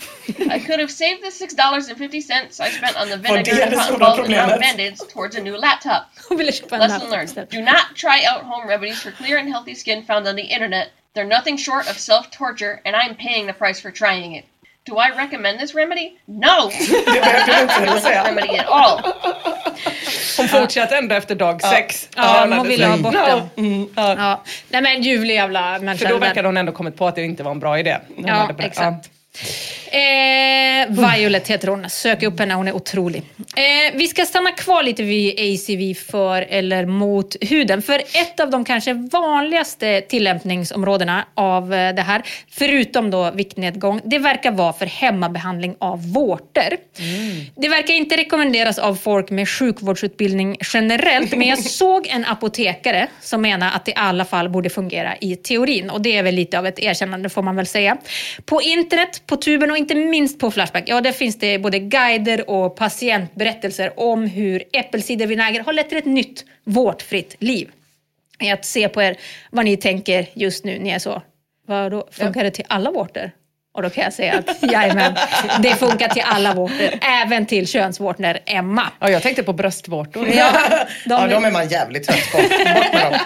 [0.49, 4.33] I could have saved the $6.50 I spent on the vinegar and cotton balls and
[4.33, 6.09] rubber band-aids towards a new laptop.
[6.27, 7.49] Hon ville köpa en Lesson learned.
[7.49, 10.89] Do not try out home remedies for clear and healthy skin found on the internet.
[11.15, 14.45] They're nothing short of self-torture, and I'm paying the price for trying it.
[14.87, 16.11] Do I recommend this remedy?
[16.25, 16.69] No!
[17.05, 19.01] Det behövde du inte recommend this remedy at all.
[20.37, 22.09] Hon fortsatte ändå efter dag sex.
[22.15, 23.03] Ja, hon hon hade ville ha släppt.
[23.03, 23.49] bort Ja.
[23.55, 23.65] den.
[23.65, 24.15] Mm, ja.
[24.17, 24.43] Ja.
[24.69, 25.97] Nej men ljuvlig jävla människa.
[25.97, 26.27] För då det där.
[26.27, 27.97] verkade hon ändå kommit på att det inte var en bra idé.
[28.15, 29.09] Hon Ja, hade bra- exakt.
[29.95, 31.89] Eh, Violet heter hon.
[31.89, 33.23] Sök upp henne, hon är otrolig.
[33.37, 37.81] Eh, vi ska stanna kvar lite vid ACV för eller mot huden.
[37.81, 44.19] För ett av de kanske vanligaste tillämpningsområdena av eh, det här, förutom då viktnedgång, det
[44.19, 46.77] verkar vara för hemmabehandling av vårtor.
[47.55, 53.41] Det verkar inte rekommenderas av folk med sjukvårdsutbildning generellt, men jag såg en apotekare som
[53.41, 55.89] menar att det i alla fall borde fungera i teorin.
[55.89, 57.97] Och det är väl lite av ett erkännande får man väl säga.
[58.45, 62.49] På internet, på tuben och inte minst på Flashback, ja där finns det både guider
[62.49, 67.71] och patientberättelser om hur äppelcidervinäger har lett till ett nytt vårtfritt liv.
[68.53, 69.17] Att se på er
[69.51, 71.21] vad ni tänker just nu, ni är så,
[71.67, 73.31] vadå, funkar det till alla vårtor?
[73.75, 75.15] Och då kan jag säga att jajamän,
[75.59, 78.83] det funkar till alla vårtor, även till könsvårtor, Emma.
[78.99, 80.27] Ja, jag tänkte på bröstvårtor.
[80.35, 80.49] Ja,
[81.05, 82.37] Ja, de är man jävligt trött på.
[82.37, 82.49] Bort
[82.93, 83.19] med dem.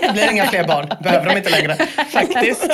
[0.00, 0.88] Det blir inga fler barn.
[1.02, 1.76] Behöver de inte längre.
[2.12, 2.66] Faktiskt.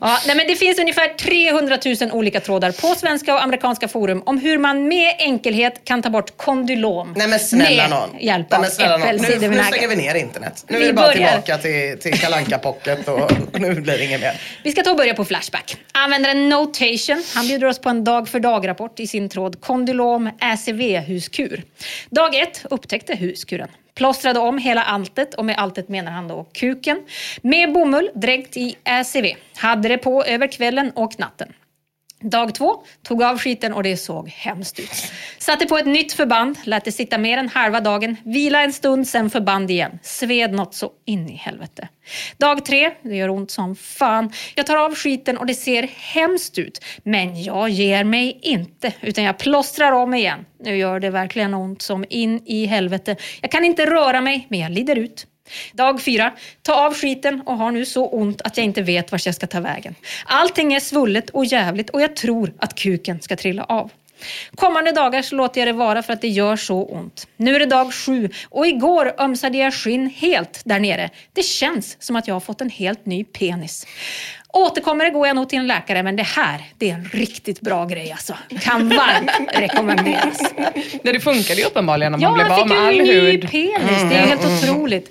[0.00, 4.22] Ja, nej, men det finns ungefär 300 000 olika trådar på svenska och amerikanska forum
[4.26, 8.10] om hur man med enkelhet kan ta bort kondylom Nej men snälla med någon.
[8.20, 8.68] hjälp av någon.
[8.78, 9.62] Nu, nu äppelcidervinäger.
[9.64, 10.64] stänger vi ner internet.
[10.68, 11.28] Nu Vi är det bara börjar.
[11.28, 14.40] tillbaka till, till Kalanka pocket och nu blir det inget mer.
[14.62, 15.75] Vi ska ta och börja på Flashback.
[15.92, 21.62] Användaren Notation, han bjuder oss på en dag för dag-rapport i sin tråd Kondylom ACV-huskur.
[22.10, 23.68] Dag 1 upptäckte huskuren.
[23.94, 27.02] Plåstrade om hela alltet och med alltet menar han då kuken.
[27.42, 29.26] Med bomull dränkt i ACV.
[29.56, 31.52] Hade det på över kvällen och natten.
[32.20, 35.12] Dag två, tog av skiten och det såg hemskt ut.
[35.38, 39.08] Satte på ett nytt förband, lät det sitta mer än halva dagen, vila en stund,
[39.08, 39.98] sen förband igen.
[40.02, 41.88] Sved något så in i helvete.
[42.36, 44.32] Dag tre, det gör ont som fan.
[44.54, 46.84] Jag tar av skiten och det ser hemskt ut.
[47.02, 50.44] Men jag ger mig inte, utan jag plåstrar om igen.
[50.60, 53.16] Nu gör det verkligen ont som in i helvete.
[53.40, 55.26] Jag kan inte röra mig, men jag lider ut.
[55.72, 56.32] Dag fyra.
[56.62, 59.46] Ta av skiten och har nu så ont att jag inte vet vart jag ska
[59.46, 59.94] ta vägen.
[60.24, 63.90] Allting är svullet och jävligt och jag tror att kuken ska trilla av.
[64.54, 67.28] Kommande dagar så låter jag det vara för att det gör så ont.
[67.36, 71.10] Nu är det dag sju och igår ömsade jag skinn helt där nere.
[71.32, 73.86] Det känns som att jag har fått en helt ny penis.
[74.56, 77.60] Återkommer det går jag nog till en läkare men det här, det är en riktigt
[77.60, 78.34] bra grej alltså.
[78.60, 80.38] Kan varmt rekommenderas.
[81.02, 83.50] Det funkade ju uppenbarligen Ja, man blev han av fick med all en ny hud.
[83.50, 84.02] penis.
[84.10, 85.10] Det är helt otroligt.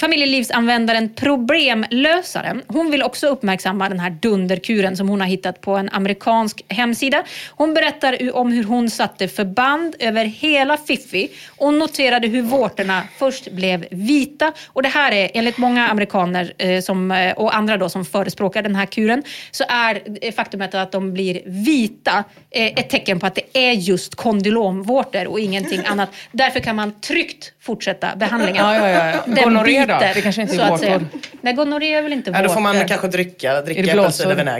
[0.00, 5.88] Familjelivsanvändaren Problemlösaren, hon vill också uppmärksamma den här dunderkuren som hon har hittat på en
[5.88, 7.22] amerikansk hemsida.
[7.50, 13.50] Hon berättar om hur hon satte förband över hela Fiffi och noterade hur vårtorna först
[13.52, 14.52] blev vita.
[14.66, 18.62] Och det här är enligt många amerikaner eh, som, eh, och andra då som förespråkar
[18.62, 23.34] den här kuren så är faktumet att de blir vita eh, ett tecken på att
[23.34, 26.08] det är just kondylomvårtor och ingenting annat.
[26.32, 28.64] Därför kan man tryggt fortsätta behandlingen.
[28.64, 29.22] Ja, ja, ja.
[29.26, 29.98] Den Gonorré då?
[30.14, 31.06] Det kanske inte är vårtor.
[31.40, 32.88] Nej, gonorré är väl inte Ja, då får man vårtor.
[32.88, 34.10] kanske dricka, dricka då.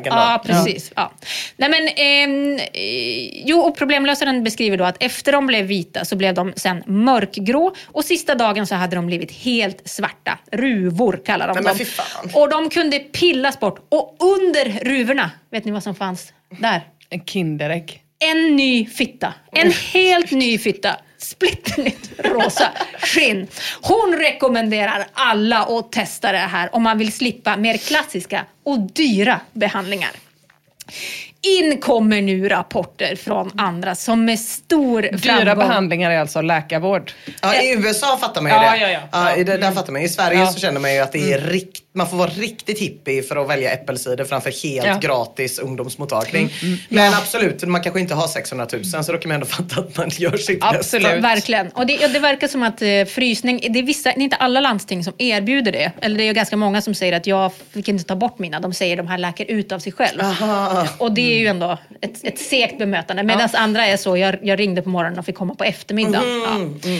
[0.05, 0.93] Ja, precis.
[0.97, 1.13] Ja.
[1.57, 6.17] Nej, men, ehm, eh, jo, och problemlösaren beskriver då att efter de blev vita så
[6.17, 10.39] blev de sen mörkgrå och sista dagen så hade de blivit helt svarta.
[10.53, 11.79] Ruvor kallar de Nej, men dem.
[11.79, 12.31] fy fan.
[12.35, 13.87] Och de kunde pillas bort.
[13.89, 16.81] Och under ruvorna, vet ni vad som fanns där?
[17.11, 18.03] En Kinderägg.
[18.19, 19.35] En ny fitta.
[19.53, 20.97] En helt ny fitta.
[21.19, 23.47] Splitternytt rosa skinn.
[23.83, 29.41] Hon rekommenderar alla att testa det här om man vill slippa mer klassiska och dyra
[29.53, 30.11] behandlingar.
[31.61, 35.59] In kommer nu rapporter från andra som med stor Dyra framgång...
[35.69, 37.13] behandlingar är alltså läkarvård.
[37.43, 38.93] Ja, I USA fattar man ju Ja, det.
[38.93, 39.37] ja, ja.
[39.37, 40.03] i det där fattar man.
[40.03, 40.47] I Sverige Ja.
[40.47, 43.49] så känner man ju att det är rikt, man får vara riktigt hippie för att
[43.49, 44.99] välja äppelcider framför helt Ja.
[45.09, 46.51] gratis ungdomsmottagning.
[46.89, 49.97] Men absolut, man kanske inte har 600 000 så då kan man ändå fatta att
[49.97, 51.07] man gör sitt Absolut.
[51.07, 51.21] bästa.
[51.21, 51.69] Verkligen.
[51.69, 54.37] Och det, ja, det verkar som att eh, frysning, det är, vissa, det är inte
[54.37, 55.93] alla landsting som erbjuder det.
[56.01, 58.61] Eller det är ju ganska många som säger att jag fick inte ta bort mina.
[58.61, 60.21] De säger att de här läker ut av sig själv.
[60.21, 60.87] Aha.
[60.99, 63.23] Och det är ju ändå ett, ett segt bemötande.
[63.23, 66.81] Medan andra är så, jag, jag ringde på morgonen och fick komma på eftermiddagen.
[66.83, 66.91] Ja.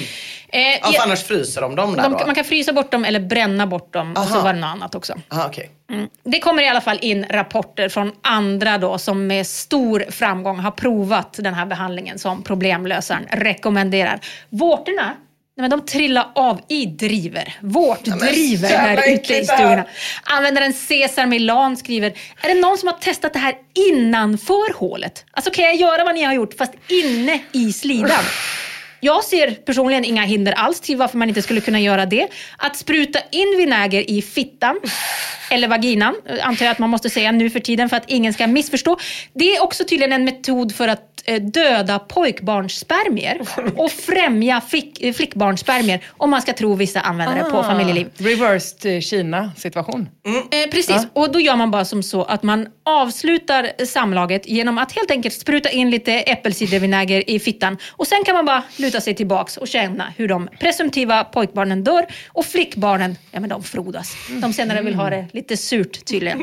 [0.49, 2.27] Eh, Ja, ja, för annars fryser de dem där de, då?
[2.27, 4.11] man kan frysa bort dem eller bränna bort dem.
[4.13, 4.43] Och så Aha.
[4.45, 5.15] var det något annat också.
[5.33, 5.71] Aha, okej.
[5.91, 6.09] Mm.
[6.25, 10.71] Det kommer i alla fall in rapporter från andra då som med stor framgång har
[10.71, 14.21] provat den här behandlingen som problemlösaren rekommenderar.
[14.51, 15.15] Vårtorna
[15.59, 17.55] Nej, men de trillar av i driver.
[17.61, 19.45] Vårtdriver jävla där ute i här.
[19.45, 19.85] stugorna.
[20.23, 22.13] Användaren Cesar Milan skriver,
[22.43, 23.55] är det någon som har testat det här
[23.93, 25.25] innanför hålet?
[25.31, 28.21] Alltså kan jag göra vad ni har gjort fast inne i slidan?
[29.01, 32.29] Jag ser personligen inga hinder alls till varför man inte skulle kunna göra det.
[32.59, 34.81] Att spruta in vinäger i fittan
[35.51, 38.47] eller vaginan, antar jag att man måste säga nu för tiden för att ingen ska
[38.47, 38.97] missförstå.
[39.33, 43.41] Det är också tydligen en metod för att eh, döda pojkbarnsspermier
[43.77, 48.07] och främja flick, eh, flickbarnsspermier om man ska tro vissa användare på Ah, familjeliv.
[48.19, 50.09] Reversed eh, Kina-situation.
[50.27, 54.93] Eh, precis, och då gör man bara som så att man avslutar samlaget genom att
[54.93, 59.15] helt enkelt spruta in lite äppelcidervinäger i fittan och sen kan man bara luta sig
[59.15, 64.17] tillbaks och känna hur de presumtiva pojkbarnen dör och flickbarnen, ja men de frodas.
[64.43, 66.43] De senare vill ha det lite surt tydligen.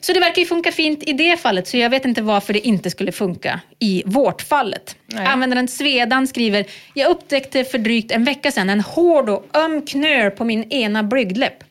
[0.00, 2.66] Så det verkar ju funka fint i det fallet så jag vet inte varför det
[2.66, 4.96] inte skulle funka i vårt fallet.
[5.16, 10.30] Användaren Svedan skriver, jag upptäckte för drygt en vecka sedan en hård och öm knöl
[10.30, 11.64] på min ena blygdläpp.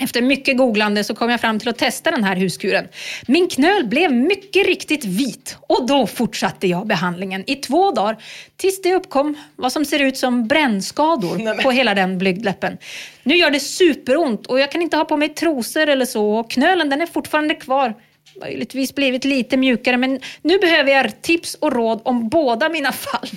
[0.00, 2.88] Efter mycket googlande så kom jag fram till att testa den här huskuren.
[3.26, 8.16] Min knöl blev mycket riktigt vit och då fortsatte jag behandlingen i två dagar
[8.56, 12.78] tills det uppkom vad som ser ut som brännskador på hela den blygdläppen.
[13.22, 16.50] Nu gör det superont och jag kan inte ha på mig trosor eller så och
[16.50, 17.94] knölen den är fortfarande kvar.
[18.40, 23.30] Möjligtvis blivit lite mjukare men nu behöver jag tips och råd om båda mina fall.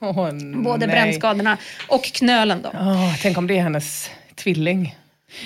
[0.00, 0.30] Åh,
[0.64, 1.56] Både brännskadorna
[1.88, 2.70] och knölen då.
[2.74, 4.96] Åh, tänk om det är hennes tvilling.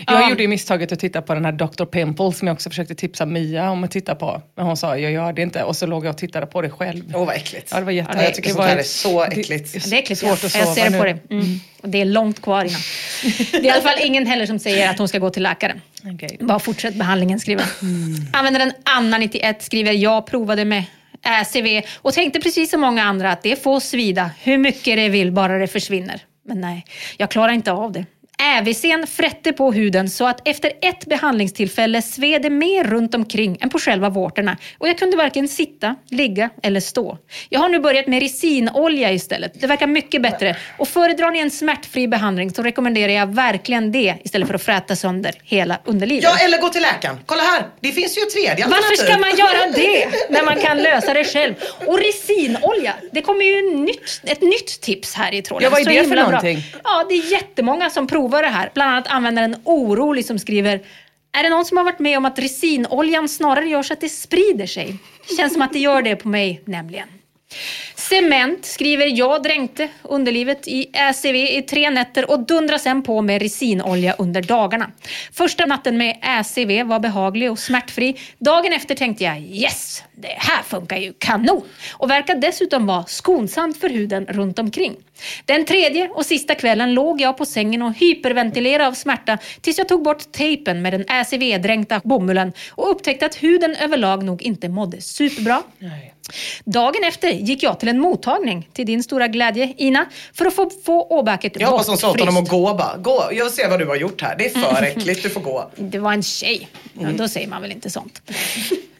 [0.07, 0.29] Jag Ja.
[0.31, 1.85] gjorde ju misstaget att titta på den här Dr.
[1.85, 4.43] Pimple som jag också försökte tipsa Mia om att titta på.
[4.57, 5.63] Men hon sa, jag gör det inte.
[5.63, 7.03] Och så låg jag och tittade på det själv.
[7.15, 7.69] Åh vad äckligt.
[7.71, 8.11] Ja, det var jätte...
[8.17, 9.73] Ja, jag tycker sånt här är så äckligt.
[9.91, 10.47] Det är äckligt, svårt ja.
[10.47, 11.19] att Jag sova ser det på det.
[11.31, 11.61] Mm.
[11.83, 12.81] Och det är långt kvar innan.
[13.53, 15.81] Det är i alla fall ingen heller som säger att hon ska gå till läkaren.
[16.15, 16.37] Okej.
[16.41, 18.29] Bara fortsätt behandlingen, skriver hon.
[18.33, 20.85] Användaren Anna91 skriver, jag provade med
[21.23, 25.33] ÄCV och tänkte precis som många andra att det får svida hur mycket det vill
[25.33, 26.21] bara det försvinner.
[26.49, 26.85] Men nej,
[27.17, 28.05] jag klarar inte av det.
[28.43, 33.71] Ävisen frätte på huden så att efter ett behandlingstillfälle sved det mer runt omkring än
[33.71, 37.19] på själva vårtorna och jag kunde varken sitta, ligga eller stå.
[37.49, 39.61] Jag har nu börjat med resinolja istället.
[39.61, 44.15] Det verkar mycket bättre och föredrar ni en smärtfri behandling så rekommenderar jag verkligen det
[44.25, 46.25] istället för att fräta sönder hela underlivet.
[46.25, 47.19] Ja, eller gå till läkaren.
[47.27, 50.83] Kolla här, det finns ju ett tredje Varför ska man göra det när man kan
[50.83, 51.55] lösa det själv?
[51.87, 55.65] Och resinolja, det kommer ju nytt, ett nytt tips här i tråden.
[55.65, 56.25] Ja, vad är det för himla bra.
[56.25, 56.63] någonting?
[56.85, 58.71] Ja, det är jättemånga som provar det här.
[58.75, 60.81] Bland annat användaren Orolig som skriver
[61.33, 64.09] är det någon som har varit med om att resinoljan snarare gör så att det
[64.09, 64.97] sprider sig?
[65.37, 67.09] Känns som att det gör det på mig nämligen.
[67.95, 73.43] Cement skriver jag dränkte underlivet i ACV i tre nätter och dundrar sen på med
[73.43, 74.91] resinolja under dagarna.
[75.33, 78.17] Första natten med ACV var behaglig och smärtfri.
[78.39, 81.63] Dagen efter tänkte jag yes, det här funkar ju kanon
[81.93, 84.97] och verkar dessutom vara skonsamt för huden runt omkring.
[85.45, 89.89] Den tredje och sista kvällen låg jag på sängen och hyperventilerade av smärta tills jag
[89.89, 95.01] tog bort tejpen med den ACV-dränkta bomullen och upptäckte att huden överlag nog inte mådde
[95.01, 95.63] superbra.
[96.65, 100.71] Dagen efter gick jag till en mottagning, till din stora glädje Ina, för att få,
[100.85, 102.97] få åbäket Jag hoppas de sa åt honom att gå bara.
[102.97, 104.37] Gå, jag ser vad du har gjort här.
[104.39, 105.71] Det är för äckligt, du får gå.
[105.77, 106.69] Det var en tjej.
[107.01, 108.23] Ja, då säger man väl inte sånt.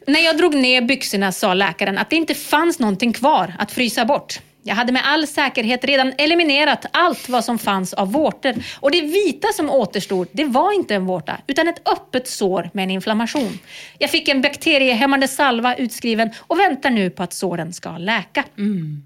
[0.07, 4.05] När jag drog ner byxorna sa läkaren att det inte fanns någonting kvar att frysa
[4.05, 4.41] bort.
[4.67, 8.55] Jag hade med all säkerhet redan eliminerat allt vad som fanns av vårtor.
[8.81, 12.83] Och det vita som återstod, det var inte en vårta, utan ett öppet sår med
[12.83, 13.59] en inflammation.
[13.99, 18.45] Jag fick en bakteriehämmande salva utskriven och väntar nu på att såren ska läka.
[18.59, 19.03] Mm.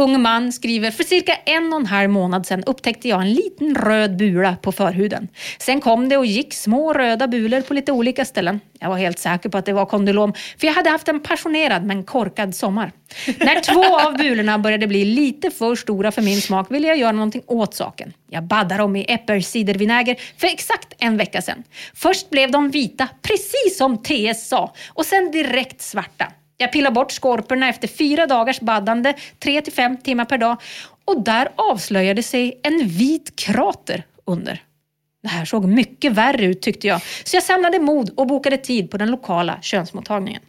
[0.00, 3.74] Ung man skriver, för cirka en och en halv månad sedan upptäckte jag en liten
[3.74, 5.28] röd bula på förhuden.
[5.58, 8.60] Sen kom det och gick små röda bulor på lite olika ställen.
[8.78, 11.84] Jag var helt säker på att det var kondylom, för jag hade haft en passionerad
[11.84, 12.92] men korkad sommar.
[13.26, 17.12] När två av bulorna började bli lite för stora för min smak ville jag göra
[17.12, 18.12] någonting åt saken.
[18.30, 21.62] Jag baddade dem i äppelcidervinäger för exakt en vecka sedan.
[21.94, 26.26] Först blev de vita, precis som TS sa, och sen direkt svarta.
[26.60, 30.56] Jag pillade bort skorporna efter fyra dagars baddande, tre till fem timmar per dag.
[31.04, 34.62] Och där avslöjade sig en vit krater under.
[35.22, 38.90] Det här såg mycket värre ut tyckte jag, så jag samlade mod och bokade tid
[38.90, 40.42] på den lokala könsmottagningen.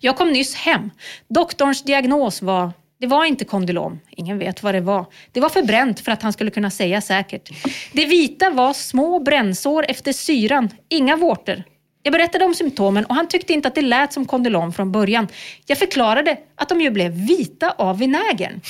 [0.00, 0.90] Jag kom nyss hem.
[1.28, 4.00] Doktorns diagnos var det var inte kondylom.
[4.10, 5.06] Ingen vet vad det var.
[5.32, 7.50] Det var förbränt för att han skulle kunna säga säkert.
[7.92, 10.68] Det vita var små brännsår efter syran.
[10.88, 11.62] Inga vårtor.
[12.06, 15.28] Jag berättade om symptomen och han tyckte inte att det lät som kondylom från början.
[15.66, 18.60] Jag förklarade att de ju blev vita av vinägern.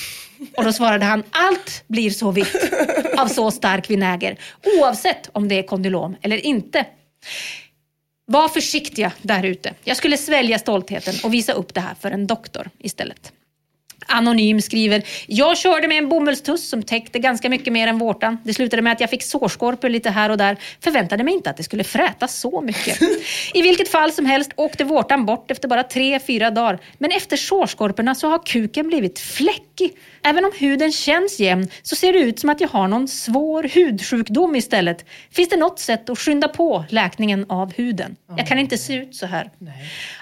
[0.57, 2.55] Och då svarade han, allt blir så vitt
[3.17, 4.39] av så stark vinäger.
[4.79, 6.85] Oavsett om det är kondylom eller inte.
[8.25, 9.73] Var försiktiga där ute.
[9.83, 13.31] Jag skulle svälja stoltheten och visa upp det här för en doktor istället.
[14.07, 18.37] Anonym skriver, jag körde med en bomullstuss som täckte ganska mycket mer än vårtan.
[18.43, 20.57] Det slutade med att jag fick sårskorpor lite här och där.
[20.83, 23.01] Förväntade mig inte att det skulle fräta så mycket.
[23.53, 26.79] I vilket fall som helst åkte vårtan bort efter bara tre, fyra dagar.
[26.97, 29.93] Men efter sårskorporna så har kuken blivit fläckig.
[30.23, 33.63] Även om huden känns jämn så ser det ut som att jag har någon svår
[33.63, 35.05] hudsjukdom istället.
[35.31, 38.15] Finns det något sätt att skynda på läkningen av huden?
[38.37, 39.51] Jag kan inte se ut så här.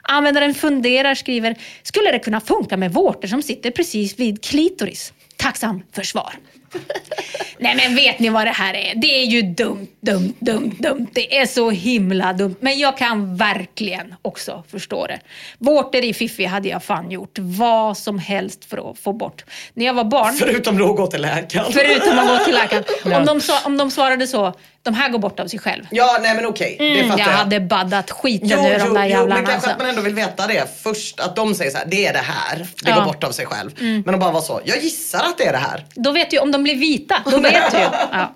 [0.01, 5.13] Användaren funderar, skriver, skulle det kunna funka med vårtor som sitter precis vid klitoris?
[5.37, 6.33] Tacksam för svar.
[7.57, 8.93] Nej men vet ni vad det här är?
[8.95, 11.07] Det är ju dumt, dumt, dumt, dumt.
[11.13, 12.55] Det är så himla dumt.
[12.59, 15.19] Men jag kan verkligen också förstå det.
[15.57, 19.45] Vårtor i Fiffi hade jag fan gjort vad som helst för att få bort.
[19.73, 20.33] När jag var barn...
[20.33, 21.65] Förutom att gå till läkaren.
[21.73, 22.83] Förutom att gå till läkaren.
[23.15, 24.53] Om de, om de svarade så,
[24.83, 25.83] de här går bort av sig själv.
[25.91, 26.75] Ja, nej men okej.
[26.79, 27.25] det Mm, jag jag.
[27.25, 29.25] hade baddat skiten Jo, ur de där jo, jävlarna.
[29.35, 29.69] men kanske alltså.
[29.69, 31.19] att man ändå vill veta det först.
[31.19, 32.57] Att de säger så här, det är det här.
[32.57, 32.95] Det Ja.
[32.95, 33.71] går bort av sig själv.
[33.79, 34.01] Mm.
[34.05, 35.85] Men de bara var så, jag gissar att det är det här.
[35.95, 37.83] Då vet du, om de blir vita, då vet du ju.
[38.11, 38.33] Ja.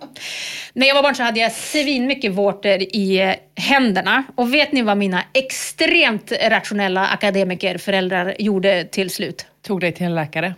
[0.73, 4.23] När jag var barn så hade jag svinmycket vårtor i eh, händerna.
[4.35, 9.45] Och vet ni vad mina extremt rationella akademikerföräldrar gjorde till slut?
[9.61, 10.53] Tog dig till en läkare.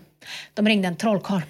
[0.54, 1.42] De ringde en trollkarl.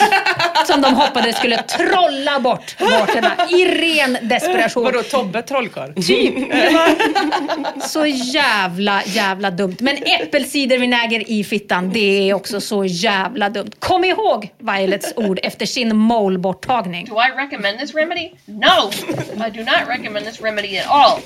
[0.66, 4.84] Som de hoppades skulle trolla bort vårtorna i ren desperation.
[4.84, 5.94] Vadå Tobbe trollkarl?
[5.94, 6.34] Typ.
[7.82, 9.76] Så jävla, jävla dumt.
[9.80, 13.70] Men äppelcidervinäger i fittan, det är också så jävla dumt.
[13.78, 17.06] Kom ihåg Violets ord efter sin målborttagning.
[17.06, 18.30] Do I recommend this remedy?
[18.46, 18.90] No!
[19.46, 21.20] I do not recommend this remedy at all.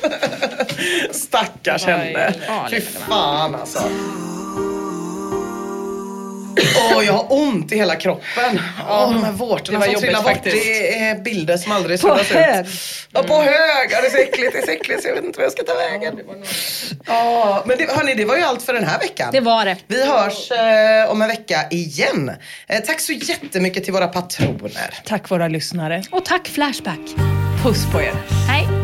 [1.11, 2.33] Stackars henne.
[2.71, 3.79] Fy fan alltså.
[6.97, 8.61] Åh, jag har ont i hela kroppen.
[8.91, 10.33] Åh, de här vårtorna som trillar bort.
[10.33, 10.57] faktiskt.
[10.57, 12.67] Det är bilder som aldrig På suddas hög.
[12.67, 12.73] ut.
[13.13, 13.89] Ja, på hög.
[13.91, 15.53] Ja, det är så äckligt, det är så äckligt så jag vet inte vad jag
[15.53, 16.15] ska ta vägen.
[17.07, 19.29] Ja, men det, hörni, det var ju allt för den här veckan.
[19.33, 19.77] Det var det.
[19.87, 22.31] Vi hörs eh, om en vecka igen.
[22.69, 24.95] Eh, tack så jättemycket till våra patroner.
[25.07, 26.03] Tack våra lyssnare.
[26.11, 27.01] Och tack Flashback.
[27.63, 28.13] Puss på er.
[28.49, 28.84] Hej.